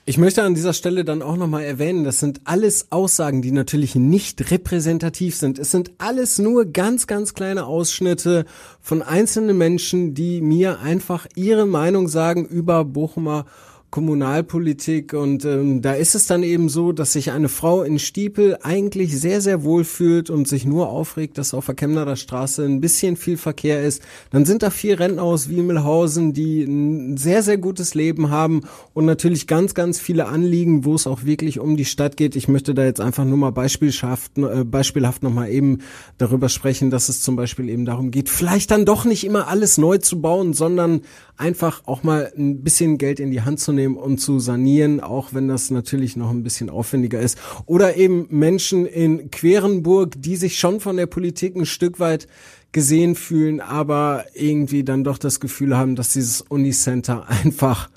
Ich 0.08 0.20
möchte 0.20 0.44
an 0.44 0.54
dieser 0.54 0.74
Stelle 0.74 1.04
dann 1.04 1.24
auch 1.24 1.36
nochmal 1.36 1.64
erwähnen, 1.64 2.04
das 2.04 2.20
sind 2.20 2.42
alles 2.44 2.92
Aussagen, 2.92 3.42
die 3.42 3.50
natürlich 3.50 3.96
nicht 3.96 4.52
repräsentativ 4.52 5.36
sind. 5.36 5.58
Es 5.58 5.72
sind 5.72 5.94
alles 5.98 6.38
nur 6.38 6.66
ganz, 6.66 7.08
ganz 7.08 7.34
kleine 7.34 7.66
Ausschnitte 7.66 8.46
von 8.82 9.02
einzelnen 9.02 9.58
Menschen, 9.58 10.14
die 10.14 10.42
mir 10.42 10.80
einfach 10.80 11.26
ihre 11.34 11.66
Meinung 11.66 12.08
sagen 12.08 12.46
über 12.46 12.86
Bochumer 12.86 13.48
Kommunalpolitik 13.96 15.14
und 15.14 15.46
ähm, 15.46 15.82
da 15.82 15.94
ist 15.94 16.16
es 16.16 16.28
dann 16.28 16.44
eben 16.44 16.68
so, 16.68 16.92
dass 16.92 17.14
sich 17.14 17.32
eine 17.32 17.48
Frau 17.48 17.82
in 17.82 17.98
Stiepel 17.98 18.58
eigentlich 18.62 19.18
sehr, 19.18 19.40
sehr 19.40 19.64
wohl 19.64 19.86
fühlt 19.86 20.30
und 20.30 20.50
sich 20.50 20.66
nur 20.66 20.90
aufregt, 20.90 21.38
dass 21.38 21.54
auf 21.54 21.68
der 21.68 21.76
Chemnader 21.76 22.18
Straße 22.18 22.66
ein 22.66 22.82
bisschen 22.82 23.16
viel 23.16 23.38
Verkehr 23.38 23.84
ist. 23.84 24.04
Dann 24.32 24.44
sind 24.44 24.64
da 24.64 24.70
vier 24.70 25.00
Rentner 25.00 25.24
aus 25.24 25.48
Wiemelhausen, 25.48 26.34
die 26.34 26.66
ein 26.66 27.16
sehr, 27.16 27.42
sehr 27.42 27.58
gutes 27.58 27.96
Leben 27.96 28.32
haben 28.32 28.64
und 28.94 29.06
natürlich 29.06 29.48
ganz, 29.48 29.74
ganz 29.74 29.98
viele 29.98 30.26
Anliegen, 30.26 30.84
wo 30.84 30.96
es 30.96 31.08
auch 31.08 31.24
wirklich 31.24 31.62
um 31.62 31.78
die 31.78 31.86
Stadt 31.86 32.18
geht. 32.18 32.36
Ich 32.36 32.50
möchte 32.50 32.74
da 32.74 32.84
jetzt 32.84 33.00
einfach 33.00 33.24
nur 33.24 33.38
mal 33.38 33.54
beispielhaft, 33.54 34.38
äh, 34.38 34.66
beispielhaft 34.66 35.24
nochmal 35.24 35.50
eben 35.52 35.78
darüber 36.18 36.50
sprechen, 36.50 36.90
dass 36.90 37.08
es 37.08 37.22
zum 37.22 37.38
Beispiel 37.38 37.70
eben 37.70 37.86
darum 37.86 38.12
geht, 38.12 38.28
vielleicht 38.28 38.72
dann 38.72 38.84
doch 38.84 39.06
nicht 39.06 39.24
immer 39.24 39.48
alles 39.48 39.78
neu 39.78 40.00
zu 40.00 40.20
bauen, 40.20 40.52
sondern 40.52 41.00
einfach 41.38 41.84
auch 41.86 42.04
mal 42.04 42.32
ein 42.38 42.64
bisschen 42.64 42.98
Geld 42.98 43.20
in 43.20 43.32
die 43.32 43.42
Hand 43.42 43.60
zu 43.60 43.74
nehmen 43.74 43.98
und 43.98 44.20
zu 44.20 44.40
sanieren, 44.40 45.00
auch 45.00 45.34
wenn 45.34 45.48
das 45.48 45.70
natürlich 45.70 46.16
noch 46.16 46.30
ein 46.30 46.44
bisschen 46.44 46.70
aufwendiger 46.70 47.20
ist. 47.20 47.38
Oder 47.66 47.98
eben 47.98 48.28
Menschen 48.30 48.86
in 48.86 49.32
Querenburg, 49.32 50.14
die 50.18 50.36
sich 50.38 50.58
schon 50.58 50.80
von 50.80 50.98
der 50.98 51.08
Politik 51.08 51.56
ein 51.56 51.66
Stück 51.66 52.00
weit 52.00 52.28
gesehen 52.72 53.16
fühlen, 53.16 53.62
aber 53.62 54.26
irgendwie 54.34 54.84
dann 54.84 55.04
doch 55.04 55.18
das 55.18 55.40
Gefühl 55.40 55.78
haben, 55.78 55.96
dass 55.96 56.14
dieses 56.14 56.42
Unicenter 56.42 57.28
einfach 57.44 57.90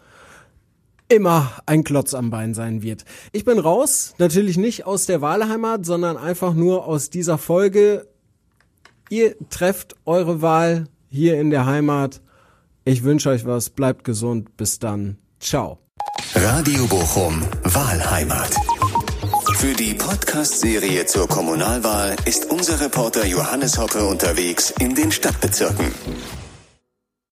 immer 1.08 1.52
ein 1.64 1.84
Klotz 1.84 2.14
am 2.14 2.30
Bein 2.30 2.54
sein 2.54 2.82
wird. 2.82 3.04
Ich 3.32 3.44
bin 3.44 3.58
raus, 3.58 4.14
natürlich 4.18 4.58
nicht 4.58 4.84
aus 4.84 5.06
der 5.06 5.20
Wahlheimat, 5.20 5.86
sondern 5.86 6.16
einfach 6.16 6.54
nur 6.54 6.86
aus 6.86 7.08
dieser 7.08 7.38
Folge. 7.38 8.06
Ihr 9.08 9.36
trefft 9.48 9.96
eure 10.04 10.42
Wahl 10.42 10.84
hier 11.08 11.40
in 11.40 11.50
der 11.50 11.64
Heimat 11.64 12.20
ich 12.88 13.04
wünsche 13.04 13.28
euch 13.28 13.44
was, 13.44 13.68
bleibt 13.68 14.04
gesund, 14.04 14.56
bis 14.56 14.78
dann. 14.78 15.18
Ciao. 15.40 15.78
Radio 16.34 16.86
Bochum, 16.86 17.42
Wahlheimat. 17.64 18.54
Für 19.56 19.74
die 19.74 19.92
Podcast-Serie 19.92 21.04
zur 21.04 21.28
Kommunalwahl 21.28 22.16
ist 22.24 22.50
unser 22.50 22.80
Reporter 22.80 23.26
Johannes 23.26 23.76
Hoppe 23.76 24.06
unterwegs 24.06 24.72
in 24.78 24.94
den 24.94 25.12
Stadtbezirken. 25.12 25.92